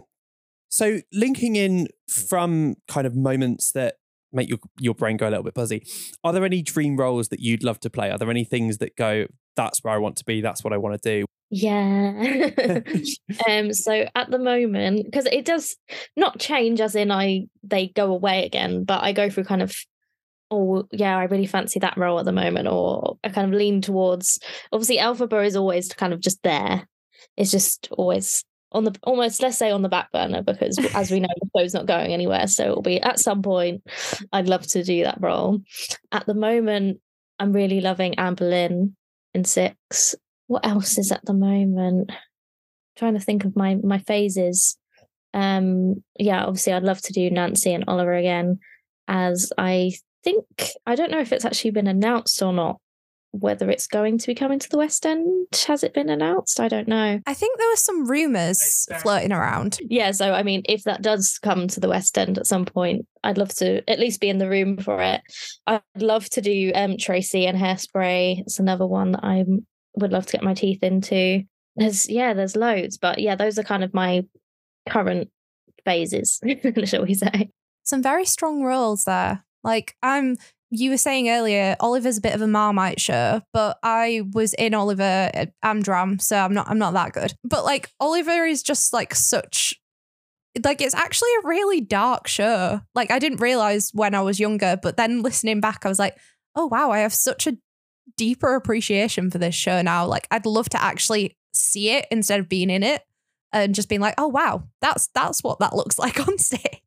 So 0.70 1.02
linking 1.12 1.58
in 1.58 1.90
from 2.08 2.76
kind 2.88 3.06
of 3.06 3.16
moments 3.16 3.74
that 3.74 3.96
make 4.34 4.50
your 4.50 4.60
your 4.80 4.96
brain 4.96 5.18
go 5.18 5.28
a 5.28 5.32
little 5.32 5.44
bit 5.44 5.54
buzzy. 5.54 5.86
Are 6.24 6.34
there 6.34 6.46
any 6.46 6.62
dream 6.62 6.98
roles 6.98 7.30
that 7.30 7.40
you'd 7.40 7.64
love 7.64 7.80
to 7.82 7.90
play? 7.90 8.12
Are 8.12 8.18
there 8.18 8.30
any 8.30 8.44
things 8.44 8.78
that 8.78 8.96
go, 8.96 9.26
that's 9.56 9.84
where 9.84 9.94
I 9.94 9.98
want 9.98 10.18
to 10.18 10.26
be, 10.26 10.42
that's 10.42 10.64
what 10.64 10.74
I 10.74 10.78
want 10.78 11.02
to 11.02 11.20
do? 11.20 11.26
yeah 11.54 12.14
um 13.50 13.74
so 13.74 14.06
at 14.16 14.32
the 14.32 14.40
moment 14.40 15.04
because 15.04 15.26
it 15.26 15.44
does 15.44 15.76
not 16.16 16.40
change 16.40 16.80
as 16.80 16.96
in 16.96 17.12
i 17.12 17.42
they 17.62 17.88
go 17.88 18.10
away 18.10 18.46
again 18.46 18.86
but 18.86 19.04
i 19.04 19.12
go 19.12 19.30
through 19.30 19.44
kind 19.44 19.62
of 19.62 19.76
oh 20.50 20.88
yeah 20.94 21.18
i 21.18 21.26
really 21.26 21.46
fancy 21.46 21.78
that 21.78 21.98
role 21.98 22.18
at 22.20 22.26
the 22.26 22.32
moment 22.32 22.70
or 22.70 23.18
i 23.26 23.30
kind 23.30 23.54
of 23.54 23.58
lean 23.58 23.82
towards 23.82 24.40
obviously 24.72 24.98
Elphaba 24.98 25.46
is 25.46 25.58
always 25.58 25.90
kind 25.94 26.14
of 26.14 26.22
just 26.22 26.42
there 26.44 26.88
it's 27.36 27.52
just 27.52 27.90
always 27.92 28.46
on 28.72 28.84
the 28.84 28.98
almost 29.04 29.42
let's 29.42 29.58
say 29.58 29.72
on 29.72 29.82
the 29.82 29.90
back 29.90 30.12
burner 30.12 30.42
because 30.42 30.78
as 30.96 31.12
we 31.12 31.20
know 31.20 31.28
the 31.40 31.50
show's 31.60 31.74
not 31.74 31.86
going 31.86 32.14
anywhere. 32.14 32.48
So 32.48 32.64
it'll 32.64 32.82
be 32.82 33.02
at 33.02 33.20
some 33.20 33.42
point 33.42 33.84
i'd 34.34 34.48
love 34.48 34.66
to 34.68 34.84
do 34.84 35.04
that 35.04 35.20
role. 35.20 35.62
At 36.12 36.26
the 36.26 36.34
moment 36.34 37.00
i'm 37.40 37.54
really 37.54 37.82
loving 37.82 38.18
Anne 38.18 38.36
Boleyn 38.36 38.96
in 39.34 39.44
six. 39.44 40.16
What 40.48 40.66
else 40.66 40.98
is 40.98 41.12
at 41.12 41.26
the 41.26 41.34
moment? 41.34 42.12
Trying 42.98 43.14
to 43.14 43.20
think 43.20 43.46
of 43.46 43.56
my 43.56 43.76
my 43.76 44.00
phases. 44.00 44.78
Um 45.34 46.04
yeah 46.20 46.44
obviously 46.44 46.74
i'd 46.74 46.84
love 46.84 47.02
to 47.02 47.14
do 47.14 47.30
nancy 47.30 47.74
and 47.74 47.86
oliver 47.88 48.14
again 48.14 48.60
as 49.08 49.52
i 49.58 49.94
think 50.24 50.46
i 50.86 50.94
don't 50.94 51.10
know 51.10 51.22
if 51.22 51.32
it's 51.32 51.46
actually 51.46 51.72
been 51.72 51.88
announced 51.88 52.42
or 52.44 52.52
not 52.52 52.80
whether 53.32 53.70
it's 53.70 53.88
going 53.88 54.18
to 54.18 54.28
be 54.28 54.36
coming 54.36 54.60
to 54.60 54.70
the 54.70 54.78
west 54.78 55.06
end. 55.06 55.48
Has 55.68 55.84
it 55.84 55.94
been 55.94 56.10
announced? 56.10 56.60
I 56.60 56.68
don't 56.68 56.88
know. 56.88 57.20
I 57.26 57.34
think 57.34 57.58
there 57.58 57.70
were 57.70 57.76
some 57.78 58.10
rumors 58.10 58.88
floating 59.02 59.32
around. 59.32 59.80
yeah 59.82 60.12
so 60.12 60.34
i 60.34 60.44
mean 60.44 60.62
if 60.68 60.84
that 60.84 61.02
does 61.02 61.40
come 61.42 61.68
to 61.68 61.80
the 61.80 61.88
west 61.88 62.18
end 62.18 62.38
at 62.38 62.46
some 62.46 62.66
point 62.66 63.06
i'd 63.24 63.38
love 63.38 63.54
to 63.56 63.90
at 63.90 64.00
least 64.00 64.20
be 64.20 64.30
in 64.30 64.38
the 64.38 64.50
room 64.50 64.78
for 64.78 65.02
it. 65.02 65.22
I'd 65.68 65.82
love 65.98 66.30
to 66.32 66.42
do 66.42 66.72
um 66.76 66.98
tracy 66.98 67.46
and 67.48 67.58
hairspray. 67.58 68.40
It's 68.42 68.60
another 68.60 68.86
one 68.86 69.14
that 69.14 69.24
i 69.24 69.44
would 69.96 70.12
love 70.12 70.26
to 70.26 70.32
get 70.34 70.44
my 70.44 70.54
teeth 70.54 70.84
into. 70.84 71.44
There's 71.76 72.10
yeah 72.10 72.34
there's 72.34 72.56
loads 72.56 72.98
but 72.98 73.20
yeah 73.20 73.36
those 73.36 73.58
are 73.58 73.64
kind 73.64 73.84
of 73.84 73.94
my 73.94 74.26
current 74.90 75.30
phases 75.86 76.42
shall 76.86 77.06
we 77.06 77.14
say. 77.14 77.50
Some 77.84 78.04
very 78.04 78.26
strong 78.26 78.64
roles 78.64 79.06
there. 79.06 79.44
Like 79.64 79.96
I'm 80.02 80.38
you 80.72 80.90
were 80.90 80.98
saying 80.98 81.30
earlier, 81.30 81.76
Oliver's 81.82 82.18
a 82.18 82.22
bit 82.22 82.34
of 82.34 82.42
a 82.42 82.48
marmite 82.48 83.00
show, 83.00 83.42
but 83.52 83.78
I 83.84 84.24
was 84.32 84.54
in 84.54 84.74
Oliver 84.74 85.30
at 85.34 85.54
Amdram, 85.64 86.22
so 86.22 86.38
I'm 86.38 86.54
not 86.54 86.70
I'm 86.70 86.80
not 86.80 86.94
that 86.94 87.12
good. 87.12 87.34
But 87.44 87.66
like 87.66 87.90
Oliver 88.00 88.46
is 88.46 88.64
just 88.64 88.94
like 88.94 89.14
such 89.14 89.76
like 90.64 90.82
it's 90.82 90.96
actually 90.96 91.30
a 91.44 91.48
really 91.48 91.82
dark 91.82 92.28
show. 92.28 92.82
Like 92.96 93.12
I 93.12 93.20
didn't 93.20 93.42
realize 93.42 93.92
when 93.94 94.16
I 94.16 94.22
was 94.22 94.40
younger, 94.40 94.80
but 94.82 94.96
then 94.96 95.22
listening 95.22 95.60
back, 95.60 95.86
I 95.86 95.90
was 95.90 96.00
like, 96.00 96.18
oh 96.56 96.68
wow, 96.68 96.92
I 96.92 97.00
have 97.00 97.14
such 97.14 97.48
a 97.48 97.58
deeper 98.16 98.56
appreciation 98.56 99.30
for 99.30 99.38
this 99.38 99.56
show 99.56 99.82
now. 99.82 100.06
Like 100.06 100.28
I'd 100.32 100.46
love 100.46 100.70
to 100.70 100.82
actually 100.82 101.38
see 101.54 101.90
it 101.90 102.06
instead 102.12 102.40
of 102.40 102.48
being 102.48 102.70
in 102.70 102.82
it 102.82 103.02
and 103.52 103.76
just 103.76 103.90
being 103.90 104.02
like, 104.02 104.16
oh 104.18 104.30
wow, 104.30 104.64
that's 104.80 105.10
that's 105.14 105.44
what 105.44 105.60
that 105.60 105.76
looks 105.76 106.00
like 106.00 106.26
on 106.26 106.38
stage. 106.38 106.81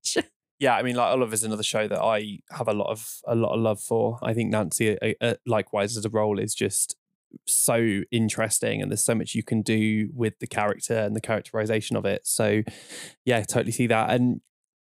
Yeah, 0.64 0.76
I 0.76 0.82
mean, 0.82 0.96
like 0.96 1.12
Oliver's 1.12 1.44
another 1.44 1.62
show 1.62 1.86
that 1.86 2.00
I 2.00 2.38
have 2.50 2.68
a 2.68 2.72
lot 2.72 2.90
of 2.90 3.20
a 3.26 3.34
lot 3.34 3.52
of 3.52 3.60
love 3.60 3.80
for. 3.82 4.18
I 4.22 4.32
think 4.32 4.50
Nancy, 4.50 4.98
uh, 4.98 5.12
uh, 5.20 5.34
likewise 5.44 5.94
as 5.94 6.06
a 6.06 6.08
role, 6.08 6.38
is 6.38 6.54
just 6.54 6.96
so 7.46 8.00
interesting, 8.10 8.80
and 8.80 8.90
there's 8.90 9.04
so 9.04 9.14
much 9.14 9.34
you 9.34 9.42
can 9.42 9.60
do 9.60 10.08
with 10.14 10.38
the 10.38 10.46
character 10.46 10.94
and 10.96 11.14
the 11.14 11.20
characterization 11.20 11.96
of 11.96 12.06
it. 12.06 12.26
So, 12.26 12.62
yeah, 13.26 13.42
totally 13.42 13.72
see 13.72 13.88
that. 13.88 14.08
And 14.08 14.40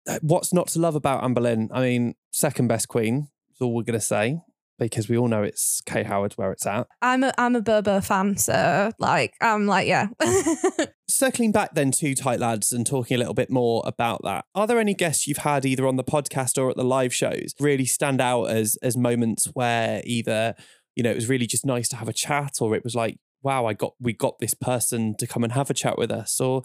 uh, 0.07 0.19
what's 0.21 0.53
not 0.53 0.69
to 0.69 0.79
love 0.79 0.95
about 0.95 1.25
Anne 1.25 1.33
Boleyn? 1.33 1.71
I 1.73 1.81
mean, 1.81 2.17
second 2.33 2.69
best 2.69 2.89
queen 2.89 3.29
is 3.55 3.63
all 3.63 3.73
we're 3.75 3.83
gonna 3.83 3.99
say 3.99 4.43
because 4.87 5.09
we 5.09 5.17
all 5.17 5.29
know 5.29 5.43
it's 5.43 5.81
Kay 5.87 6.03
Howard 6.03 6.35
where 6.35 6.53
it's 6.53 6.67
at. 6.67 6.87
I'm 7.01 7.25
a 7.25 7.33
I'm 7.39 7.57
a 7.57 7.61
Bobo 7.61 8.01
fan, 8.01 8.37
so 8.37 8.91
like 8.99 9.35
I'm 9.41 9.67
like 9.67 9.87
yeah. 9.87 10.09
Circling 11.09 11.53
back 11.53 11.75
then 11.75 11.91
to 11.93 12.15
Tight 12.15 12.41
Lads 12.41 12.73
and 12.73 12.87
talking 12.87 13.15
a 13.15 13.19
little 13.19 13.35
bit 13.35 13.51
more 13.51 13.83
about 13.85 14.23
that, 14.25 14.45
are 14.55 14.67
there 14.67 14.79
any 14.79 14.95
guests 14.95 15.27
you've 15.27 15.39
had 15.39 15.65
either 15.67 15.87
on 15.87 15.97
the 15.97 16.05
podcast 16.05 16.61
or 16.61 16.71
at 16.71 16.77
the 16.77 16.85
live 16.85 17.15
shows 17.15 17.55
really 17.61 17.85
stand 17.87 18.21
out 18.21 18.45
as 18.45 18.77
as 18.83 18.97
moments 18.97 19.47
where 19.55 20.03
either 20.05 20.55
you 20.97 21.03
know 21.03 21.11
it 21.11 21.17
was 21.17 21.29
really 21.29 21.47
just 21.47 21.67
nice 21.67 21.89
to 21.89 21.97
have 21.97 22.09
a 22.09 22.13
chat, 22.13 22.53
or 22.61 22.75
it 22.75 22.85
was 22.85 22.95
like 22.95 23.19
wow, 23.43 23.67
I 23.67 23.73
got 23.75 23.95
we 24.01 24.13
got 24.13 24.39
this 24.39 24.55
person 24.55 25.17
to 25.19 25.27
come 25.27 25.43
and 25.43 25.53
have 25.53 25.69
a 25.69 25.75
chat 25.75 25.99
with 25.99 26.13
us, 26.13 26.41
or 26.41 26.63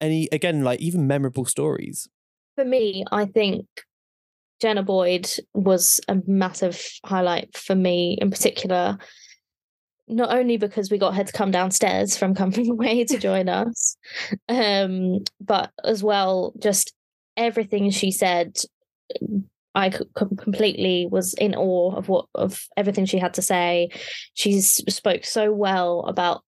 any 0.00 0.28
again 0.32 0.62
like 0.62 0.80
even 0.80 1.06
memorable 1.06 1.44
stories. 1.44 2.08
for 2.54 2.64
me 2.64 3.04
i 3.12 3.24
think 3.24 3.66
jenna 4.60 4.82
boyd 4.82 5.28
was 5.54 6.00
a 6.08 6.18
massive 6.26 6.82
highlight 7.04 7.56
for 7.56 7.74
me 7.74 8.18
in 8.20 8.30
particular. 8.30 8.98
Not 10.10 10.34
only 10.34 10.56
because 10.56 10.90
we 10.90 10.96
got 10.96 11.14
her 11.14 11.24
to 11.24 11.32
come 11.32 11.50
downstairs 11.50 12.16
from 12.16 12.34
from 12.34 12.52
away 12.56 13.04
to 13.08 13.18
join 13.18 13.48
us 13.48 13.96
um 14.48 15.18
but 15.40 15.70
as 15.84 16.02
well 16.02 16.52
just 16.58 16.94
everything 17.36 17.90
she 17.90 18.10
said 18.10 18.56
I 19.74 19.90
completely 20.16 21.06
was 21.08 21.34
in 21.34 21.54
awe 21.54 21.94
of 21.94 22.08
what 22.08 22.26
of 22.34 22.66
everything 22.76 23.06
she 23.06 23.18
had 23.18 23.34
to 23.34 23.42
say. 23.42 23.90
She 24.34 24.60
spoke 24.60 25.24
so 25.24 25.52
well 25.52 26.04
about 26.08 26.42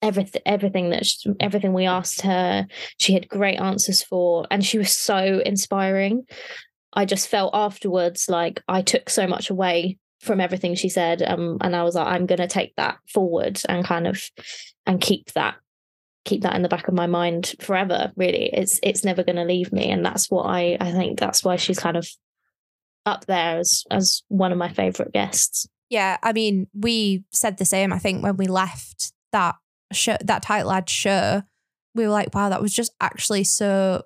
everything 0.00 0.40
everything 0.46 0.88
that 0.90 1.04
she, 1.04 1.30
everything 1.40 1.74
we 1.74 1.84
asked 1.84 2.22
her. 2.22 2.66
She 2.96 3.12
had 3.12 3.28
great 3.28 3.58
answers 3.58 4.02
for 4.02 4.46
and 4.50 4.64
she 4.64 4.78
was 4.78 4.96
so 4.96 5.42
inspiring 5.44 6.24
i 6.92 7.04
just 7.04 7.28
felt 7.28 7.50
afterwards 7.54 8.28
like 8.28 8.62
i 8.68 8.82
took 8.82 9.10
so 9.10 9.26
much 9.26 9.50
away 9.50 9.98
from 10.20 10.40
everything 10.40 10.74
she 10.74 10.88
said 10.88 11.22
um, 11.22 11.58
and 11.60 11.74
i 11.74 11.82
was 11.82 11.94
like 11.94 12.06
i'm 12.06 12.26
going 12.26 12.38
to 12.40 12.46
take 12.46 12.74
that 12.76 12.98
forward 13.08 13.60
and 13.68 13.84
kind 13.84 14.06
of 14.06 14.22
and 14.86 15.00
keep 15.00 15.32
that 15.32 15.56
keep 16.24 16.42
that 16.42 16.54
in 16.54 16.62
the 16.62 16.68
back 16.68 16.86
of 16.88 16.94
my 16.94 17.06
mind 17.06 17.54
forever 17.60 18.12
really 18.16 18.50
it's 18.52 18.78
it's 18.82 19.04
never 19.04 19.24
going 19.24 19.36
to 19.36 19.44
leave 19.44 19.72
me 19.72 19.90
and 19.90 20.04
that's 20.04 20.30
what 20.30 20.44
i 20.44 20.76
i 20.80 20.92
think 20.92 21.18
that's 21.18 21.42
why 21.42 21.56
she's 21.56 21.78
kind 21.78 21.96
of 21.96 22.06
up 23.06 23.24
there 23.24 23.58
as 23.58 23.84
as 23.90 24.22
one 24.28 24.52
of 24.52 24.58
my 24.58 24.70
favorite 24.70 25.12
guests 25.12 25.66
Yeah, 25.90 26.18
I 26.22 26.32
mean, 26.32 26.68
we 26.72 27.24
said 27.32 27.58
the 27.58 27.64
same. 27.64 27.92
I 27.92 27.98
think 27.98 28.22
when 28.22 28.36
we 28.36 28.46
left 28.46 29.12
that 29.32 29.56
show, 29.92 30.16
that 30.24 30.42
Tight 30.42 30.64
Lad 30.64 30.88
show, 30.88 31.42
we 31.94 32.04
were 32.04 32.10
like, 32.10 32.32
wow, 32.32 32.48
that 32.48 32.62
was 32.62 32.72
just 32.72 32.94
actually 33.00 33.42
so 33.42 34.04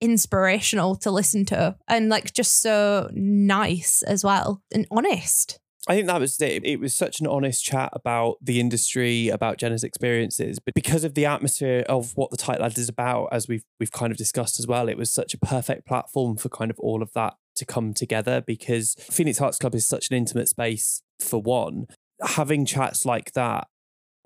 inspirational 0.00 0.96
to 0.96 1.10
listen 1.10 1.44
to 1.46 1.76
and 1.88 2.08
like 2.08 2.32
just 2.32 2.60
so 2.60 3.08
nice 3.12 4.02
as 4.02 4.24
well 4.24 4.62
and 4.72 4.86
honest. 4.90 5.58
I 5.88 5.94
think 5.94 6.08
that 6.08 6.20
was 6.20 6.40
it. 6.40 6.64
It 6.64 6.80
was 6.80 6.96
such 6.96 7.20
an 7.20 7.28
honest 7.28 7.64
chat 7.64 7.90
about 7.92 8.36
the 8.42 8.58
industry, 8.58 9.28
about 9.28 9.56
Jenna's 9.58 9.84
experiences, 9.84 10.58
but 10.58 10.74
because 10.74 11.04
of 11.04 11.14
the 11.14 11.26
atmosphere 11.26 11.84
of 11.88 12.16
what 12.16 12.32
the 12.32 12.36
Tight 12.36 12.60
Lads 12.60 12.78
is 12.78 12.88
about, 12.88 13.28
as 13.30 13.46
we've 13.46 13.62
we've 13.78 13.92
kind 13.92 14.10
of 14.10 14.18
discussed 14.18 14.58
as 14.58 14.66
well, 14.66 14.88
it 14.88 14.98
was 14.98 15.12
such 15.12 15.32
a 15.32 15.38
perfect 15.38 15.86
platform 15.86 16.36
for 16.36 16.48
kind 16.48 16.72
of 16.72 16.78
all 16.80 17.02
of 17.02 17.12
that 17.12 17.34
to 17.54 17.64
come 17.64 17.94
together. 17.94 18.42
Because 18.44 18.96
Phoenix 18.98 19.40
Arts 19.40 19.58
Club 19.58 19.76
is 19.76 19.86
such 19.86 20.10
an 20.10 20.16
intimate 20.16 20.48
space 20.48 21.02
for 21.20 21.40
one. 21.40 21.86
Having 22.20 22.66
chats 22.66 23.04
like 23.04 23.32
that 23.34 23.68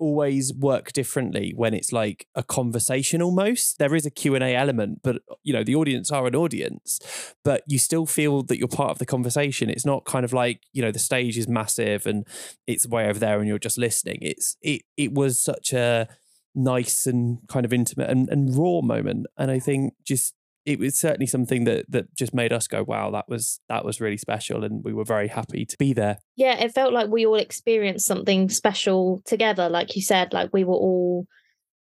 always 0.01 0.51
work 0.53 0.91
differently 0.91 1.53
when 1.55 1.73
it's 1.73 1.93
like 1.93 2.27
a 2.35 2.43
conversation 2.43 3.21
almost. 3.21 3.77
There 3.77 3.95
is 3.95 4.05
a 4.05 4.09
q&a 4.09 4.55
element 4.55 5.01
but 5.03 5.21
you 5.43 5.53
know 5.53 5.63
the 5.63 5.75
audience 5.75 6.11
are 6.11 6.25
an 6.25 6.35
audience 6.35 6.99
but 7.45 7.63
you 7.67 7.77
still 7.77 8.05
feel 8.05 8.43
that 8.43 8.57
you're 8.57 8.67
part 8.67 8.91
of 8.91 8.97
the 8.97 9.05
conversation. 9.05 9.69
It's 9.69 9.85
not 9.85 10.05
kind 10.05 10.25
of 10.25 10.33
like 10.33 10.61
you 10.73 10.81
know 10.81 10.91
the 10.91 10.99
stage 10.99 11.37
is 11.37 11.47
massive 11.47 12.05
and 12.07 12.27
it's 12.65 12.87
way 12.87 13.07
over 13.07 13.19
there 13.19 13.39
and 13.39 13.47
you're 13.47 13.59
just 13.59 13.77
listening. 13.77 14.17
It's 14.21 14.57
it 14.61 14.81
it 14.97 15.13
was 15.13 15.39
such 15.39 15.71
a 15.71 16.07
nice 16.55 17.05
and 17.05 17.39
kind 17.47 17.65
of 17.65 17.71
intimate 17.71 18.09
and, 18.09 18.27
and 18.29 18.57
raw 18.57 18.81
moment. 18.81 19.27
And 19.37 19.51
i 19.51 19.59
think 19.59 19.93
just 20.03 20.33
it 20.65 20.79
was 20.79 20.99
certainly 20.99 21.25
something 21.25 21.63
that 21.63 21.85
that 21.89 22.13
just 22.15 22.33
made 22.33 22.53
us 22.53 22.67
go 22.67 22.83
wow 22.83 23.09
that 23.11 23.27
was 23.27 23.59
that 23.69 23.83
was 23.83 23.99
really 23.99 24.17
special 24.17 24.63
and 24.63 24.83
we 24.83 24.93
were 24.93 25.05
very 25.05 25.27
happy 25.27 25.65
to 25.65 25.77
be 25.77 25.93
there. 25.93 26.17
Yeah 26.35 26.57
it 26.59 26.73
felt 26.73 26.93
like 26.93 27.09
we 27.09 27.25
all 27.25 27.35
experienced 27.35 28.05
something 28.05 28.49
special 28.49 29.21
together 29.25 29.69
like 29.69 29.95
you 29.95 30.01
said 30.01 30.33
like 30.33 30.49
we 30.53 30.63
were 30.63 30.73
all 30.73 31.25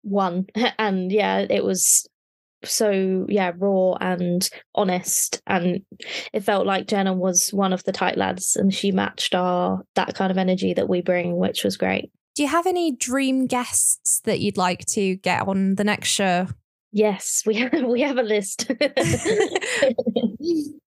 one. 0.02 0.46
And 0.78 1.12
yeah 1.12 1.46
it 1.48 1.64
was 1.64 2.06
so 2.64 3.26
yeah 3.28 3.52
raw 3.56 3.94
and 4.00 4.48
honest 4.74 5.40
and 5.46 5.80
it 6.34 6.40
felt 6.40 6.66
like 6.66 6.86
jenna 6.86 7.14
was 7.14 7.48
one 7.54 7.72
of 7.72 7.82
the 7.84 7.92
tight 7.92 8.18
lads 8.18 8.54
and 8.54 8.74
she 8.74 8.92
matched 8.92 9.34
our 9.34 9.80
that 9.94 10.14
kind 10.14 10.30
of 10.30 10.36
energy 10.36 10.74
that 10.74 10.86
we 10.86 11.00
bring 11.00 11.36
which 11.36 11.64
was 11.64 11.76
great. 11.76 12.10
Do 12.36 12.42
you 12.42 12.48
have 12.48 12.66
any 12.66 12.92
dream 12.92 13.46
guests 13.46 14.20
that 14.24 14.40
you'd 14.40 14.56
like 14.56 14.86
to 14.90 15.16
get 15.16 15.46
on 15.46 15.74
the 15.74 15.84
next 15.84 16.08
show? 16.08 16.46
Yes 16.92 17.42
we 17.46 17.54
have 17.54 17.72
we 17.84 18.00
have 18.00 18.18
a 18.18 18.22
list 18.22 18.70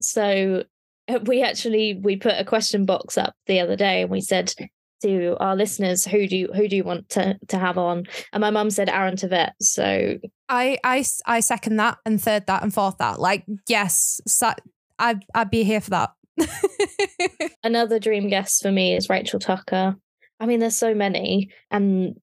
so 0.02 0.64
uh, 1.08 1.20
we 1.26 1.44
actually 1.44 2.00
we 2.02 2.16
put 2.16 2.36
a 2.38 2.46
question 2.46 2.86
box 2.86 3.18
up 3.18 3.34
the 3.48 3.60
other 3.60 3.76
day 3.76 4.02
and 4.02 4.12
we 4.12 4.22
said 4.22 4.54
to 5.02 5.36
our 5.40 5.56
listeners 5.56 6.06
who 6.06 6.28
do 6.28 6.38
you 6.38 6.50
who 6.56 6.68
do 6.68 6.76
you 6.76 6.84
want 6.84 7.10
to 7.10 7.38
to 7.48 7.58
have 7.58 7.78
on 7.78 8.06
and 8.32 8.42
my 8.42 8.50
mum 8.50 8.70
said 8.70 8.88
aaron 8.90 9.16
Tveit. 9.16 9.52
so 9.60 10.18
I, 10.54 10.78
I 10.84 11.04
i 11.26 11.40
second 11.40 11.78
that 11.78 11.98
and 12.06 12.22
third 12.22 12.46
that 12.46 12.62
and 12.62 12.74
fourth 12.74 12.98
that. 13.00 13.20
Like, 13.20 13.44
yes, 13.68 14.22
sa- 14.28 14.54
I'd, 15.00 15.24
I'd 15.34 15.50
be 15.50 15.64
here 15.64 15.82
for 15.82 15.90
that. 15.90 16.12
another 17.64 18.00
dream 18.00 18.30
guest 18.30 18.62
for 18.62 18.72
me 18.72 18.96
is 18.96 19.08
rachel 19.08 19.40
tucker 19.40 19.96
i 20.40 20.46
mean 20.48 20.60
there's 20.60 20.76
so 20.76 20.96
many 20.96 21.52
and 21.70 22.18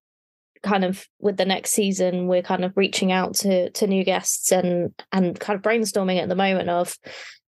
kind 0.63 0.85
of 0.85 1.07
with 1.21 1.37
the 1.37 1.45
next 1.45 1.73
season 1.73 2.27
we're 2.27 2.43
kind 2.43 2.65
of 2.65 2.77
reaching 2.77 3.13
out 3.13 3.35
to 3.35 3.71
to 3.71 3.87
new 3.87 4.05
guests 4.05 4.53
and 4.53 4.93
and 5.13 5.39
kind 5.41 5.57
of 5.57 5.63
brainstorming 5.63 6.21
at 6.21 6.29
the 6.29 6.35
moment 6.35 6.69
of 6.69 6.97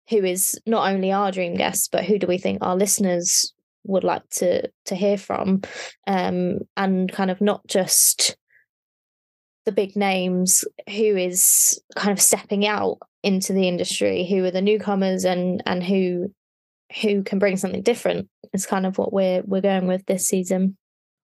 who 0.08 0.24
is 0.24 0.58
not 0.66 0.90
only 0.90 1.12
our 1.12 1.30
dream 1.30 1.54
guest 1.54 1.90
but 1.92 2.04
who 2.04 2.18
do 2.18 2.26
we 2.26 2.38
think 2.38 2.58
our 2.62 2.76
listeners 2.76 3.52
would 3.84 4.04
like 4.04 4.26
to 4.30 4.68
to 4.86 4.94
hear 4.94 5.18
from? 5.18 5.60
Um 6.06 6.60
and 6.76 7.10
kind 7.12 7.30
of 7.30 7.40
not 7.40 7.66
just 7.66 8.36
the 9.64 9.72
big 9.72 9.94
names 9.94 10.64
who 10.88 11.16
is 11.16 11.80
kind 11.96 12.12
of 12.12 12.20
stepping 12.20 12.66
out 12.66 12.98
into 13.22 13.52
the 13.52 13.68
industry 13.68 14.26
who 14.26 14.44
are 14.44 14.50
the 14.50 14.62
newcomers 14.62 15.24
and 15.24 15.62
and 15.66 15.84
who 15.84 16.32
who 17.00 17.22
can 17.22 17.38
bring 17.38 17.56
something 17.56 17.82
different 17.82 18.28
is 18.52 18.66
kind 18.66 18.86
of 18.86 18.98
what 18.98 19.12
we're 19.12 19.42
we're 19.42 19.60
going 19.60 19.86
with 19.86 20.04
this 20.06 20.26
season 20.26 20.76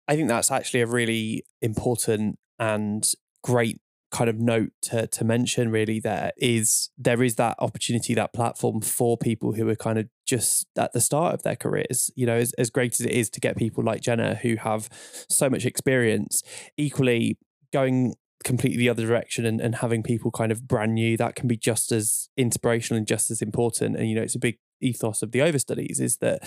I 0.09 0.16
think 0.16 0.28
that's 0.28 0.50
actually 0.50 0.80
a 0.80 0.86
really 0.86 1.44
important 1.61 2.38
and 2.59 3.06
great 3.44 3.80
kind 4.11 4.30
of 4.30 4.38
note 4.38 4.70
to, 4.80 5.06
to 5.06 5.22
mention 5.22 5.70
really 5.70 6.00
there 6.00 6.32
is 6.38 6.88
there 6.96 7.22
is 7.22 7.34
that 7.34 7.54
opportunity 7.59 8.14
that 8.14 8.32
platform 8.32 8.80
for 8.80 9.18
people 9.18 9.52
who 9.52 9.68
are 9.68 9.76
kind 9.76 9.98
of 9.98 10.09
just 10.26 10.66
at 10.78 10.94
the 10.94 11.00
start 11.00 11.34
of 11.34 11.42
their 11.42 11.56
careers. 11.56 12.11
You 12.16 12.26
know 12.26 12.36
as, 12.36 12.54
as 12.54 12.70
great 12.70 12.94
as 12.94 13.06
it 13.06 13.12
is 13.12 13.28
to 13.30 13.40
get 13.40 13.56
people 13.56 13.84
like 13.84 14.00
jenna 14.00 14.36
who 14.36 14.56
have 14.56 14.88
so 15.28 15.50
much 15.50 15.66
experience 15.66 16.42
equally 16.78 17.38
going 17.70 18.14
completely 18.44 18.78
the 18.78 18.88
other 18.88 19.06
direction 19.06 19.44
and, 19.44 19.61
and 19.61 19.76
having 19.76 20.02
people 20.02 20.30
kind 20.30 20.52
of 20.52 20.66
brand 20.66 20.94
new 20.94 21.16
that 21.16 21.34
can 21.34 21.48
be 21.48 21.56
just 21.56 21.92
as 21.92 22.28
inspirational 22.36 22.96
and 22.96 23.06
just 23.06 23.30
as 23.30 23.42
important. 23.42 23.96
And 23.96 24.09
you 24.09 24.14
know 24.14 24.22
it's 24.22 24.36
a 24.36 24.40
big 24.40 24.59
ethos 24.80 25.22
of 25.22 25.32
the 25.32 25.40
overstudies 25.40 26.00
is 26.00 26.18
that 26.18 26.42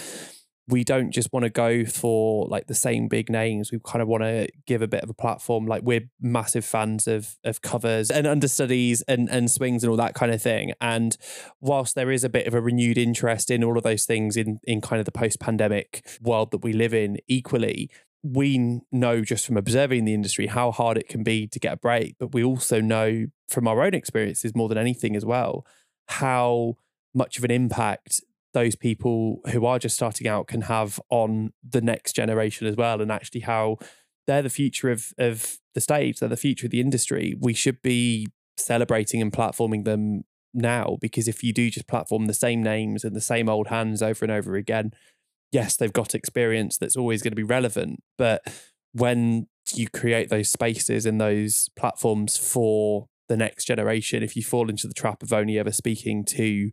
we 0.68 0.84
don't 0.84 1.12
just 1.12 1.34
want 1.34 1.44
to 1.44 1.50
go 1.50 1.86
for 1.86 2.48
like 2.48 2.68
the 2.68 2.76
same 2.76 3.08
big 3.08 3.30
names. 3.30 3.72
We 3.72 3.80
kind 3.84 4.02
of 4.02 4.08
want 4.08 4.24
to 4.24 4.48
give 4.66 4.82
a 4.82 4.88
bit 4.88 5.04
of 5.04 5.10
a 5.10 5.14
platform. 5.14 5.66
Like 5.66 5.84
we're 5.84 6.10
massive 6.22 6.66
fans 6.66 7.08
of 7.08 7.36
of 7.44 7.62
covers 7.62 8.10
and 8.12 8.28
understudies 8.28 9.02
and 9.04 9.30
and 9.30 9.50
swings 9.50 9.84
and 9.84 9.92
all 9.92 9.98
that 9.98 10.14
kind 10.14 10.32
of 10.32 10.42
thing. 10.42 10.74
And 10.80 11.18
whilst 11.60 11.96
there 11.96 12.12
is 12.12 12.24
a 12.24 12.30
bit 12.30 12.48
of 12.48 12.54
a 12.54 12.62
renewed 12.62 12.98
interest 12.98 13.52
in 13.52 13.64
all 13.64 13.78
of 13.78 13.84
those 13.84 14.06
things 14.06 14.38
in 14.38 14.60
in 14.64 14.82
kind 14.82 15.00
of 15.00 15.06
the 15.06 15.12
post 15.12 15.40
pandemic 15.40 16.08
world 16.22 16.52
that 16.52 16.64
we 16.64 16.74
live 16.74 16.94
in, 16.94 17.18
equally 17.28 17.90
we 18.24 18.82
know 18.92 19.22
just 19.22 19.48
from 19.48 19.58
observing 19.58 20.06
the 20.06 20.14
industry 20.14 20.46
how 20.46 20.72
hard 20.72 20.96
it 20.96 21.08
can 21.08 21.24
be 21.24 21.48
to 21.48 21.60
get 21.60 21.74
a 21.74 21.78
break. 21.78 22.16
But 22.20 22.34
we 22.34 22.44
also 22.44 22.80
know 22.80 23.26
from 23.50 23.68
our 23.68 23.82
own 23.82 23.96
experiences 23.96 24.56
more 24.56 24.70
than 24.70 24.78
anything 24.78 25.16
as 25.16 25.26
well 25.26 25.66
how 26.08 26.76
much 27.14 27.38
of 27.38 27.44
an 27.44 27.52
impact 27.52 28.22
those 28.54 28.76
people 28.76 29.40
who 29.52 29.66
are 29.66 29.80
just 29.80 29.96
starting 29.96 30.28
out 30.28 30.48
can 30.48 30.62
have 30.62 31.00
on 31.10 31.54
the 31.68 31.82
next 31.82 32.14
generation 32.14 32.68
as 32.68 32.76
well 32.76 33.02
and 33.02 33.12
actually 33.12 33.42
how 33.42 33.78
they're 34.28 34.42
the 34.42 34.50
future 34.50 34.92
of 34.92 35.14
of 35.18 35.58
the 35.74 35.82
stage 35.82 36.20
they're 36.20 36.30
the 36.30 36.38
future 36.38 36.68
of 36.68 36.72
the 36.72 36.82
industry. 36.82 37.36
We 37.40 37.54
should 37.54 37.82
be 37.82 38.28
celebrating 38.58 39.22
and 39.22 39.32
platforming 39.32 39.86
them 39.86 40.24
now 40.54 40.98
because 41.00 41.28
if 41.28 41.44
you 41.44 41.54
do 41.54 41.70
just 41.70 41.88
platform 41.88 42.26
the 42.26 42.34
same 42.34 42.62
names 42.62 43.04
and 43.04 43.16
the 43.16 43.22
same 43.22 43.48
old 43.48 43.68
hands 43.68 44.02
over 44.02 44.26
and 44.26 44.32
over 44.32 44.56
again 44.56 44.92
yes 45.52 45.78
they've 45.78 45.94
got 45.94 46.14
experience 46.14 46.78
that's 46.78 46.98
always 46.98 47.22
going 47.22 47.32
to 47.32 47.38
be 47.38 47.44
relevant 47.44 48.04
but 48.18 48.42
when 48.92 49.48
you 49.74 49.88
create 49.88 50.30
those 50.30 50.50
spaces 50.50 51.06
and 51.06 51.22
those 51.22 51.70
platforms 51.78 52.38
for 52.38 53.08
the 53.30 53.38
next 53.38 53.64
generation 53.66 54.22
if 54.22 54.36
you 54.36 54.44
fall 54.44 54.70
into 54.70 54.88
the 54.88 54.94
trap 54.94 55.24
of 55.24 55.32
only 55.32 55.58
ever 55.58 55.72
speaking 55.72 56.26
to 56.26 56.70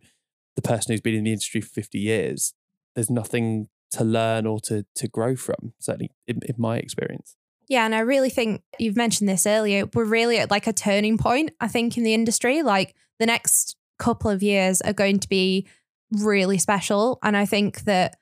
the 0.58 0.68
person 0.68 0.92
who's 0.92 1.00
been 1.00 1.14
in 1.14 1.24
the 1.24 1.30
industry 1.30 1.60
for 1.60 1.68
50 1.68 1.98
years 1.98 2.52
there's 2.94 3.10
nothing 3.10 3.68
to 3.92 4.02
learn 4.02 4.44
or 4.44 4.58
to 4.60 4.84
to 4.94 5.06
grow 5.06 5.36
from 5.36 5.72
certainly 5.78 6.10
in, 6.26 6.40
in 6.46 6.56
my 6.58 6.78
experience 6.78 7.36
Yeah, 7.68 7.84
and 7.84 7.94
I 7.94 8.00
really 8.00 8.30
think 8.30 8.62
you've 8.78 8.96
mentioned 8.96 9.28
this 9.28 9.46
earlier. 9.46 9.84
We're 9.94 10.06
really 10.06 10.38
at 10.38 10.50
like 10.50 10.66
a 10.66 10.72
turning 10.72 11.18
point, 11.18 11.50
I 11.60 11.68
think, 11.68 11.98
in 11.98 12.02
the 12.02 12.14
industry. 12.14 12.62
Like 12.62 12.94
the 13.18 13.26
next 13.26 13.76
couple 13.98 14.30
of 14.30 14.42
years 14.42 14.80
are 14.80 14.94
going 14.94 15.20
to 15.20 15.28
be 15.28 15.66
really 16.10 16.58
special. 16.58 17.18
And 17.22 17.36
I 17.36 17.44
think 17.44 17.82
that 17.82 18.16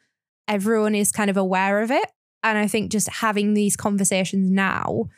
everyone 0.48 0.94
is 0.94 1.12
kind 1.12 1.30
of 1.30 1.36
aware 1.36 1.80
of 1.80 1.90
it. 1.90 2.10
And 2.42 2.58
I 2.58 2.66
think 2.66 2.90
just 2.90 3.08
having 3.08 3.54
these 3.54 3.76
conversations 3.76 4.50
now 4.50 5.08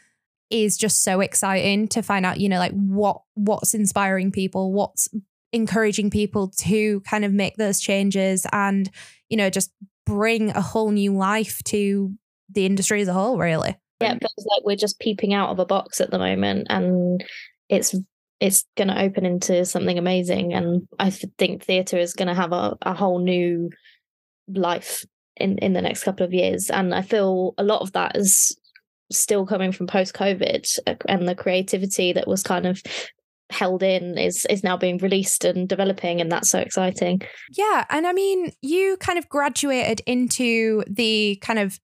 is 0.51 0.77
just 0.77 1.03
so 1.03 1.21
exciting 1.21 1.89
to 1.89 2.03
find 2.03 2.25
out, 2.25 2.41
you 2.41 2.49
know, 2.49 2.59
like 2.59 2.73
what 2.73 3.23
what's 3.35 3.75
inspiring 3.75 4.31
people, 4.31 4.73
what's 4.73 5.09
encouraging 5.53 6.11
people 6.11 6.49
to 6.59 7.01
kind 7.01 7.25
of 7.25 7.33
make 7.33 7.57
those 7.57 7.81
changes 7.81 8.47
and, 8.53 8.91
you 9.29 9.37
know, 9.37 9.51
just 9.51 9.73
bring 10.07 10.51
a 10.51 10.61
whole 10.61 10.91
new 10.91 11.15
life 11.15 11.63
to 11.65 12.13
the 12.51 12.67
industry 12.67 13.01
as 13.03 13.09
a 13.09 13.13
whole, 13.13 13.39
really. 13.39 13.77
yeah 14.01 14.13
it 14.13 14.21
feels 14.21 14.47
like 14.47 14.65
we're 14.65 14.77
just 14.77 15.01
peeping 15.01 15.35
out 15.35 15.51
of 15.51 15.59
a 15.59 15.67
box 15.67 16.01
at 16.01 16.11
the 16.11 16.19
moment 16.19 16.67
and 16.71 17.23
it's 17.69 17.95
it's 18.41 18.65
going 18.77 18.89
to 18.89 19.03
open 19.03 19.27
into 19.27 19.65
something 19.65 19.99
amazing 19.99 20.55
and 20.55 20.89
i 20.99 21.11
think 21.11 21.65
theatre 21.65 21.99
is 21.99 22.15
going 22.15 22.29
to 22.29 22.35
have 22.35 22.53
a, 22.53 22.77
a 22.83 22.95
whole 22.95 23.19
new 23.19 23.69
life 24.49 25.05
in 25.37 25.59
in 25.59 25.73
the 25.73 25.83
next 25.83 26.05
couple 26.05 26.25
of 26.25 26.33
years 26.33 26.71
and 26.71 26.95
i 26.95 27.03
feel 27.03 27.55
a 27.59 27.65
lot 27.65 27.83
of 27.83 27.93
that 27.93 28.17
is 28.17 28.57
still 29.11 29.47
coming 29.47 29.73
from 29.73 29.87
post 29.87 30.15
COVID 30.15 30.79
uh, 30.87 30.95
and 31.09 31.29
the 31.29 31.35
creativity 31.35 32.13
that 32.13 32.29
was 32.29 32.43
kind 32.43 32.67
of 32.67 32.83
held 33.51 33.83
in 33.83 34.19
is 34.19 34.47
is 34.51 34.63
now 34.63 34.77
being 34.77 34.99
released 34.99 35.45
and 35.45 35.69
developing 35.69 36.21
and 36.21 36.31
that's 36.31 36.51
so 36.51 36.59
exciting. 36.59 37.23
Yeah 37.57 37.85
and 37.91 38.07
i 38.07 38.13
mean 38.13 38.53
you 38.61 38.97
kind 38.99 39.19
of 39.19 39.29
graduated 39.29 40.03
into 40.07 40.85
the 40.89 41.39
kind 41.41 41.59
of 41.59 41.81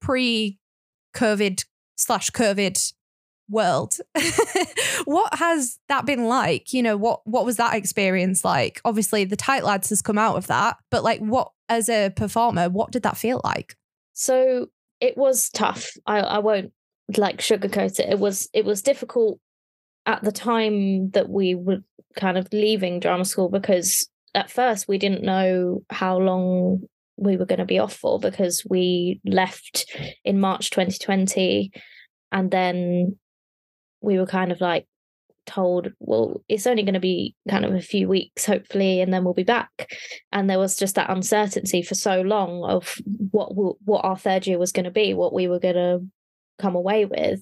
pre 0.00 0.58
covid 1.14 1.64
slash 1.96 2.30
covid 2.30 2.92
world. 3.48 3.94
What 5.04 5.34
has 5.34 5.78
that 5.88 6.06
been 6.06 6.24
like? 6.24 6.72
You 6.72 6.82
know 6.82 6.96
what 6.96 7.20
what 7.26 7.44
was 7.44 7.56
that 7.58 7.74
experience 7.74 8.44
like? 8.44 8.80
Obviously 8.84 9.24
the 9.24 9.36
tight 9.36 9.64
lads 9.64 9.90
has 9.90 10.00
come 10.00 10.16
out 10.16 10.36
of 10.36 10.46
that 10.46 10.78
but 10.90 11.04
like 11.04 11.20
what 11.20 11.50
as 11.68 11.88
a 11.88 12.10
performer 12.10 12.70
what 12.70 12.90
did 12.90 13.02
that 13.02 13.16
feel 13.18 13.40
like? 13.44 13.76
So 14.14 14.68
it 15.00 15.18
was 15.18 15.50
tough. 15.50 15.90
I 16.06 16.20
i 16.20 16.38
won't 16.38 16.72
like 17.16 17.38
sugarcoat 17.38 18.00
it. 18.00 18.08
It 18.08 18.18
was 18.18 18.48
it 18.54 18.64
was 18.64 18.80
difficult 18.80 19.40
at 20.06 20.22
the 20.22 20.32
time 20.32 21.10
that 21.10 21.28
we 21.28 21.54
were 21.54 21.78
kind 22.16 22.38
of 22.38 22.48
leaving 22.52 23.00
drama 23.00 23.24
school 23.24 23.48
because 23.48 24.08
at 24.34 24.50
first 24.50 24.88
we 24.88 24.98
didn't 24.98 25.22
know 25.22 25.82
how 25.90 26.18
long 26.18 26.80
we 27.16 27.36
were 27.36 27.46
going 27.46 27.58
to 27.58 27.64
be 27.64 27.78
off 27.78 27.94
for 27.94 28.18
because 28.18 28.64
we 28.68 29.20
left 29.24 29.86
in 30.24 30.40
March 30.40 30.70
2020 30.70 31.72
and 32.32 32.50
then 32.50 33.16
we 34.00 34.18
were 34.18 34.26
kind 34.26 34.52
of 34.52 34.60
like 34.60 34.86
told 35.46 35.92
well 35.98 36.42
it's 36.48 36.66
only 36.66 36.82
going 36.82 36.94
to 36.94 37.00
be 37.00 37.34
kind 37.50 37.66
of 37.66 37.74
a 37.74 37.80
few 37.80 38.08
weeks 38.08 38.46
hopefully 38.46 39.00
and 39.00 39.12
then 39.12 39.24
we'll 39.24 39.34
be 39.34 39.42
back. 39.44 39.88
And 40.32 40.48
there 40.48 40.58
was 40.58 40.76
just 40.76 40.96
that 40.96 41.10
uncertainty 41.10 41.82
for 41.82 41.94
so 41.94 42.22
long 42.22 42.64
of 42.64 42.96
what 43.30 43.52
what 43.84 44.04
our 44.04 44.16
third 44.16 44.46
year 44.46 44.58
was 44.58 44.72
going 44.72 44.84
to 44.84 44.90
be 44.90 45.14
what 45.14 45.32
we 45.32 45.48
were 45.48 45.60
going 45.60 45.74
to 45.74 46.00
come 46.58 46.74
away 46.74 47.04
with 47.04 47.40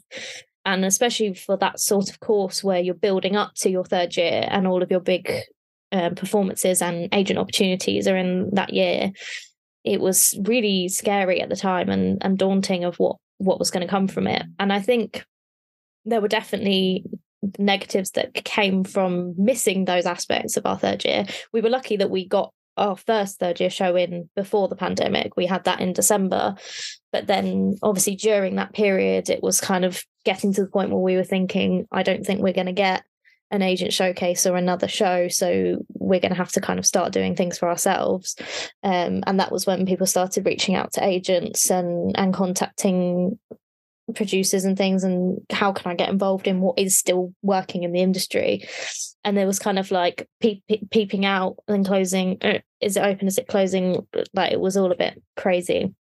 and 0.64 0.84
especially 0.84 1.34
for 1.34 1.56
that 1.56 1.80
sort 1.80 2.10
of 2.10 2.20
course 2.20 2.62
where 2.62 2.80
you're 2.80 2.94
building 2.94 3.36
up 3.36 3.54
to 3.54 3.70
your 3.70 3.84
third 3.84 4.16
year 4.16 4.46
and 4.48 4.66
all 4.66 4.82
of 4.82 4.90
your 4.90 5.00
big 5.00 5.30
um, 5.90 6.14
performances 6.14 6.80
and 6.80 7.08
agent 7.12 7.38
opportunities 7.38 8.06
are 8.08 8.16
in 8.16 8.50
that 8.54 8.72
year 8.72 9.12
it 9.84 10.00
was 10.00 10.38
really 10.42 10.88
scary 10.88 11.40
at 11.40 11.48
the 11.48 11.56
time 11.56 11.90
and, 11.90 12.18
and 12.24 12.38
daunting 12.38 12.84
of 12.84 12.96
what 12.96 13.16
what 13.38 13.58
was 13.58 13.70
going 13.70 13.84
to 13.84 13.90
come 13.90 14.08
from 14.08 14.26
it 14.26 14.44
and 14.58 14.72
i 14.72 14.80
think 14.80 15.24
there 16.04 16.20
were 16.20 16.28
definitely 16.28 17.04
negatives 17.58 18.12
that 18.12 18.32
came 18.44 18.84
from 18.84 19.34
missing 19.36 19.84
those 19.84 20.06
aspects 20.06 20.56
of 20.56 20.64
our 20.64 20.78
third 20.78 21.04
year 21.04 21.26
we 21.52 21.60
were 21.60 21.68
lucky 21.68 21.96
that 21.96 22.10
we 22.10 22.26
got 22.26 22.52
our 22.76 22.96
first 22.96 23.38
third 23.38 23.60
year 23.60 23.70
show 23.70 23.96
in 23.96 24.28
before 24.34 24.68
the 24.68 24.76
pandemic. 24.76 25.36
We 25.36 25.46
had 25.46 25.64
that 25.64 25.80
in 25.80 25.92
December. 25.92 26.56
But 27.12 27.26
then 27.26 27.76
obviously 27.82 28.16
during 28.16 28.56
that 28.56 28.72
period, 28.72 29.28
it 29.28 29.42
was 29.42 29.60
kind 29.60 29.84
of 29.84 30.02
getting 30.24 30.52
to 30.54 30.62
the 30.62 30.70
point 30.70 30.90
where 30.90 30.98
we 30.98 31.16
were 31.16 31.24
thinking, 31.24 31.86
I 31.92 32.02
don't 32.02 32.24
think 32.24 32.40
we're 32.40 32.52
going 32.52 32.66
to 32.66 32.72
get 32.72 33.04
an 33.50 33.60
agent 33.60 33.92
showcase 33.92 34.46
or 34.46 34.56
another 34.56 34.88
show. 34.88 35.28
So 35.28 35.84
we're 35.92 36.20
going 36.20 36.32
to 36.32 36.38
have 36.38 36.52
to 36.52 36.60
kind 36.60 36.78
of 36.78 36.86
start 36.86 37.12
doing 37.12 37.36
things 37.36 37.58
for 37.58 37.68
ourselves. 37.68 38.34
Um, 38.82 39.22
and 39.26 39.38
that 39.38 39.52
was 39.52 39.66
when 39.66 39.84
people 39.84 40.06
started 40.06 40.46
reaching 40.46 40.74
out 40.74 40.94
to 40.94 41.04
agents 41.04 41.70
and 41.70 42.16
and 42.16 42.32
contacting 42.32 43.38
producers 44.14 44.64
and 44.64 44.76
things 44.76 45.04
and 45.04 45.38
how 45.50 45.72
can 45.72 45.90
I 45.90 45.94
get 45.94 46.08
involved 46.08 46.46
in 46.46 46.60
what 46.60 46.78
is 46.78 46.98
still 46.98 47.32
working 47.42 47.82
in 47.84 47.92
the 47.92 48.00
industry 48.00 48.68
and 49.24 49.36
there 49.36 49.46
was 49.46 49.58
kind 49.58 49.78
of 49.78 49.90
like 49.90 50.28
peep, 50.40 50.64
peep, 50.68 50.90
peeping 50.90 51.24
out 51.24 51.56
and 51.68 51.86
closing 51.86 52.38
uh, 52.42 52.58
is 52.80 52.96
it 52.96 53.04
open 53.04 53.28
is 53.28 53.38
it 53.38 53.46
closing 53.46 54.06
like 54.34 54.52
it 54.52 54.60
was 54.60 54.76
all 54.76 54.90
a 54.90 54.96
bit 54.96 55.22
crazy 55.36 55.94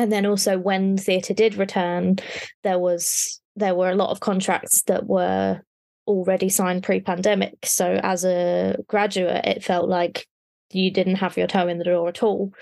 and 0.00 0.10
then 0.10 0.24
also 0.24 0.58
when 0.58 0.96
theatre 0.96 1.34
did 1.34 1.54
return 1.56 2.16
there 2.62 2.78
was 2.78 3.40
there 3.56 3.74
were 3.74 3.90
a 3.90 3.94
lot 3.94 4.10
of 4.10 4.20
contracts 4.20 4.82
that 4.82 5.06
were 5.06 5.60
already 6.06 6.48
signed 6.48 6.82
pre-pandemic 6.82 7.54
so 7.64 8.00
as 8.02 8.24
a 8.24 8.76
graduate 8.88 9.44
it 9.44 9.62
felt 9.62 9.88
like 9.88 10.26
you 10.72 10.90
didn't 10.90 11.16
have 11.16 11.36
your 11.36 11.46
toe 11.46 11.68
in 11.68 11.78
the 11.78 11.84
door 11.84 12.08
at 12.08 12.22
all. 12.22 12.52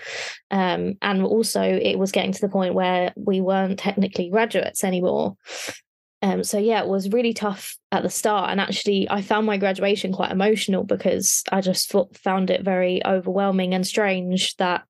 Um, 0.51 0.95
and 1.01 1.23
also, 1.23 1.61
it 1.61 1.99
was 1.99 2.11
getting 2.11 2.31
to 2.31 2.41
the 2.41 2.49
point 2.49 2.73
where 2.73 3.13
we 3.15 3.39
weren't 3.39 3.77
technically 3.77 4.29
graduates 4.29 4.83
anymore. 4.83 5.35
Um, 6.21 6.43
so 6.43 6.57
yeah, 6.57 6.81
it 6.81 6.87
was 6.87 7.11
really 7.11 7.33
tough 7.33 7.77
at 7.91 8.03
the 8.03 8.09
start, 8.09 8.49
and 8.49 8.59
actually, 8.59 9.07
I 9.09 9.21
found 9.21 9.45
my 9.45 9.57
graduation 9.57 10.11
quite 10.11 10.31
emotional 10.31 10.83
because 10.83 11.43
I 11.51 11.61
just 11.61 11.93
found 12.15 12.49
it 12.49 12.63
very 12.63 13.05
overwhelming 13.05 13.73
and 13.73 13.87
strange 13.87 14.55
that 14.57 14.83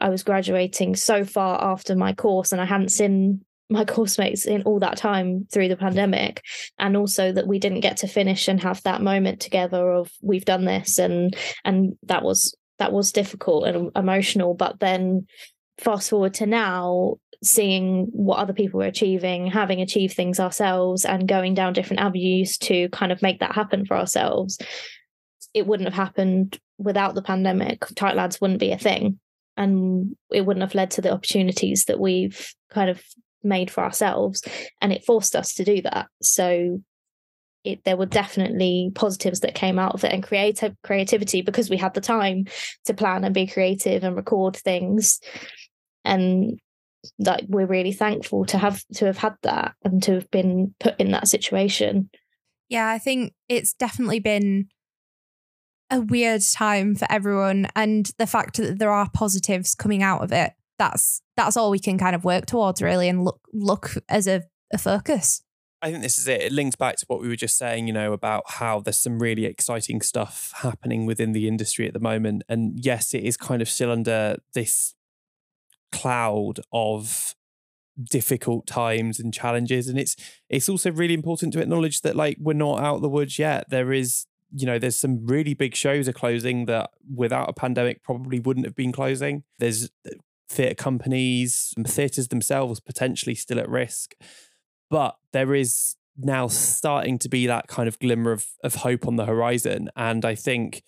I 0.00 0.08
was 0.08 0.22
graduating 0.22 0.96
so 0.96 1.24
far 1.24 1.62
after 1.62 1.94
my 1.94 2.12
course, 2.12 2.52
and 2.52 2.60
I 2.60 2.64
hadn't 2.64 2.90
seen 2.90 3.44
my 3.68 3.84
course 3.86 4.18
mates 4.18 4.46
in 4.46 4.62
all 4.62 4.80
that 4.80 4.96
time 4.96 5.46
through 5.52 5.68
the 5.68 5.76
pandemic 5.76 6.42
and 6.78 6.96
also 6.96 7.32
that 7.32 7.46
we 7.46 7.58
didn't 7.58 7.80
get 7.80 7.98
to 7.98 8.08
finish 8.08 8.48
and 8.48 8.60
have 8.60 8.82
that 8.82 9.00
moment 9.00 9.40
together 9.40 9.92
of 9.92 10.10
we've 10.20 10.44
done 10.44 10.64
this 10.64 10.98
and 10.98 11.36
and 11.64 11.96
that 12.02 12.24
was 12.24 12.56
that 12.80 12.92
was 12.92 13.12
difficult 13.12 13.66
and 13.66 13.90
emotional. 13.94 14.54
But 14.54 14.80
then 14.80 15.26
fast 15.78 16.10
forward 16.10 16.34
to 16.34 16.46
now, 16.46 17.16
seeing 17.44 18.08
what 18.12 18.38
other 18.38 18.52
people 18.52 18.78
were 18.78 18.86
achieving, 18.86 19.46
having 19.46 19.80
achieved 19.80 20.16
things 20.16 20.40
ourselves, 20.40 21.04
and 21.04 21.28
going 21.28 21.54
down 21.54 21.74
different 21.74 22.02
avenues 22.02 22.58
to 22.58 22.88
kind 22.88 23.12
of 23.12 23.22
make 23.22 23.38
that 23.40 23.54
happen 23.54 23.86
for 23.86 23.96
ourselves. 23.96 24.58
It 25.54 25.66
wouldn't 25.66 25.88
have 25.88 26.06
happened 26.06 26.58
without 26.78 27.14
the 27.14 27.22
pandemic. 27.22 27.84
Tight 27.94 28.16
Lads 28.16 28.40
wouldn't 28.40 28.60
be 28.60 28.72
a 28.72 28.78
thing. 28.78 29.20
And 29.60 30.16
it 30.32 30.46
wouldn't 30.46 30.62
have 30.62 30.74
led 30.74 30.90
to 30.92 31.02
the 31.02 31.12
opportunities 31.12 31.84
that 31.84 32.00
we've 32.00 32.54
kind 32.70 32.88
of 32.88 33.02
made 33.42 33.70
for 33.70 33.84
ourselves. 33.84 34.42
And 34.80 34.92
it 34.92 35.04
forced 35.04 35.36
us 35.36 35.54
to 35.54 35.64
do 35.64 35.82
that. 35.82 36.08
So 36.22 36.80
it, 37.64 37.84
there 37.84 37.96
were 37.96 38.06
definitely 38.06 38.90
positives 38.94 39.40
that 39.40 39.54
came 39.54 39.78
out 39.78 39.94
of 39.94 40.02
it 40.04 40.12
and 40.12 40.22
creative 40.22 40.74
creativity 40.82 41.42
because 41.42 41.68
we 41.68 41.76
had 41.76 41.92
the 41.92 42.00
time 42.00 42.46
to 42.86 42.94
plan 42.94 43.22
and 43.24 43.34
be 43.34 43.46
creative 43.46 44.02
and 44.02 44.16
record 44.16 44.56
things 44.56 45.20
and 46.04 46.58
like 47.18 47.44
we're 47.48 47.66
really 47.66 47.92
thankful 47.92 48.46
to 48.46 48.56
have 48.56 48.82
to 48.94 49.04
have 49.04 49.18
had 49.18 49.34
that 49.42 49.74
and 49.84 50.02
to 50.02 50.14
have 50.14 50.30
been 50.30 50.74
put 50.80 50.98
in 50.98 51.10
that 51.10 51.28
situation 51.28 52.08
yeah 52.70 52.88
i 52.88 52.98
think 52.98 53.34
it's 53.48 53.74
definitely 53.74 54.20
been 54.20 54.66
a 55.90 56.00
weird 56.00 56.42
time 56.54 56.94
for 56.94 57.06
everyone 57.10 57.66
and 57.74 58.12
the 58.18 58.26
fact 58.26 58.56
that 58.56 58.78
there 58.78 58.90
are 58.90 59.10
positives 59.12 59.74
coming 59.74 60.02
out 60.02 60.22
of 60.22 60.32
it 60.32 60.52
that's 60.78 61.20
that's 61.36 61.56
all 61.56 61.70
we 61.70 61.78
can 61.78 61.98
kind 61.98 62.14
of 62.14 62.24
work 62.24 62.46
towards 62.46 62.80
really 62.80 63.08
and 63.08 63.24
look 63.24 63.40
look 63.52 63.92
as 64.08 64.26
a, 64.26 64.42
a 64.72 64.78
focus 64.78 65.42
I 65.82 65.90
think 65.90 66.02
this 66.02 66.18
is 66.18 66.28
it. 66.28 66.42
It 66.42 66.52
links 66.52 66.76
back 66.76 66.96
to 66.96 67.06
what 67.08 67.22
we 67.22 67.28
were 67.28 67.36
just 67.36 67.56
saying, 67.56 67.86
you 67.86 67.92
know, 67.94 68.12
about 68.12 68.44
how 68.46 68.80
there's 68.80 68.98
some 68.98 69.18
really 69.18 69.46
exciting 69.46 70.02
stuff 70.02 70.52
happening 70.56 71.06
within 71.06 71.32
the 71.32 71.48
industry 71.48 71.86
at 71.86 71.94
the 71.94 72.00
moment. 72.00 72.42
And 72.50 72.78
yes, 72.84 73.14
it 73.14 73.24
is 73.24 73.38
kind 73.38 73.62
of 73.62 73.68
still 73.68 73.90
under 73.90 74.36
this 74.52 74.94
cloud 75.90 76.60
of 76.70 77.34
difficult 78.10 78.66
times 78.66 79.18
and 79.18 79.32
challenges. 79.32 79.88
And 79.88 79.98
it's 79.98 80.16
it's 80.50 80.68
also 80.68 80.92
really 80.92 81.14
important 81.14 81.54
to 81.54 81.62
acknowledge 81.62 82.02
that 82.02 82.16
like 82.16 82.36
we're 82.38 82.52
not 82.52 82.80
out 82.80 82.96
of 82.96 83.02
the 83.02 83.08
woods 83.08 83.38
yet. 83.38 83.64
There 83.70 83.92
is, 83.92 84.26
you 84.52 84.66
know, 84.66 84.78
there's 84.78 84.96
some 84.96 85.26
really 85.26 85.54
big 85.54 85.74
shows 85.74 86.08
are 86.08 86.12
closing 86.12 86.66
that 86.66 86.90
without 87.14 87.48
a 87.48 87.52
pandemic 87.52 88.02
probably 88.02 88.40
wouldn't 88.40 88.66
have 88.66 88.74
been 88.74 88.92
closing. 88.92 89.44
There's 89.58 89.90
uh, 90.06 90.10
theatre 90.48 90.74
companies, 90.74 91.72
and 91.76 91.88
theatres 91.88 92.28
themselves 92.28 92.80
potentially 92.80 93.34
still 93.34 93.58
at 93.58 93.68
risk 93.68 94.14
but 94.90 95.16
there 95.32 95.54
is 95.54 95.96
now 96.18 96.48
starting 96.48 97.18
to 97.18 97.28
be 97.28 97.46
that 97.46 97.68
kind 97.68 97.88
of 97.88 97.98
glimmer 97.98 98.32
of 98.32 98.46
of 98.62 98.74
hope 98.76 99.06
on 99.06 99.16
the 99.16 99.24
horizon. 99.24 99.88
And 99.96 100.24
I 100.24 100.34
think 100.34 100.82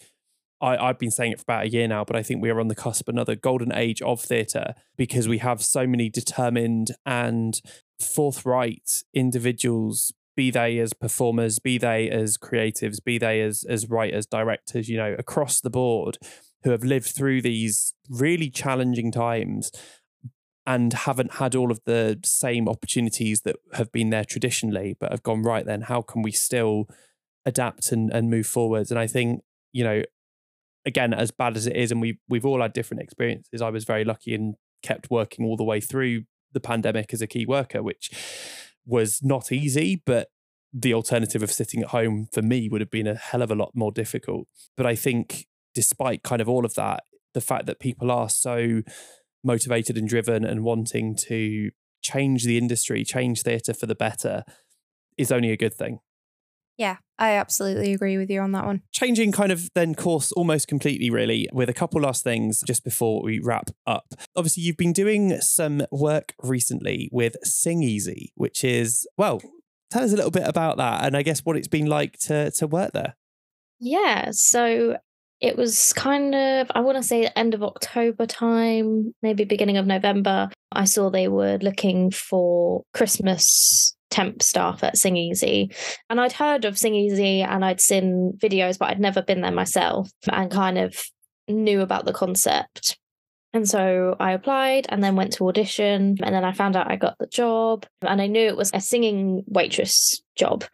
I, 0.61 0.77
I've 0.77 0.99
been 0.99 1.11
saying 1.11 1.33
it 1.33 1.39
for 1.39 1.45
about 1.45 1.65
a 1.65 1.71
year 1.71 1.89
now, 1.89 2.05
but 2.05 2.17
I 2.17 2.23
think 2.23 2.43
we 2.43 2.51
are 2.51 2.61
on 2.61 2.69
the 2.69 2.75
cusp 2.75 3.09
of 3.09 3.15
another 3.15 3.35
golden 3.35 3.73
age 3.73 4.03
of 4.03 4.21
theatre 4.21 4.75
because 4.97 5.29
we 5.29 5.39
have 5.39 5.63
so 5.63 5.87
many 5.87 6.11
determined 6.11 6.91
and 7.07 7.61
forthright 7.99 9.05
individuals 9.15 10.13
be 10.43 10.51
they 10.51 10.77
as 10.81 10.93
performers, 10.93 11.61
be 11.61 11.79
they 11.79 12.11
as 12.11 12.37
creatives, 12.37 12.99
be 13.03 13.17
they 13.17 13.41
as 13.43 13.63
as 13.69 13.89
writers, 13.89 14.27
directors, 14.27 14.89
you 14.89 14.97
know, 14.97 15.15
across 15.17 15.61
the 15.61 15.71
board, 15.71 16.19
who 16.65 16.71
have 16.71 16.83
lived 16.83 17.07
through 17.07 17.41
these 17.41 17.95
really 18.11 18.51
challenging 18.51 19.13
times 19.13 19.71
and 20.67 20.93
haven't 20.93 21.35
had 21.35 21.55
all 21.55 21.71
of 21.71 21.79
the 21.85 22.19
same 22.25 22.69
opportunities 22.69 23.43
that 23.43 23.55
have 23.75 23.93
been 23.93 24.11
there 24.11 24.25
traditionally, 24.25 24.97
but 24.99 25.13
have 25.13 25.23
gone 25.23 25.45
right. 25.45 25.65
Then 25.65 25.83
how 25.83 26.03
can 26.03 26.23
we 26.23 26.33
still 26.33 26.89
adapt 27.47 27.93
and 27.93 28.13
and 28.13 28.29
move 28.29 28.49
forwards? 28.49 28.91
And 28.91 28.99
I 28.99 29.07
think 29.07 29.45
you 29.73 29.85
know, 29.85 30.03
again, 30.85 31.15
as 31.15 31.31
bad 31.31 31.57
as 31.57 31.69
it 31.69 31.77
is, 31.77 31.93
and 31.93 32.01
we 32.01 32.19
we've 32.29 32.45
all 32.45 32.63
had 32.63 32.73
different 32.73 33.01
experiences. 33.01 33.63
I 33.63 33.71
was 33.71 33.85
very 33.85 34.05
lucky 34.05 34.35
and 34.35 34.57
kept 34.83 35.09
working 35.09 35.47
all 35.47 35.57
the 35.57 35.63
way 35.63 35.81
through 35.81 36.25
the 36.53 36.59
pandemic 36.59 37.15
as 37.15 37.23
a 37.23 37.29
key 37.29 37.47
worker, 37.47 37.81
which 37.81 38.11
was 38.87 39.21
not 39.23 39.53
easy, 39.53 40.03
but 40.05 40.29
the 40.73 40.95
alternative 40.95 41.43
of 41.43 41.53
sitting 41.53 41.83
at 41.83 41.89
home 41.89 42.29
for 42.33 42.43
me 42.43 42.69
would 42.69 42.81
have 42.81 42.91
been 42.91 43.07
a 43.07 43.15
hell 43.15 43.43
of 43.43 43.51
a 43.51 43.55
lot 43.55 43.73
more 43.75 43.93
difficult. 43.93 44.49
But 44.77 44.87
I 44.87 44.95
think, 44.95 45.47
despite 45.75 46.23
kind 46.23 46.41
of 46.41 46.49
all 46.49 46.65
of 46.65 46.75
that, 46.75 47.05
the 47.35 47.41
fact 47.41 47.67
that 47.67 47.79
people 47.79 48.11
are 48.11 48.29
so 48.29 48.83
motivated 49.45 49.97
and 49.97 50.09
driven 50.09 50.45
and 50.45 50.63
wanting 50.63 51.17
to 51.29 51.71
change 52.03 52.45
the 52.45 52.59
industry, 52.59 53.05
change 53.05 53.43
theatre 53.43 53.75
for 53.75 53.87
the 53.87 53.95
better 53.95 54.45
is 55.19 55.31
only 55.31 55.51
a 55.51 55.57
good 55.57 55.75
thing. 55.75 56.01
Yeah, 56.83 56.97
I 57.17 57.35
absolutely 57.35 57.93
agree 57.93 58.19
with 58.19 58.29
you 58.29 58.41
on 58.41 58.51
that 58.51 58.67
one. 58.67 58.83
Changing 58.91 59.31
kind 59.31 59.53
of 59.53 59.69
then 59.77 59.95
course 59.95 60.33
almost 60.33 60.67
completely, 60.67 61.11
really, 61.11 61.49
with 61.53 61.69
a 61.69 61.73
couple 61.73 62.01
last 62.01 62.25
things 62.25 62.61
just 62.67 62.83
before 62.83 63.23
we 63.23 63.39
wrap 63.39 63.71
up. 63.87 64.15
Obviously, 64.35 64.65
you've 64.65 64.77
been 64.77 64.93
doing 64.93 65.41
some 65.41 65.83
work 65.93 66.35
recently 66.43 67.09
with 67.13 67.37
Sing 67.45 67.85
Easy, 67.85 68.33
which 68.35 68.65
is, 68.65 69.07
well, 69.17 69.41
tell 69.93 70.03
us 70.03 70.13
a 70.13 70.17
little 70.17 70.33
bit 70.33 70.43
about 70.49 70.77
that 70.79 71.05
and 71.05 71.17
I 71.17 71.23
guess 71.23 71.45
what 71.45 71.57
it's 71.57 71.69
been 71.69 71.87
like 71.87 72.19
to, 72.23 72.51
to 72.51 72.67
work 72.67 72.91
there. 72.95 73.15
Yeah, 73.79 74.31
so 74.33 74.97
it 75.41 75.57
was 75.57 75.93
kind 75.93 76.35
of, 76.35 76.67
I 76.75 76.81
want 76.81 76.97
to 76.97 77.05
say, 77.05 77.31
end 77.37 77.55
of 77.55 77.63
October 77.63 78.27
time, 78.27 79.15
maybe 79.23 79.45
beginning 79.45 79.77
of 79.77 79.87
November. 79.87 80.49
I 80.73 80.87
saw 80.87 81.11
they 81.11 81.29
were 81.29 81.59
looking 81.59 82.11
for 82.11 82.83
Christmas 82.93 83.95
temp 84.13 84.43
staff 84.43 84.85
at 84.85 84.97
Sing 84.97 85.17
Easy. 85.17 85.75
And 86.09 86.21
I'd 86.21 86.33
heard 86.33 86.65
of 86.65 86.79
Sing 86.79 86.95
Easy 86.95 87.41
and 87.43 87.65
I'd 87.65 87.81
seen 87.81 88.39
videos, 88.41 88.79
but 88.79 88.91
I'd 88.91 89.01
never 89.01 89.23
been 89.23 89.41
there 89.41 89.51
myself 89.51 90.11
and 90.31 90.51
kind 90.51 90.79
of 90.79 91.03
knew 91.49 91.81
about 91.81 92.05
the 92.05 92.13
concept. 92.13 92.99
And 93.55 93.69
so 93.69 94.17
I 94.19 94.33
applied 94.33 94.87
and 94.89 95.03
then 95.05 95.17
went 95.17 95.35
to 95.35 95.49
audition. 95.49 96.17
And 96.23 96.35
then 96.35 96.45
I 96.45 96.53
found 96.53 96.77
out 96.77 96.91
I 96.91 96.97
got 96.97 97.19
the 97.19 97.27
job. 97.27 97.85
And 98.01 98.23
I 98.23 98.27
knew 98.27 98.47
it 98.47 98.57
was 98.57 98.71
a 98.73 98.81
singing 98.81 99.45
waitress 99.47 100.23
job. 100.37 100.65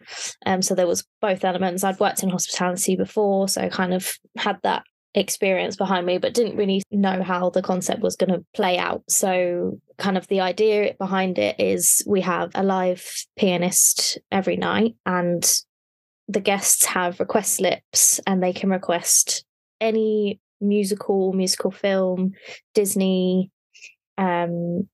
Um, 0.47 0.63
so 0.63 0.75
there 0.75 0.87
was 0.87 1.05
both 1.21 1.45
elements. 1.45 1.83
I'd 1.83 1.99
worked 1.99 2.23
in 2.23 2.29
hospitality 2.29 2.95
before, 2.95 3.49
so 3.49 3.63
I 3.63 3.69
kind 3.69 3.95
of 3.95 4.13
had 4.37 4.59
that 4.63 4.85
experience 5.15 5.77
behind 5.77 6.07
me, 6.07 6.19
but 6.19 6.35
didn't 6.35 6.57
really 6.57 6.83
know 6.91 7.23
how 7.23 7.51
the 7.51 7.63
concept 7.63 8.01
was 8.01 8.17
going 8.17 8.31
to 8.31 8.45
play 8.55 8.79
out. 8.79 9.03
So, 9.09 9.81
kind 9.99 10.17
of 10.17 10.27
the 10.29 10.41
idea 10.41 10.95
behind 10.99 11.39
it 11.39 11.57
is 11.59 12.03
we 12.07 12.21
have 12.21 12.51
a 12.55 12.63
live 12.63 13.05
pianist 13.37 14.19
every 14.31 14.57
night, 14.57 14.95
and 15.07 15.51
the 16.29 16.41
guests 16.41 16.85
have 16.85 17.21
request 17.21 17.57
slips, 17.57 18.21
and 18.27 18.43
they 18.43 18.53
can 18.53 18.71
request 18.71 19.45
any 19.81 20.41
musical, 20.61 21.33
musical 21.33 21.71
film, 21.71 22.33
Disney, 22.75 23.51
um, 24.19 24.89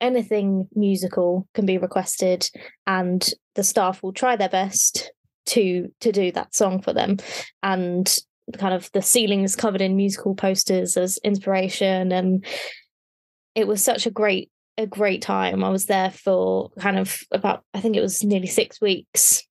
anything 0.00 0.68
musical 0.74 1.46
can 1.54 1.66
be 1.66 1.78
requested, 1.78 2.48
and 2.86 3.28
the 3.54 3.64
staff 3.64 4.02
will 4.02 4.12
try 4.12 4.36
their 4.36 4.48
best 4.48 5.12
to 5.46 5.88
to 6.00 6.12
do 6.12 6.30
that 6.32 6.54
song 6.54 6.82
for 6.82 6.92
them 6.92 7.16
and 7.62 8.18
kind 8.56 8.74
of 8.74 8.90
the 8.92 9.02
ceilings 9.02 9.56
covered 9.56 9.80
in 9.80 9.96
musical 9.96 10.34
posters 10.34 10.96
as 10.96 11.18
inspiration. 11.18 12.12
And 12.12 12.44
it 13.54 13.66
was 13.66 13.82
such 13.82 14.06
a 14.06 14.10
great 14.10 14.50
a 14.76 14.86
great 14.86 15.22
time. 15.22 15.64
I 15.64 15.70
was 15.70 15.86
there 15.86 16.10
for 16.10 16.70
kind 16.78 16.98
of 16.98 17.20
about 17.32 17.64
i 17.74 17.80
think 17.80 17.96
it 17.96 18.00
was 18.00 18.22
nearly 18.24 18.46
six 18.46 18.80
weeks. 18.80 19.42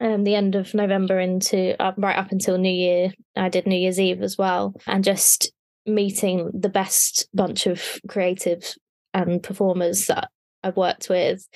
Um, 0.00 0.22
the 0.24 0.36
end 0.36 0.54
of 0.54 0.74
november 0.74 1.18
into 1.18 1.80
uh, 1.82 1.92
right 1.96 2.16
up 2.16 2.30
until 2.30 2.56
new 2.56 2.70
year 2.70 3.12
i 3.34 3.48
did 3.48 3.66
new 3.66 3.76
year's 3.76 4.00
eve 4.00 4.22
as 4.22 4.36
well. 4.36 4.74
And 4.86 5.04
just 5.04 5.52
meeting 5.86 6.50
the 6.52 6.68
best 6.68 7.28
bunch 7.32 7.66
of 7.66 7.80
creatives 8.08 8.76
and 9.14 9.42
performers 9.42 10.06
that 10.06 10.28
i've 10.62 10.76
worked 10.76 11.08
with 11.08 11.46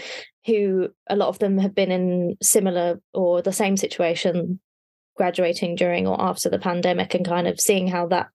who 0.46 0.88
a 1.08 1.16
lot 1.16 1.28
of 1.28 1.38
them 1.38 1.58
have 1.58 1.74
been 1.74 1.90
in 1.90 2.36
similar 2.42 3.00
or 3.12 3.42
the 3.42 3.52
same 3.52 3.76
situation 3.76 4.60
graduating 5.16 5.76
during 5.76 6.06
or 6.06 6.20
after 6.20 6.48
the 6.48 6.58
pandemic 6.58 7.14
and 7.14 7.26
kind 7.26 7.46
of 7.46 7.60
seeing 7.60 7.88
how 7.88 8.06
that 8.06 8.28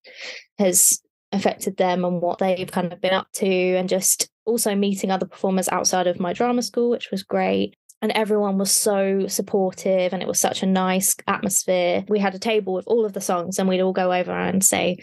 has 0.58 1.02
affected 1.32 1.78
them 1.78 2.06
and 2.06 2.22
what 2.22 2.40
they've 2.40 2.72
kind 2.72 2.94
of 2.94 3.02
been 3.02 3.14
up 3.14 3.28
to 3.34 3.48
and 3.48 3.90
just 3.90 4.30
also 4.46 4.76
meeting 4.76 5.12
other 5.12 5.26
performers 5.26 5.68
outside 5.70 6.08
of 6.08 6.20
my 6.20 6.34
drama 6.34 6.62
school 6.62 6.90
which 6.90 7.12
was 7.12 7.24
great. 7.24 7.76
And 8.02 8.12
everyone 8.12 8.60
was 8.60 8.72
so 8.72 9.26
supportive 9.28 10.14
and 10.14 10.22
it 10.22 10.28
was 10.28 10.40
such 10.40 10.62
a 10.62 10.68
nice 10.68 11.16
atmosphere. 11.28 12.06
We 12.08 12.20
had 12.20 12.36
a 12.36 12.40
table 12.40 12.74
with 12.74 12.86
all 12.88 13.06
of 13.06 13.14
the 13.14 13.22
songs 13.22 13.58
and 13.58 13.68
we'd 13.68 13.82
all 13.82 13.94
go 13.94 14.14
over 14.14 14.32
and 14.32 14.64
say 14.64 14.98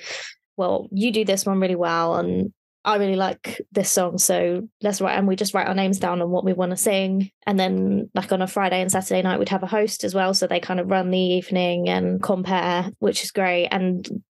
well 0.57 0.89
you 0.93 1.11
do 1.11 1.25
this 1.25 1.45
one 1.45 1.61
really 1.61 1.75
well 1.75 2.15
and 2.15 2.53
I 2.85 2.97
really 2.97 3.17
like 3.17 3.63
this 3.73 3.91
song, 3.91 4.19
so 4.19 4.69
let's 4.83 5.01
write. 5.01 5.17
And 5.17 5.27
we 5.27 5.37
just 5.37 5.55
write 5.55 5.69
our 5.69 5.75
names 5.75 5.99
down 5.99 6.21
on 6.21 6.31
what 6.31 6.45
we 6.45 6.53
want 6.53 6.71
to 6.71 6.77
sing. 6.77 7.31
And 7.47 7.59
then, 7.59 8.11
like 8.15 8.31
on 8.31 8.43
a 8.43 8.47
Friday 8.47 8.83
and 8.83 8.93
Saturday 8.93 9.23
night, 9.23 9.39
we'd 9.39 9.49
have 9.49 9.63
a 9.63 9.69
host 9.69 10.05
as 10.05 10.15
well. 10.15 10.35
So 10.35 10.47
they 10.47 10.61
kind 10.61 10.81
of 10.81 10.91
run 10.91 11.11
the 11.11 11.19
evening 11.19 11.89
and 11.89 12.23
compare, 12.23 12.91
which 12.99 13.25
is 13.25 13.31
great. 13.31 13.69
And 13.69 14.23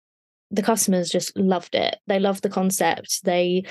the 0.52 0.62
customers 0.62 1.10
just 1.10 1.36
loved 1.36 1.74
it. 1.74 1.96
They 2.06 2.20
loved 2.20 2.42
the 2.42 2.48
concept. 2.48 3.24
They 3.24 3.64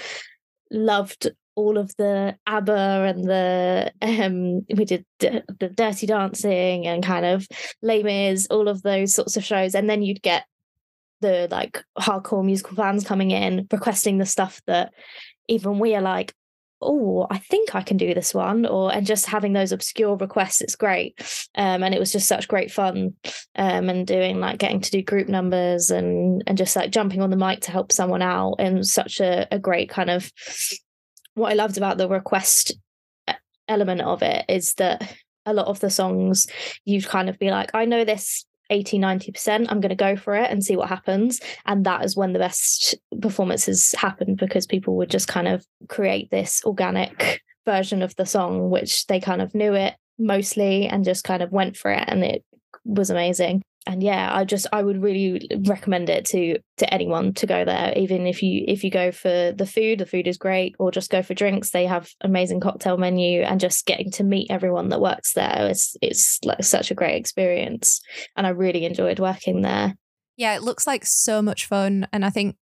loved 0.69 1.31
all 1.55 1.77
of 1.77 1.93
the 1.97 2.35
ABBA 2.47 2.71
and 2.71 3.23
the 3.25 3.91
um 4.01 4.65
we 4.75 4.85
did 4.85 5.05
the 5.19 5.71
dirty 5.75 6.07
dancing 6.07 6.87
and 6.87 7.03
kind 7.03 7.25
of 7.25 7.47
Les 7.83 8.47
all 8.47 8.67
of 8.67 8.81
those 8.81 9.13
sorts 9.13 9.37
of 9.37 9.43
shows. 9.43 9.75
And 9.75 9.89
then 9.89 10.01
you'd 10.01 10.21
get 10.21 10.45
the 11.23 11.47
like 11.49 11.83
hardcore 11.97 12.45
musical 12.45 12.75
fans 12.75 13.03
coming 13.03 13.31
in 13.31 13.67
requesting 13.71 14.19
the 14.19 14.25
stuff 14.25 14.61
that 14.67 14.93
even 15.47 15.79
we 15.79 15.95
are 15.95 16.01
like 16.01 16.35
oh 16.81 17.25
i 17.31 17.37
think 17.37 17.73
i 17.73 17.81
can 17.81 17.97
do 17.97 18.13
this 18.13 18.33
one 18.33 18.65
or 18.65 18.93
and 18.93 19.07
just 19.07 19.25
having 19.25 19.53
those 19.53 19.71
obscure 19.71 20.17
requests 20.17 20.61
it's 20.61 20.75
great. 20.75 21.15
Um, 21.55 21.81
and 21.81 21.93
it 21.93 21.99
was 21.99 22.11
just 22.11 22.27
such 22.27 22.47
great 22.47 22.71
fun 22.71 23.13
um, 23.55 23.89
and 23.89 24.05
doing 24.05 24.39
like 24.39 24.59
getting 24.59 24.81
to 24.81 24.91
do 24.91 25.01
group 25.01 25.29
numbers 25.29 25.89
and 25.91 26.43
and 26.45 26.57
just 26.57 26.75
like 26.75 26.91
jumping 26.91 27.21
on 27.21 27.29
the 27.29 27.37
mic 27.37 27.61
to 27.61 27.71
help 27.71 27.91
someone 27.91 28.21
out 28.21 28.55
and 28.59 28.85
such 28.85 29.19
a, 29.19 29.47
a 29.51 29.59
great 29.59 29.89
kind 29.89 30.09
of 30.09 30.31
what 31.35 31.51
i 31.51 31.55
loved 31.55 31.77
about 31.77 31.97
the 31.97 32.09
request 32.09 32.73
element 33.67 34.01
of 34.01 34.21
it 34.21 34.45
is 34.49 34.73
that 34.75 35.15
a 35.45 35.53
lot 35.53 35.67
of 35.67 35.79
the 35.79 35.89
songs 35.89 36.47
you'd 36.85 37.07
kind 37.07 37.29
of 37.29 37.39
be 37.39 37.49
like 37.49 37.71
i 37.73 37.85
know 37.85 38.03
this 38.03 38.45
80 38.73 38.99
90% 38.99 39.67
i'm 39.69 39.79
going 39.79 39.89
to 39.89 39.95
go 39.95 40.15
for 40.15 40.35
it 40.35 40.49
and 40.49 40.63
see 40.63 40.75
what 40.75 40.89
happens. 40.89 41.39
And 41.65 41.85
that 41.85 42.03
is 42.03 42.17
when 42.17 42.33
the 42.33 42.39
best 42.39 42.95
performances 43.21 43.93
happen 43.97 44.35
because 44.35 44.65
people 44.65 44.95
would 44.97 45.09
just 45.09 45.27
kind 45.27 45.47
of 45.47 45.65
create 45.87 46.31
this 46.31 46.61
organic 46.65 47.41
version 47.65 48.01
of 48.01 48.15
the 48.15 48.25
song 48.25 48.69
which 48.69 49.05
they 49.07 49.19
kind 49.19 49.41
of 49.41 49.53
knew 49.55 49.73
it 49.73 49.93
mostly 50.17 50.87
and 50.87 51.05
just 51.05 51.23
kind 51.23 51.41
of 51.41 51.51
went 51.51 51.77
for 51.77 51.91
it 51.91 52.03
and 52.07 52.23
it 52.23 52.43
was 52.85 53.09
amazing 53.09 53.61
and 53.85 54.01
yeah 54.01 54.29
i 54.33 54.43
just 54.43 54.67
i 54.71 54.81
would 54.81 55.01
really 55.01 55.47
recommend 55.65 56.09
it 56.09 56.25
to 56.25 56.57
to 56.77 56.91
anyone 56.93 57.33
to 57.33 57.45
go 57.45 57.63
there. 57.63 57.93
Even 57.95 58.25
if 58.25 58.41
you 58.41 58.65
if 58.67 58.83
you 58.83 58.89
go 58.89 59.11
for 59.11 59.51
the 59.51 59.65
food 59.65 59.99
the 59.99 60.05
food 60.05 60.27
is 60.27 60.37
great 60.37 60.75
or 60.79 60.91
just 60.91 61.11
go 61.11 61.21
for 61.21 61.33
drinks. 61.33 61.69
They 61.69 61.85
have 61.85 62.09
amazing 62.21 62.61
cocktail 62.61 62.97
menu 62.97 63.41
and 63.41 63.59
just 63.59 63.85
getting 63.85 64.11
to 64.11 64.23
meet 64.23 64.49
everyone 64.49 64.89
that 64.89 65.01
works 65.01 65.33
there 65.33 65.67
it's 65.69 65.95
it's 66.01 66.39
like 66.43 66.63
such 66.63 66.91
a 66.91 66.95
great 66.95 67.15
experience. 67.15 68.01
And 68.35 68.47
i 68.47 68.49
really 68.49 68.85
enjoyed 68.85 69.19
working 69.19 69.61
there. 69.61 69.95
Yeah 70.35 70.55
it 70.55 70.63
looks 70.63 70.87
like 70.87 71.05
so 71.05 71.41
much 71.41 71.67
fun. 71.67 72.07
And 72.11 72.25
i 72.25 72.29
think 72.29 72.55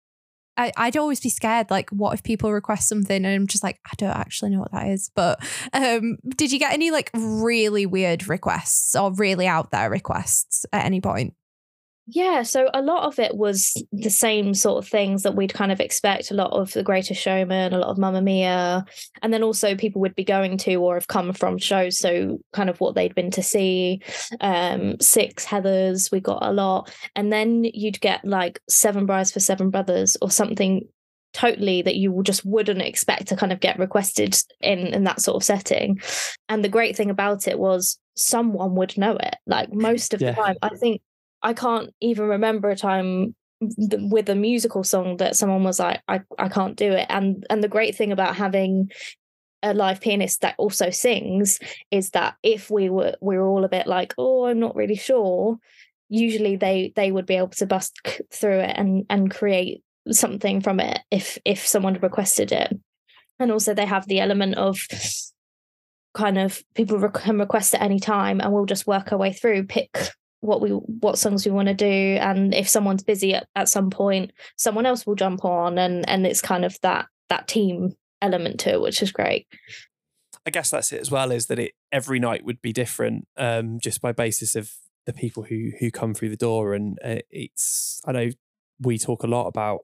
I, 0.60 0.72
I'd 0.76 0.96
always 0.98 1.20
be 1.20 1.30
scared. 1.30 1.70
Like, 1.70 1.88
what 1.88 2.12
if 2.12 2.22
people 2.22 2.52
request 2.52 2.86
something 2.86 3.16
and 3.16 3.26
I'm 3.26 3.46
just 3.46 3.64
like, 3.64 3.80
I 3.86 3.94
don't 3.96 4.10
actually 4.10 4.50
know 4.50 4.60
what 4.60 4.72
that 4.72 4.88
is. 4.88 5.10
But 5.14 5.42
um, 5.72 6.18
did 6.36 6.52
you 6.52 6.58
get 6.58 6.74
any 6.74 6.90
like 6.90 7.10
really 7.14 7.86
weird 7.86 8.28
requests 8.28 8.94
or 8.94 9.10
really 9.14 9.46
out 9.46 9.70
there 9.70 9.88
requests 9.88 10.66
at 10.70 10.84
any 10.84 11.00
point? 11.00 11.34
Yeah, 12.12 12.42
so 12.42 12.68
a 12.74 12.82
lot 12.82 13.04
of 13.04 13.20
it 13.20 13.36
was 13.36 13.80
the 13.92 14.10
same 14.10 14.52
sort 14.52 14.82
of 14.82 14.90
things 14.90 15.22
that 15.22 15.36
we'd 15.36 15.54
kind 15.54 15.70
of 15.70 15.78
expect. 15.78 16.32
A 16.32 16.34
lot 16.34 16.50
of 16.50 16.72
The 16.72 16.82
Greatest 16.82 17.20
Showman, 17.20 17.72
a 17.72 17.78
lot 17.78 17.90
of 17.90 17.98
Mamma 17.98 18.20
Mia, 18.20 18.84
and 19.22 19.32
then 19.32 19.44
also 19.44 19.76
people 19.76 20.00
would 20.00 20.16
be 20.16 20.24
going 20.24 20.58
to 20.58 20.74
or 20.76 20.94
have 20.94 21.06
come 21.06 21.32
from 21.32 21.56
shows. 21.56 21.98
So 21.98 22.40
kind 22.52 22.68
of 22.68 22.80
what 22.80 22.96
they'd 22.96 23.14
been 23.14 23.30
to 23.32 23.44
see. 23.44 24.02
Um, 24.40 24.98
Six 25.00 25.46
Heathers, 25.46 26.10
we 26.10 26.18
got 26.18 26.42
a 26.42 26.52
lot, 26.52 26.92
and 27.14 27.32
then 27.32 27.62
you'd 27.62 28.00
get 28.00 28.24
like 28.24 28.60
Seven 28.68 29.06
Brides 29.06 29.30
for 29.30 29.40
Seven 29.40 29.70
Brothers 29.70 30.16
or 30.20 30.32
something 30.32 30.88
totally 31.32 31.80
that 31.82 31.94
you 31.94 32.22
just 32.24 32.44
wouldn't 32.44 32.82
expect 32.82 33.28
to 33.28 33.36
kind 33.36 33.52
of 33.52 33.60
get 33.60 33.78
requested 33.78 34.36
in 34.60 34.88
in 34.88 35.04
that 35.04 35.20
sort 35.20 35.36
of 35.36 35.44
setting. 35.44 36.00
And 36.48 36.64
the 36.64 36.68
great 36.68 36.96
thing 36.96 37.10
about 37.10 37.46
it 37.46 37.58
was 37.58 38.00
someone 38.16 38.74
would 38.74 38.98
know 38.98 39.16
it. 39.16 39.36
Like 39.46 39.72
most 39.72 40.12
of 40.12 40.20
yeah. 40.20 40.32
the 40.32 40.42
time, 40.42 40.56
I 40.62 40.70
think 40.70 41.02
I 41.42 41.54
can't 41.54 41.94
even 42.00 42.28
remember 42.28 42.70
a 42.70 42.76
time 42.76 43.34
with 43.60 44.28
a 44.28 44.34
musical 44.34 44.82
song 44.84 45.18
that 45.18 45.36
someone 45.36 45.64
was 45.64 45.78
like, 45.78 46.00
I, 46.08 46.22
I 46.38 46.48
can't 46.48 46.76
do 46.76 46.92
it. 46.92 47.06
And 47.08 47.46
and 47.50 47.62
the 47.62 47.68
great 47.68 47.94
thing 47.94 48.12
about 48.12 48.36
having 48.36 48.90
a 49.62 49.74
live 49.74 50.00
pianist 50.00 50.40
that 50.40 50.54
also 50.56 50.90
sings 50.90 51.58
is 51.90 52.10
that 52.10 52.36
if 52.42 52.70
we 52.70 52.88
were 52.88 53.14
we 53.20 53.36
were 53.36 53.46
all 53.46 53.64
a 53.64 53.68
bit 53.68 53.86
like, 53.86 54.14
oh, 54.16 54.46
I'm 54.46 54.60
not 54.60 54.76
really 54.76 54.96
sure, 54.96 55.58
usually 56.08 56.56
they 56.56 56.92
they 56.96 57.12
would 57.12 57.26
be 57.26 57.36
able 57.36 57.48
to 57.48 57.66
bust 57.66 57.98
through 58.32 58.60
it 58.60 58.74
and 58.76 59.04
and 59.10 59.30
create 59.30 59.82
something 60.10 60.60
from 60.60 60.80
it 60.80 61.00
if 61.10 61.38
if 61.44 61.66
someone 61.66 61.98
requested 62.00 62.52
it. 62.52 62.72
And 63.38 63.50
also 63.50 63.74
they 63.74 63.86
have 63.86 64.06
the 64.06 64.20
element 64.20 64.56
of 64.56 64.78
kind 66.12 66.38
of 66.38 66.62
people 66.74 67.08
can 67.10 67.38
request 67.38 67.74
at 67.74 67.82
any 67.82 68.00
time 68.00 68.40
and 68.40 68.52
we'll 68.52 68.66
just 68.66 68.86
work 68.86 69.12
our 69.12 69.18
way 69.18 69.32
through 69.32 69.64
pick 69.64 70.10
what 70.40 70.60
we 70.60 70.70
what 70.70 71.18
songs 71.18 71.44
we 71.44 71.52
want 71.52 71.68
to 71.68 71.74
do 71.74 72.16
and 72.20 72.54
if 72.54 72.68
someone's 72.68 73.02
busy 73.02 73.34
at, 73.34 73.46
at 73.54 73.68
some 73.68 73.90
point 73.90 74.32
someone 74.56 74.86
else 74.86 75.06
will 75.06 75.14
jump 75.14 75.44
on 75.44 75.76
and 75.76 76.08
and 76.08 76.26
it's 76.26 76.40
kind 76.40 76.64
of 76.64 76.78
that 76.80 77.06
that 77.28 77.46
team 77.46 77.94
element 78.22 78.60
to 78.60 78.70
it, 78.70 78.80
which 78.80 79.02
is 79.02 79.12
great. 79.12 79.46
I 80.46 80.50
guess 80.50 80.70
that's 80.70 80.92
it 80.92 81.00
as 81.00 81.10
well. 81.10 81.30
Is 81.30 81.46
that 81.46 81.58
it 81.58 81.72
every 81.92 82.18
night 82.18 82.44
would 82.44 82.62
be 82.62 82.72
different, 82.72 83.26
um, 83.36 83.78
just 83.80 84.00
by 84.00 84.12
basis 84.12 84.56
of 84.56 84.72
the 85.06 85.12
people 85.12 85.44
who 85.44 85.70
who 85.78 85.90
come 85.90 86.14
through 86.14 86.30
the 86.30 86.36
door, 86.36 86.74
and 86.74 86.98
uh, 87.04 87.18
it's. 87.30 88.00
I 88.06 88.12
know 88.12 88.30
we 88.80 88.98
talk 88.98 89.22
a 89.22 89.28
lot 89.28 89.46
about 89.46 89.80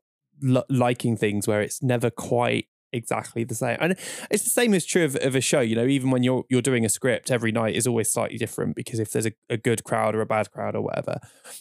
l- 0.46 0.64
liking 0.68 1.16
things 1.16 1.46
where 1.46 1.60
it's 1.60 1.82
never 1.82 2.10
quite 2.10 2.68
exactly 2.92 3.44
the 3.44 3.54
same, 3.54 3.76
and 3.80 3.92
it's 4.30 4.44
the 4.44 4.50
same 4.50 4.74
is 4.74 4.84
true 4.86 5.04
of, 5.04 5.16
of 5.16 5.34
a 5.34 5.40
show. 5.40 5.60
You 5.60 5.76
know, 5.76 5.86
even 5.86 6.10
when 6.10 6.22
you're 6.22 6.44
you're 6.48 6.62
doing 6.62 6.84
a 6.84 6.88
script, 6.88 7.30
every 7.30 7.52
night 7.52 7.74
is 7.76 7.86
always 7.86 8.10
slightly 8.10 8.38
different 8.38 8.76
because 8.76 8.98
if 8.98 9.10
there's 9.12 9.26
a, 9.26 9.32
a 9.50 9.56
good 9.56 9.84
crowd 9.84 10.14
or 10.14 10.20
a 10.20 10.26
bad 10.26 10.50
crowd 10.50 10.74
or 10.74 10.82
whatever. 10.82 11.18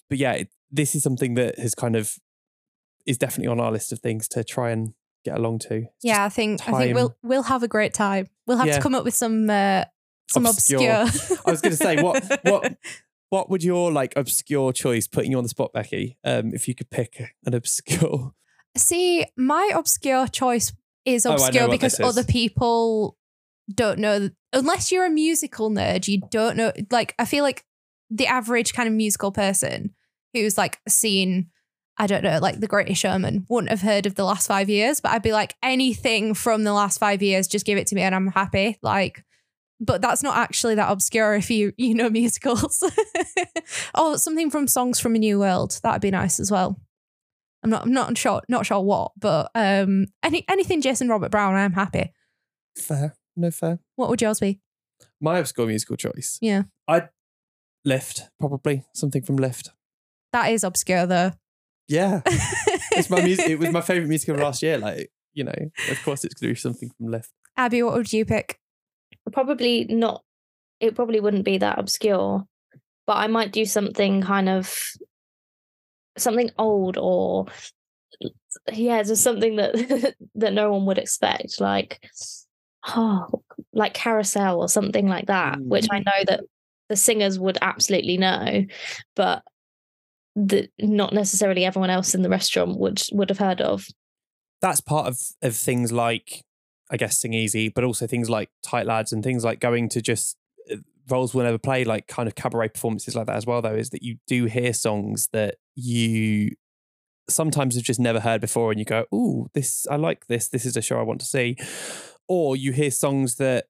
But 0.09 0.17
yeah, 0.17 0.34
it, 0.34 0.49
this 0.71 0.95
is 0.95 1.03
something 1.03 1.36
that 1.36 1.57
has 1.59 1.76
kind 1.76 1.95
of 1.95 2.17
is 3.05 3.17
definitely 3.17 3.47
on 3.47 3.59
our 3.59 3.71
list 3.71 3.91
of 3.91 3.99
things 3.99 4.28
to 4.30 4.43
try 4.43 4.71
and 4.71 4.93
get 5.23 5.38
along 5.38 5.59
to. 5.59 5.76
It's 5.76 5.89
Yeah, 6.03 6.23
I 6.26 6.30
think 6.30 6.67
I 6.67 6.78
think 6.78 6.95
we'll 6.95 7.15
we'll 7.23 7.43
have 7.43 7.63
a 7.63 7.67
great 7.67 7.93
time. 7.93 8.28
We'll 8.47 8.57
have 8.57 8.67
Yeah. 8.67 8.78
to 8.78 8.82
come 8.82 8.95
up 8.95 9.03
with 9.03 9.15
some 9.15 9.49
uh, 9.49 9.86
some 10.30 10.45
Obscure. 10.45 11.01
obscure. 11.03 11.39
I 11.45 11.51
was 11.51 11.61
going 11.61 11.71
to 11.71 11.78
say 11.78 12.01
what 12.01 12.39
what 12.43 12.78
what 13.30 13.49
would 13.49 13.63
your 13.63 13.91
like 13.91 14.13
obscure 14.15 14.71
choice 14.73 15.07
putting 15.07 15.32
you 15.32 15.38
on 15.38 15.43
the 15.43 15.49
spot, 15.49 15.73
Becky? 15.73 16.17
Um, 16.23 16.53
if 16.53 16.67
you 16.67 16.76
could 16.76 16.89
pick 16.89 17.21
an 17.45 17.53
obscure. 17.53 18.34
See, 18.78 19.26
my 19.38 19.71
obscure 19.73 20.28
choice 20.28 20.73
is 21.06 21.26
Oh, 21.26 21.34
obscure 21.34 21.64
what 21.68 21.72
because 21.72 21.93
is. 21.93 21.99
other 22.06 22.24
people 22.24 23.18
don't 23.74 23.99
know. 23.99 24.30
Unless 24.53 24.91
you're 24.91 25.06
a 25.06 25.10
musical 25.10 25.70
nerd, 25.70 26.08
you 26.08 26.22
don't 26.32 26.58
know. 26.58 26.72
Like, 26.91 27.14
I 27.20 27.26
feel 27.26 27.43
like 27.43 27.64
the 28.10 28.28
average 28.28 28.74
kind 28.74 28.88
of 28.88 28.93
musical 28.93 29.32
person 29.32 29.93
who's 30.34 30.58
like 30.58 30.80
seen, 30.88 31.49
I 31.97 32.08
don't 32.08 32.24
know, 32.24 32.39
like 32.39 32.60
The 32.60 32.68
Greatest 32.68 33.01
Showman 33.01 33.45
wouldn't 33.49 33.70
have 33.72 33.82
heard 33.82 34.06
of 34.06 34.16
the 34.16 34.24
last 34.26 34.47
five 34.47 34.70
years. 34.70 34.99
But 35.01 35.12
I'd 35.12 35.24
be 35.24 35.32
like, 35.34 35.56
anything 35.64 36.34
from 36.34 36.64
the 36.64 36.74
last 36.74 36.99
five 36.99 37.22
years, 37.22 37.47
just 37.47 37.66
give 37.66 37.78
it 37.78 37.88
to 37.88 37.95
me 37.95 38.01
and 38.01 38.14
I'm 38.14 38.28
happy. 38.28 38.78
Like, 38.82 39.24
but 39.82 40.01
that's 40.01 40.24
not 40.24 40.38
actually 40.38 40.76
that 40.76 40.91
obscure 40.91 41.36
if 41.36 41.49
you 41.49 41.74
you 41.78 41.93
know 41.95 42.10
musicals. 42.22 42.84
oh, 43.95 44.16
something 44.16 44.49
from 44.49 44.68
Songs 44.68 44.99
from 44.99 45.16
a 45.16 45.20
New 45.20 45.39
World 45.39 45.80
that'd 45.84 46.01
be 46.01 46.12
nice 46.12 46.39
as 46.39 46.49
well. 46.51 46.80
I'm 47.66 47.72
not 47.72 47.86
I'm 47.86 47.93
not 47.93 48.16
sure 48.16 48.43
not 48.47 48.68
sure 48.68 48.80
what, 48.80 49.13
but 49.18 49.49
um, 49.55 50.05
any 50.22 50.45
anything 50.47 50.82
Jason 50.82 51.09
Robert 51.09 51.32
Brown, 51.32 51.55
I'm 51.55 51.74
happy. 51.74 52.13
Fair, 52.78 53.16
no 53.36 53.49
fair. 53.49 53.80
What 53.95 54.09
would 54.09 54.22
yours 54.22 54.39
be? 54.39 54.59
My 55.20 55.39
obscure 55.39 55.66
musical 55.66 55.95
choice. 55.95 56.38
Yeah. 56.41 56.63
I'd 56.88 57.09
Lift 57.84 58.30
probably 58.39 58.84
something 58.93 59.24
from 59.24 59.38
Lift. 59.38 59.72
That 60.32 60.51
is 60.51 60.63
obscure 60.63 61.07
though. 61.07 61.32
Yeah, 61.88 62.22
it's 62.26 63.09
my 63.09 63.24
music. 63.24 63.49
It 63.49 63.57
was 63.57 63.72
my 63.72 63.82
favorite 63.82 64.09
music 64.09 64.30
of 64.30 64.38
last 64.38 64.61
year. 64.61 64.78
Like 64.78 65.11
you 65.34 65.43
know, 65.43 65.53
of 65.89 66.03
course, 66.03 66.24
it's 66.24 66.36
going 66.36 66.49
to 66.49 66.53
be 66.53 66.59
something 66.59 66.91
from 66.95 67.07
Lift. 67.07 67.32
Abi, 67.57 67.82
what 67.82 67.95
would 67.95 68.13
you 68.13 68.26
pick? 68.26 68.59
Probably 69.32 69.86
not. 69.89 70.22
It 70.80 70.93
probably 70.95 71.20
wouldn't 71.20 71.45
be 71.45 71.57
that 71.57 71.80
obscure, 71.80 72.45
but 73.07 73.18
I 73.18 73.26
might 73.26 73.51
do 73.51 73.66
something 73.66 74.22
kind 74.22 74.49
of 74.49 74.76
something 76.18 76.51
old 76.57 76.97
or 76.97 77.45
yeah, 78.72 79.03
just 79.03 79.24
something 79.24 79.57
that 79.57 80.16
that 80.36 80.53
no 80.53 80.72
one 80.72 80.86
would 80.86 80.97
expect, 80.97 81.59
like 81.59 81.99
oh, 82.88 83.43
like 83.74 83.93
Carousel 83.93 84.59
or 84.59 84.70
something 84.70 85.07
like 85.07 85.28
that, 85.28 85.59
which 85.61 85.88
I 85.91 85.99
know 85.99 86.24
that 86.28 86.41
the 86.89 86.95
singers 86.95 87.39
would 87.39 87.57
absolutely 87.61 88.18
know, 88.18 88.66
but 89.16 89.43
that 90.36 90.70
not 90.80 91.13
necessarily 91.13 91.66
everyone 91.66 91.89
else 91.89 92.13
in 92.13 92.22
the 92.22 92.30
restaurant 92.30 92.78
would 92.80 93.01
would 93.11 93.30
have 93.30 93.39
heard 93.39 93.61
of. 93.61 93.88
That's 94.61 94.82
part 94.82 95.07
of 95.07 95.22
of 95.41 95.55
things 95.55 95.91
like 95.91 96.43
I 96.91 96.97
guess 96.97 97.20
Sing 97.20 97.34
Easy, 97.34 97.70
but 97.70 97.84
also 97.84 98.07
things 98.07 98.30
like 98.30 98.49
Tight 98.63 98.86
Lads 98.86 99.11
and 99.11 99.24
things 99.24 99.43
like 99.43 99.59
going 99.59 99.89
to 99.89 100.01
just 100.01 100.38
uh, 100.72 100.78
Roles 101.09 101.34
We'll 101.34 101.45
Never 101.45 101.57
Play, 101.57 101.84
like 101.84 102.07
kind 102.07 102.28
of 102.28 102.36
cabaret 102.36 102.70
performances 102.70 103.16
like 103.16 103.28
that 103.28 103.36
as 103.36 103.45
well. 103.45 103.61
Though 103.61 103.76
is 103.76 103.89
that 103.91 104.03
you 104.03 104.18
do 104.28 104.45
hear 104.45 104.74
songs 104.74 105.30
that 105.34 105.55
you 105.76 106.51
sometimes 107.30 107.76
have 107.76 107.84
just 107.84 107.99
never 107.99 108.19
heard 108.19 108.41
before, 108.41 108.71
and 108.71 108.80
you 108.80 108.86
go, 108.86 109.05
"Ooh, 109.13 109.47
this 109.53 109.86
I 109.88 109.95
like 109.95 110.28
this. 110.28 110.47
This 110.47 110.65
is 110.65 110.76
a 110.78 110.82
show 110.82 110.99
I 110.99 111.03
want 111.03 111.19
to 111.21 111.26
see," 111.26 111.57
or 112.28 112.55
you 112.55 112.71
hear 112.71 112.91
songs 112.91 113.36
that 113.36 113.65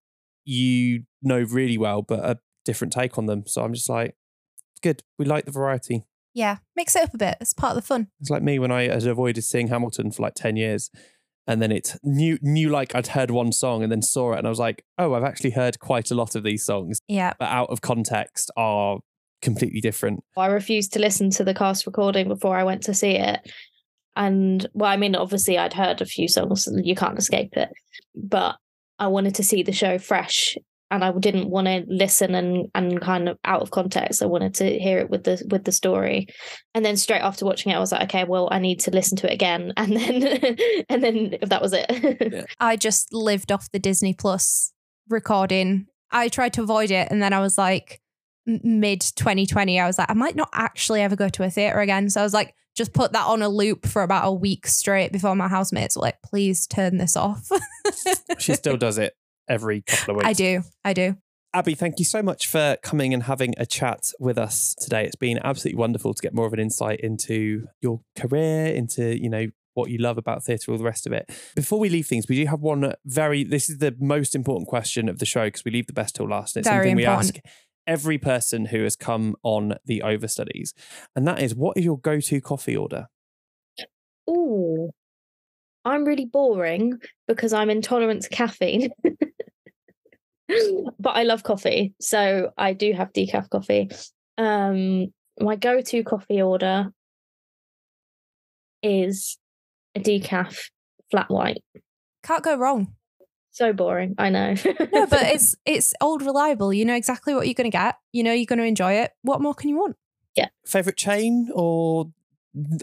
you 0.45 1.03
know 1.21 1.41
really 1.41 1.77
well, 1.77 2.01
but 2.01 2.19
a 2.19 2.39
different 2.65 2.93
take 2.93 3.17
on 3.17 3.25
them. 3.25 3.43
So 3.47 3.63
I'm 3.63 3.73
just 3.73 3.89
like, 3.89 4.15
good. 4.81 5.03
We 5.17 5.25
like 5.25 5.45
the 5.45 5.51
variety. 5.51 6.05
Yeah, 6.33 6.57
mix 6.75 6.95
it 6.95 7.03
up 7.03 7.13
a 7.13 7.17
bit. 7.17 7.37
It's 7.39 7.53
part 7.53 7.75
of 7.77 7.81
the 7.83 7.87
fun. 7.87 8.07
It's 8.19 8.29
like 8.29 8.43
me 8.43 8.59
when 8.59 8.71
I 8.71 8.83
had 8.89 9.07
avoided 9.07 9.43
seeing 9.43 9.69
Hamilton 9.69 10.11
for 10.11 10.21
like 10.23 10.33
10 10.35 10.57
years. 10.57 10.91
And 11.47 11.61
then 11.61 11.71
it 11.71 11.95
knew 12.03 12.37
knew 12.41 12.69
like 12.69 12.93
I'd 12.95 13.07
heard 13.07 13.29
one 13.31 13.51
song 13.51 13.83
and 13.83 13.91
then 13.91 14.01
saw 14.01 14.33
it 14.33 14.39
and 14.39 14.47
I 14.47 14.49
was 14.49 14.59
like, 14.59 14.83
oh, 14.97 15.13
I've 15.13 15.23
actually 15.23 15.51
heard 15.51 15.79
quite 15.79 16.09
a 16.11 16.15
lot 16.15 16.35
of 16.35 16.43
these 16.43 16.65
songs, 16.65 16.99
Yeah. 17.07 17.33
but 17.39 17.49
out 17.49 17.69
of 17.69 17.81
context 17.81 18.49
are 18.57 18.99
completely 19.45 19.79
different. 19.79 20.21
I 20.35 20.47
refused 20.47 20.91
to 20.93 20.99
listen 20.99 21.29
to 21.31 21.45
the 21.45 21.53
cast 21.53 21.85
recording 21.85 22.27
before 22.27 22.57
I 22.57 22.65
went 22.65 22.83
to 22.83 22.93
see 22.93 23.11
it. 23.11 23.39
And 24.17 24.67
well, 24.73 24.91
I 24.91 24.97
mean, 24.97 25.15
obviously, 25.15 25.57
I'd 25.57 25.73
heard 25.73 26.01
a 26.01 26.05
few 26.05 26.27
songs, 26.27 26.67
and 26.67 26.85
you 26.85 26.95
can't 26.95 27.17
escape 27.17 27.55
it. 27.55 27.69
But 28.13 28.57
I 28.99 29.07
wanted 29.07 29.35
to 29.35 29.43
see 29.43 29.61
the 29.61 29.71
show 29.71 29.97
fresh, 29.97 30.57
and 30.89 31.03
I 31.03 31.11
didn't 31.11 31.49
want 31.49 31.67
to 31.67 31.83
listen 31.87 32.33
and 32.33 32.69
and 32.73 33.01
kind 33.01 33.29
of 33.29 33.37
out 33.45 33.61
of 33.61 33.71
context. 33.71 34.23
I 34.23 34.25
wanted 34.25 34.53
to 34.55 34.79
hear 34.79 34.99
it 34.99 35.09
with 35.09 35.25
the 35.25 35.45
with 35.51 35.65
the 35.65 35.71
story. 35.71 36.27
And 36.73 36.83
then 36.83 36.97
straight 36.97 37.21
after 37.21 37.45
watching 37.45 37.71
it, 37.71 37.75
I 37.75 37.79
was 37.79 37.91
like, 37.91 38.03
okay, 38.03 38.23
well, 38.23 38.47
I 38.51 38.59
need 38.59 38.79
to 38.81 38.91
listen 38.91 39.17
to 39.17 39.27
it 39.27 39.33
again. 39.33 39.73
And 39.77 39.95
then 39.95 40.57
and 40.89 41.03
then 41.03 41.37
if 41.41 41.49
that 41.49 41.61
was 41.61 41.73
it. 41.73 42.45
I 42.59 42.77
just 42.77 43.13
lived 43.13 43.51
off 43.51 43.71
the 43.71 43.79
Disney 43.79 44.13
Plus 44.13 44.71
recording. 45.09 45.87
I 46.11 46.29
tried 46.29 46.53
to 46.53 46.63
avoid 46.63 46.91
it, 46.91 47.09
and 47.11 47.21
then 47.21 47.33
I 47.33 47.39
was 47.39 47.57
like, 47.57 47.99
mid 48.45 49.01
2020, 49.01 49.79
I 49.79 49.87
was 49.87 49.97
like, 49.97 50.09
I 50.09 50.13
might 50.13 50.35
not 50.35 50.49
actually 50.53 51.01
ever 51.01 51.15
go 51.15 51.29
to 51.29 51.43
a 51.43 51.49
theater 51.49 51.79
again. 51.79 52.09
So 52.09 52.21
I 52.21 52.23
was 52.23 52.33
like, 52.33 52.53
just 52.75 52.93
put 52.93 53.13
that 53.13 53.25
on 53.25 53.41
a 53.41 53.49
loop 53.49 53.85
for 53.85 54.03
about 54.03 54.27
a 54.27 54.31
week 54.31 54.67
straight 54.67 55.11
before 55.11 55.35
my 55.35 55.47
housemates 55.47 55.95
were 55.95 56.01
like, 56.01 56.21
please 56.23 56.67
turn 56.67 56.97
this 56.97 57.15
off. 57.15 57.49
She 58.37 58.53
still 58.53 58.75
does 58.75 58.97
it 58.97 59.13
every 59.47 59.81
couple 59.81 60.11
of 60.11 60.17
weeks. 60.17 60.27
I 60.27 60.33
do. 60.33 60.63
I 60.83 60.93
do. 60.93 61.15
Abi, 61.53 61.73
thank 61.73 61.99
you 61.99 62.05
so 62.05 62.21
much 62.21 62.47
for 62.47 62.77
coming 62.83 63.13
and 63.13 63.23
having 63.23 63.53
a 63.57 63.65
chat 63.65 64.11
with 64.19 64.37
us 64.37 64.75
today. 64.77 65.05
It's 65.05 65.15
been 65.15 65.39
absolutely 65.41 65.77
wonderful 65.79 66.13
to 66.13 66.21
get 66.21 66.33
more 66.33 66.45
of 66.45 66.51
an 66.51 66.59
insight 66.59 66.99
into 66.99 67.67
your 67.81 68.01
career, 68.17 68.65
into, 68.67 69.17
you 69.17 69.29
know, 69.29 69.47
what 69.73 69.89
you 69.89 69.97
love 69.97 70.17
about 70.17 70.43
theatre, 70.43 70.71
all 70.71 70.77
the 70.77 70.83
rest 70.83 71.05
of 71.05 71.13
it. 71.13 71.29
Before 71.55 71.79
we 71.79 71.89
leave 71.89 72.07
things, 72.07 72.27
we 72.27 72.35
do 72.35 72.45
have 72.47 72.61
one 72.61 72.93
very, 73.05 73.43
this 73.43 73.69
is 73.69 73.77
the 73.77 73.95
most 73.99 74.35
important 74.35 74.67
question 74.67 75.07
of 75.07 75.19
the 75.19 75.25
show 75.25 75.45
because 75.45 75.63
we 75.63 75.71
leave 75.71 75.87
the 75.87 75.93
best 75.93 76.15
till 76.15 76.27
last. 76.27 76.57
It's 76.57 76.67
Very 76.67 76.89
something 76.89 76.99
important. 76.99 77.33
we 77.35 77.39
ask 77.39 77.55
every 77.88 78.17
person 78.17 78.65
who 78.65 78.83
has 78.83 78.95
come 78.95 79.36
on 79.43 79.75
the 79.86 80.01
overstudies. 80.05 80.73
And 81.15 81.27
that 81.27 81.41
is, 81.41 81.55
what 81.55 81.77
is 81.77 81.86
your 81.86 81.99
go 81.99 82.19
to 82.19 82.41
coffee 82.41 82.75
order? 82.75 83.07
Ooh, 84.29 84.91
I'm 85.83 86.03
really 86.03 86.25
boring 86.25 86.99
because 87.27 87.53
I'm 87.53 87.69
intolerant 87.69 88.23
to 88.23 88.29
caffeine. 88.29 88.89
but 90.99 91.11
I 91.11 91.23
love 91.23 91.43
coffee, 91.43 91.93
so 91.99 92.51
I 92.57 92.73
do 92.73 92.93
have 92.93 93.13
decaf 93.13 93.49
coffee. 93.49 93.89
Um, 94.38 95.07
my 95.39 95.55
go-to 95.55 96.03
coffee 96.03 96.41
order 96.41 96.89
is 98.81 99.38
a 99.95 99.99
decaf 99.99 100.69
flat 101.11 101.29
white. 101.29 101.63
Can't 102.23 102.43
go 102.43 102.57
wrong. 102.57 102.95
So 103.55 103.71
boring, 103.71 104.15
I 104.17 104.29
know. 104.29 104.55
No, 104.91 105.05
but 105.07 105.23
it's 105.23 105.55
it's 105.65 105.93
old 106.01 106.21
reliable. 106.21 106.73
You 106.73 106.83
know 106.83 106.93
exactly 106.95 107.33
what 107.33 107.47
you're 107.47 107.53
going 107.53 107.71
to 107.71 107.77
get. 107.77 107.95
You 108.11 108.21
know 108.21 108.33
you're 108.33 108.45
going 108.45 108.59
to 108.59 108.65
enjoy 108.65 108.93
it. 108.93 109.11
What 109.21 109.39
more 109.41 109.53
can 109.53 109.69
you 109.69 109.77
want? 109.77 109.95
Yeah. 110.35 110.49
Favorite 110.65 110.97
chain 110.97 111.49
or 111.55 112.11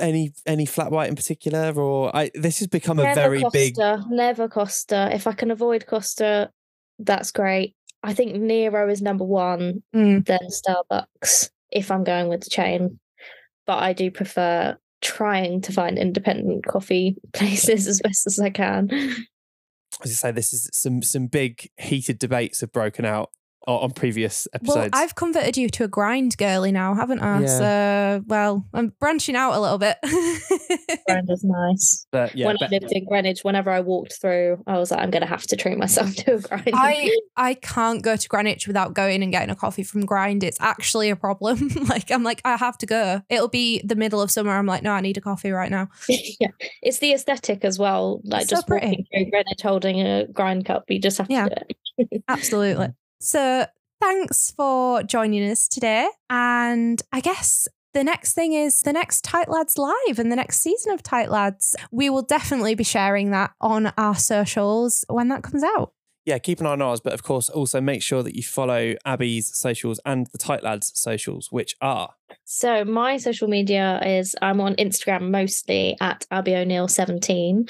any 0.00 0.32
any 0.46 0.64
flat 0.64 0.90
white 0.90 1.10
in 1.10 1.14
particular? 1.14 1.72
Or 1.78 2.14
I 2.16 2.30
this 2.34 2.60
has 2.60 2.68
become 2.68 2.98
a 2.98 3.14
very 3.14 3.42
Costa, 3.42 3.58
big 3.58 3.76
never 4.10 4.48
Costa. 4.48 5.10
If 5.12 5.26
I 5.26 5.32
can 5.32 5.50
avoid 5.50 5.86
Costa, 5.86 6.50
that's 6.98 7.32
great. 7.32 7.76
I 8.02 8.14
think 8.14 8.34
Nero 8.34 8.88
is 8.88 9.02
number 9.02 9.24
one, 9.24 9.82
Mm. 9.94 10.24
then 10.24 10.40
Starbucks 10.48 11.50
if 11.70 11.90
I'm 11.90 12.02
going 12.04 12.28
with 12.28 12.44
the 12.44 12.50
chain. 12.50 12.98
But 13.66 13.82
I 13.82 13.92
do 13.92 14.10
prefer 14.10 14.78
trying 15.02 15.60
to 15.62 15.72
find 15.72 15.98
independent 15.98 16.64
coffee 16.66 17.16
places 17.34 17.86
as 17.86 18.00
best 18.00 18.26
as 18.26 18.40
I 18.40 18.48
can. 18.48 18.88
As 20.02 20.10
I 20.10 20.14
say, 20.14 20.30
this 20.32 20.52
is 20.52 20.68
some 20.72 21.02
some 21.02 21.26
big 21.26 21.70
heated 21.78 22.18
debates 22.18 22.60
have 22.60 22.72
broken 22.72 23.04
out 23.04 23.30
on 23.66 23.90
previous 23.92 24.48
episodes. 24.54 24.76
Well. 24.76 24.88
I've 24.92 25.14
converted 25.14 25.56
you 25.56 25.68
to 25.70 25.84
a 25.84 25.88
grind 25.88 26.36
girly 26.36 26.72
now, 26.72 26.94
haven't 26.94 27.20
I? 27.20 27.40
Yeah. 27.42 27.46
So, 27.46 28.24
well, 28.26 28.66
I'm 28.74 28.92
branching 29.00 29.36
out 29.36 29.54
a 29.54 29.60
little 29.60 29.78
bit. 29.78 29.96
Grind 31.06 31.28
is 31.30 31.44
nice. 31.44 32.06
but 32.10 32.34
yeah, 32.34 32.46
when 32.46 32.56
Be- 32.58 32.64
I 32.66 32.68
lived 32.68 32.92
in 32.92 33.04
Greenwich, 33.06 33.40
whenever 33.42 33.70
I 33.70 33.80
walked 33.80 34.14
through, 34.20 34.62
I 34.66 34.78
was 34.78 34.90
like, 34.90 35.00
I'm 35.00 35.10
going 35.10 35.22
to 35.22 35.28
have 35.28 35.42
to 35.48 35.56
treat 35.56 35.78
myself 35.78 36.14
to 36.16 36.34
a 36.34 36.38
grind. 36.40 36.70
I 36.74 37.16
I 37.36 37.54
can't 37.54 38.02
go 38.02 38.16
to 38.16 38.28
Greenwich 38.28 38.66
without 38.66 38.94
going 38.94 39.22
and 39.22 39.32
getting 39.32 39.50
a 39.50 39.56
coffee 39.56 39.82
from 39.84 40.04
Grind. 40.06 40.42
It's 40.44 40.60
actually 40.60 41.10
a 41.10 41.16
problem. 41.16 41.68
like 41.88 42.10
I'm 42.10 42.22
like 42.22 42.40
I 42.44 42.56
have 42.56 42.78
to 42.78 42.86
go. 42.86 43.20
It'll 43.28 43.48
be 43.48 43.80
the 43.84 43.96
middle 43.96 44.20
of 44.20 44.30
summer. 44.30 44.52
I'm 44.52 44.66
like 44.66 44.82
no, 44.82 44.92
I 44.92 45.00
need 45.00 45.16
a 45.16 45.20
coffee 45.20 45.50
right 45.50 45.70
now. 45.70 45.88
yeah, 46.08 46.48
it's 46.82 46.98
the 46.98 47.12
aesthetic 47.12 47.64
as 47.64 47.78
well. 47.78 48.20
Like 48.24 48.42
It's 48.42 48.50
so 48.50 48.56
just 48.56 48.68
walking 48.68 49.06
through 49.12 49.30
Greenwich 49.30 49.62
holding 49.62 50.00
a 50.00 50.26
grind 50.26 50.64
cup, 50.66 50.84
you 50.88 51.00
just 51.00 51.18
have 51.18 51.30
Yeah. 51.30 51.48
to 51.48 51.54
do 51.98 52.06
it. 52.10 52.22
Absolutely. 52.28 52.88
So 53.22 53.66
thanks 54.00 54.50
for 54.50 55.04
joining 55.04 55.48
us 55.48 55.68
today. 55.68 56.08
And 56.28 57.00
I 57.12 57.20
guess 57.20 57.68
the 57.94 58.02
next 58.02 58.32
thing 58.32 58.52
is 58.52 58.80
the 58.80 58.92
next 58.92 59.22
Tight 59.22 59.48
Lads 59.48 59.78
Live 59.78 60.18
and 60.18 60.32
the 60.32 60.36
next 60.36 60.60
season 60.60 60.92
of 60.92 61.04
Tight 61.04 61.30
Lads. 61.30 61.76
We 61.92 62.10
will 62.10 62.22
definitely 62.22 62.74
be 62.74 62.82
sharing 62.82 63.30
that 63.30 63.52
on 63.60 63.92
our 63.96 64.16
socials 64.16 65.04
when 65.08 65.28
that 65.28 65.44
comes 65.44 65.62
out. 65.62 65.92
Yeah, 66.24 66.38
keep 66.38 66.60
an 66.60 66.66
eye 66.66 66.72
on 66.72 66.82
ours, 66.82 67.00
but 67.00 67.14
of 67.14 67.24
course, 67.24 67.48
also 67.48 67.80
make 67.80 68.00
sure 68.00 68.22
that 68.22 68.36
you 68.36 68.44
follow 68.44 68.94
Abi's 69.04 69.56
socials 69.56 69.98
and 70.06 70.28
the 70.28 70.38
Tight 70.38 70.62
Lads 70.62 70.92
socials, 70.94 71.48
which 71.50 71.74
are 71.80 72.10
So 72.44 72.84
my 72.84 73.16
social 73.16 73.48
media 73.48 74.00
is 74.04 74.36
I'm 74.40 74.60
on 74.60 74.76
Instagram 74.76 75.30
mostly 75.30 75.96
at 76.00 76.24
Abi 76.30 76.54
O'Neill 76.54 76.86
17. 76.86 77.66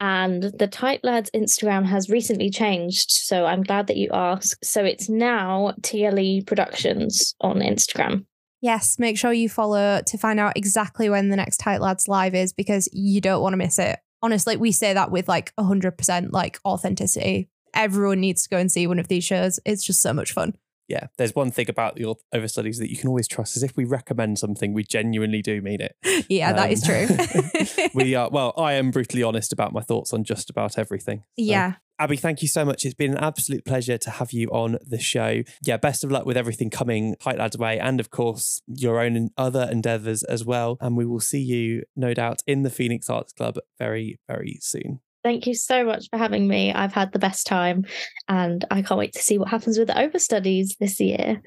And 0.00 0.42
the 0.42 0.66
Tight 0.66 1.04
Lads 1.04 1.30
Instagram 1.34 1.84
has 1.84 2.08
recently 2.08 2.48
changed. 2.48 3.10
So 3.10 3.44
I'm 3.44 3.62
glad 3.62 3.86
that 3.88 3.98
you 3.98 4.08
asked. 4.14 4.64
So 4.64 4.82
it's 4.82 5.10
now 5.10 5.74
TLE 5.82 6.46
Productions 6.46 7.34
on 7.42 7.58
Instagram. 7.58 8.24
Yes, 8.62 8.98
make 8.98 9.18
sure 9.18 9.32
you 9.32 9.50
follow 9.50 10.00
to 10.04 10.18
find 10.18 10.40
out 10.40 10.56
exactly 10.56 11.10
when 11.10 11.28
the 11.28 11.36
next 11.36 11.58
Tight 11.58 11.82
Lads 11.82 12.08
live 12.08 12.34
is 12.34 12.54
because 12.54 12.88
you 12.92 13.20
don't 13.20 13.42
want 13.42 13.52
to 13.52 13.58
miss 13.58 13.78
it. 13.78 13.98
Honestly, 14.22 14.56
we 14.56 14.72
say 14.72 14.94
that 14.94 15.10
with 15.10 15.28
like 15.28 15.54
100% 15.56 16.28
like 16.32 16.58
authenticity. 16.64 17.49
Everyone 17.74 18.20
needs 18.20 18.42
to 18.44 18.48
go 18.48 18.56
and 18.58 18.70
see 18.70 18.86
one 18.86 18.98
of 18.98 19.08
these 19.08 19.24
shows. 19.24 19.58
It's 19.64 19.84
just 19.84 20.00
so 20.02 20.12
much 20.12 20.32
fun. 20.32 20.54
yeah. 20.88 21.06
There's 21.18 21.34
one 21.36 21.50
thing 21.52 21.70
about 21.70 21.94
the 21.94 22.14
overstudies 22.34 22.78
that 22.78 22.90
you 22.90 22.96
can 22.96 23.08
always 23.08 23.28
trust 23.28 23.56
is 23.56 23.62
if 23.62 23.76
we 23.76 23.84
recommend 23.84 24.38
something, 24.40 24.74
we 24.74 24.82
genuinely 24.82 25.40
do 25.42 25.62
mean 25.62 25.80
it. 25.80 25.94
Yeah, 26.28 26.52
that 26.52 26.70
is 26.72 26.82
Um, 26.88 27.06
true. 27.06 27.88
we 27.94 28.14
are 28.14 28.28
well, 28.30 28.52
I 28.56 28.72
am 28.74 28.90
brutally 28.90 29.22
honest 29.22 29.52
about 29.52 29.72
my 29.72 29.80
thoughts 29.82 30.12
on 30.12 30.24
just 30.24 30.50
about 30.50 30.78
everything. 30.78 31.18
So, 31.20 31.24
yeah. 31.36 31.74
Abi, 32.00 32.16
thank 32.16 32.40
you 32.40 32.48
so 32.48 32.64
much. 32.64 32.84
It's 32.86 32.94
been 32.94 33.10
an 33.12 33.18
absolute 33.18 33.64
pleasure 33.64 33.98
to 33.98 34.10
have 34.10 34.32
you 34.32 34.48
on 34.48 34.78
the 34.86 34.98
show. 34.98 35.42
Yeah, 35.62 35.76
best 35.76 36.02
of 36.02 36.10
luck 36.10 36.24
with 36.24 36.36
everything 36.36 36.70
coming 36.70 37.14
Tight 37.20 37.36
Lads 37.38 37.58
way, 37.58 37.78
and 37.78 38.00
of 38.00 38.10
course 38.10 38.62
your 38.66 39.00
own 39.00 39.28
other 39.36 39.68
endeavours 39.70 40.22
as 40.24 40.42
well. 40.44 40.78
And 40.80 40.96
we 40.96 41.04
will 41.04 41.20
see 41.20 41.40
you, 41.42 41.82
no 41.94 42.14
doubt, 42.14 42.42
in 42.46 42.62
the 42.62 42.70
Phoenix 42.70 43.10
Arts 43.10 43.32
Club 43.34 43.58
very, 43.78 44.18
very 44.26 44.58
soon. 44.62 45.00
Thank 45.22 45.46
you 45.46 45.54
so 45.54 45.84
much 45.84 46.08
for 46.10 46.18
having 46.18 46.48
me. 46.48 46.72
I've 46.72 46.92
had 46.92 47.12
the 47.12 47.18
best 47.18 47.46
time 47.46 47.84
and 48.28 48.64
I 48.70 48.82
can't 48.82 48.98
wait 48.98 49.12
to 49.14 49.22
see 49.22 49.38
what 49.38 49.48
happens 49.48 49.78
with 49.78 49.88
the 49.88 49.94
overstudies 49.94 50.78
this 50.78 50.98
year. 51.00 51.42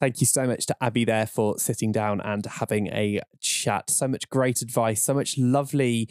Thank 0.00 0.20
you 0.20 0.26
so 0.26 0.46
much 0.46 0.66
to 0.66 0.76
Abi 0.80 1.04
there 1.04 1.26
for 1.26 1.58
sitting 1.58 1.90
down 1.90 2.20
and 2.20 2.46
having 2.46 2.86
a 2.88 3.20
chat. 3.40 3.90
So 3.90 4.06
much 4.06 4.28
great 4.30 4.62
advice, 4.62 5.02
so 5.02 5.12
much 5.12 5.36
lovely, 5.36 6.08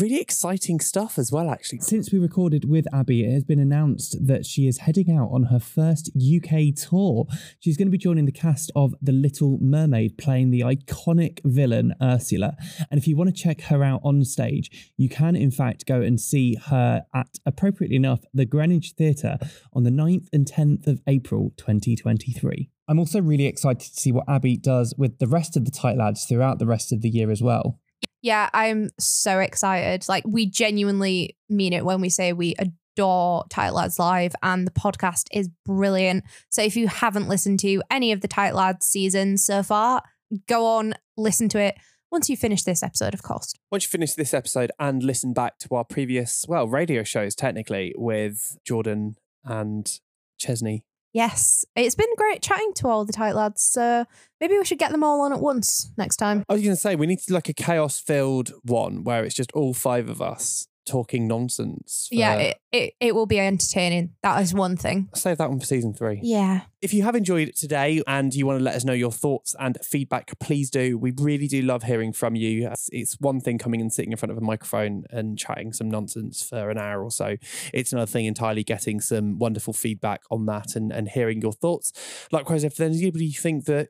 really 0.00 0.20
exciting 0.20 0.80
stuff 0.80 1.18
as 1.18 1.32
well, 1.32 1.50
actually. 1.50 1.80
Since 1.80 2.12
we 2.12 2.18
recorded 2.18 2.68
with 2.68 2.86
Abi, 2.92 3.24
it 3.24 3.32
has 3.32 3.44
been 3.44 3.58
announced 3.58 4.26
that 4.26 4.44
she 4.44 4.66
is 4.66 4.78
heading 4.78 5.10
out 5.10 5.30
on 5.32 5.44
her 5.44 5.60
first 5.60 6.10
UK 6.16 6.74
tour. 6.74 7.26
She's 7.60 7.76
going 7.76 7.88
to 7.88 7.92
be 7.92 7.98
joining 7.98 8.26
the 8.26 8.32
cast 8.32 8.70
of 8.76 8.94
The 9.00 9.12
Little 9.12 9.58
Mermaid, 9.60 10.18
playing 10.18 10.50
the 10.50 10.60
iconic 10.60 11.40
villain 11.44 11.94
Ursula. 12.02 12.56
And 12.90 12.98
if 12.98 13.06
you 13.06 13.16
want 13.16 13.34
to 13.34 13.42
check 13.42 13.62
her 13.62 13.82
out 13.82 14.00
on 14.04 14.24
stage, 14.24 14.92
you 14.96 15.08
can, 15.08 15.34
in 15.36 15.50
fact, 15.50 15.86
go 15.86 16.00
and 16.00 16.20
see 16.20 16.56
her 16.66 17.04
at, 17.14 17.38
appropriately 17.46 17.96
enough, 17.96 18.20
the 18.34 18.44
Greenwich 18.44 18.94
Theatre 18.98 19.38
on 19.72 19.84
the 19.84 19.90
9th 19.90 20.28
and 20.32 20.46
10th 20.46 20.86
of 20.86 21.00
April 21.06 21.52
2023. 21.56 22.70
I'm 22.88 22.98
also 22.98 23.20
really 23.20 23.46
excited 23.46 23.92
to 23.92 24.00
see 24.00 24.12
what 24.12 24.28
Abi 24.28 24.56
does 24.56 24.94
with 24.96 25.18
the 25.18 25.26
rest 25.26 25.56
of 25.56 25.64
the 25.64 25.72
Tight 25.72 25.96
Lads 25.96 26.24
throughout 26.24 26.58
the 26.58 26.66
rest 26.66 26.92
of 26.92 27.02
the 27.02 27.08
year 27.08 27.30
as 27.30 27.42
well. 27.42 27.80
Yeah, 28.26 28.50
I'm 28.52 28.90
so 28.98 29.38
excited. 29.38 30.08
Like, 30.08 30.24
we 30.26 30.46
genuinely 30.46 31.36
mean 31.48 31.72
it 31.72 31.84
when 31.84 32.00
we 32.00 32.08
say 32.08 32.32
we 32.32 32.56
adore 32.58 33.44
Tight 33.50 33.70
Lads 33.70 34.00
Live, 34.00 34.34
and 34.42 34.66
the 34.66 34.72
podcast 34.72 35.28
is 35.30 35.48
brilliant. 35.64 36.24
So, 36.48 36.60
if 36.60 36.74
you 36.74 36.88
haven't 36.88 37.28
listened 37.28 37.60
to 37.60 37.84
any 37.88 38.10
of 38.10 38.22
the 38.22 38.26
Tight 38.26 38.56
Lads 38.56 38.84
seasons 38.84 39.44
so 39.44 39.62
far, 39.62 40.02
go 40.48 40.66
on, 40.66 40.94
listen 41.16 41.48
to 41.50 41.60
it 41.60 41.76
once 42.10 42.28
you 42.28 42.36
finish 42.36 42.64
this 42.64 42.82
episode, 42.82 43.14
of 43.14 43.22
course. 43.22 43.54
Once 43.70 43.84
you 43.84 43.90
finish 43.90 44.14
this 44.14 44.34
episode 44.34 44.72
and 44.80 45.04
listen 45.04 45.32
back 45.32 45.58
to 45.58 45.76
our 45.76 45.84
previous, 45.84 46.44
well, 46.48 46.66
radio 46.66 47.04
shows 47.04 47.36
technically 47.36 47.94
with 47.96 48.58
Jordan 48.64 49.18
and 49.44 50.00
Chesney. 50.36 50.84
Yes, 51.16 51.64
it's 51.74 51.94
been 51.94 52.14
great 52.18 52.42
chatting 52.42 52.74
to 52.74 52.88
all 52.88 53.06
the 53.06 53.12
Tight 53.14 53.34
Lads. 53.34 53.62
So, 53.62 54.04
maybe 54.38 54.58
we 54.58 54.66
should 54.66 54.78
get 54.78 54.92
them 54.92 55.02
all 55.02 55.22
on 55.22 55.32
at 55.32 55.40
once 55.40 55.90
next 55.96 56.16
time. 56.16 56.44
I 56.46 56.52
was 56.52 56.62
going 56.62 56.74
to 56.74 56.80
say, 56.80 56.94
we 56.94 57.06
need 57.06 57.20
to 57.20 57.26
do 57.28 57.32
like 57.32 57.48
a 57.48 57.54
chaos 57.54 57.98
filled 57.98 58.52
one 58.64 59.02
where 59.02 59.24
it's 59.24 59.34
just 59.34 59.50
all 59.52 59.72
five 59.72 60.10
of 60.10 60.20
us 60.20 60.68
talking 60.86 61.26
nonsense. 61.26 62.06
for- 62.08 62.14
Yeah, 62.14 62.34
it, 62.36 62.56
it, 62.72 62.94
it 63.00 63.14
will 63.14 63.26
be 63.26 63.38
entertaining. 63.40 64.14
That 64.22 64.40
is 64.42 64.54
one 64.54 64.76
thing. 64.76 65.08
Save 65.14 65.38
that 65.38 65.50
one 65.50 65.60
for 65.60 65.66
season 65.66 65.92
three. 65.94 66.20
Yeah. 66.22 66.62
If 66.82 66.94
you 66.94 67.02
have 67.02 67.16
enjoyed 67.16 67.48
it 67.48 67.56
today 67.56 68.02
and 68.06 68.32
you 68.34 68.46
want 68.46 68.60
to 68.60 68.64
let 68.64 68.74
us 68.76 68.84
know 68.84 68.92
your 68.92 69.10
thoughts 69.10 69.54
and 69.58 69.76
feedback, 69.82 70.38
please 70.38 70.70
do. 70.70 70.96
We 70.96 71.12
really 71.16 71.48
do 71.48 71.62
love 71.62 71.82
hearing 71.82 72.12
from 72.12 72.36
you. 72.36 72.68
It's, 72.70 72.88
it's 72.92 73.14
one 73.20 73.40
thing 73.40 73.58
coming 73.58 73.80
and 73.80 73.92
sitting 73.92 74.12
in 74.12 74.18
front 74.18 74.30
of 74.30 74.38
a 74.38 74.40
microphone 74.42 75.04
and 75.10 75.36
chatting 75.38 75.72
some 75.72 75.90
nonsense 75.90 76.42
for 76.48 76.70
an 76.70 76.78
hour 76.78 77.02
or 77.02 77.10
so. 77.10 77.36
It's 77.74 77.92
another 77.92 78.10
thing 78.10 78.26
entirely 78.26 78.62
getting 78.62 79.00
some 79.00 79.38
wonderful 79.38 79.72
feedback 79.72 80.22
on 80.30 80.46
that 80.46 80.76
and, 80.76 80.92
and 80.92 81.08
hearing 81.08 81.40
your 81.42 81.52
thoughts. 81.52 81.92
Likewise, 82.30 82.62
if 82.62 82.76
there's 82.76 82.96
anybody 83.00 83.26
you 83.26 83.32
think 83.32 83.64
that 83.64 83.88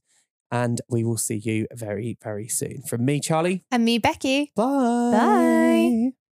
and 0.52 0.82
we 0.90 1.04
will 1.04 1.18
see 1.18 1.36
you 1.38 1.68
very, 1.74 2.18
very 2.22 2.48
soon. 2.48 2.82
From 2.84 3.06
me, 3.06 3.20
Charlie. 3.20 3.64
And 3.72 3.86
me, 3.86 3.98
Becky. 3.98 4.52
Bye. 4.56 5.12
Bye. 5.12 6.25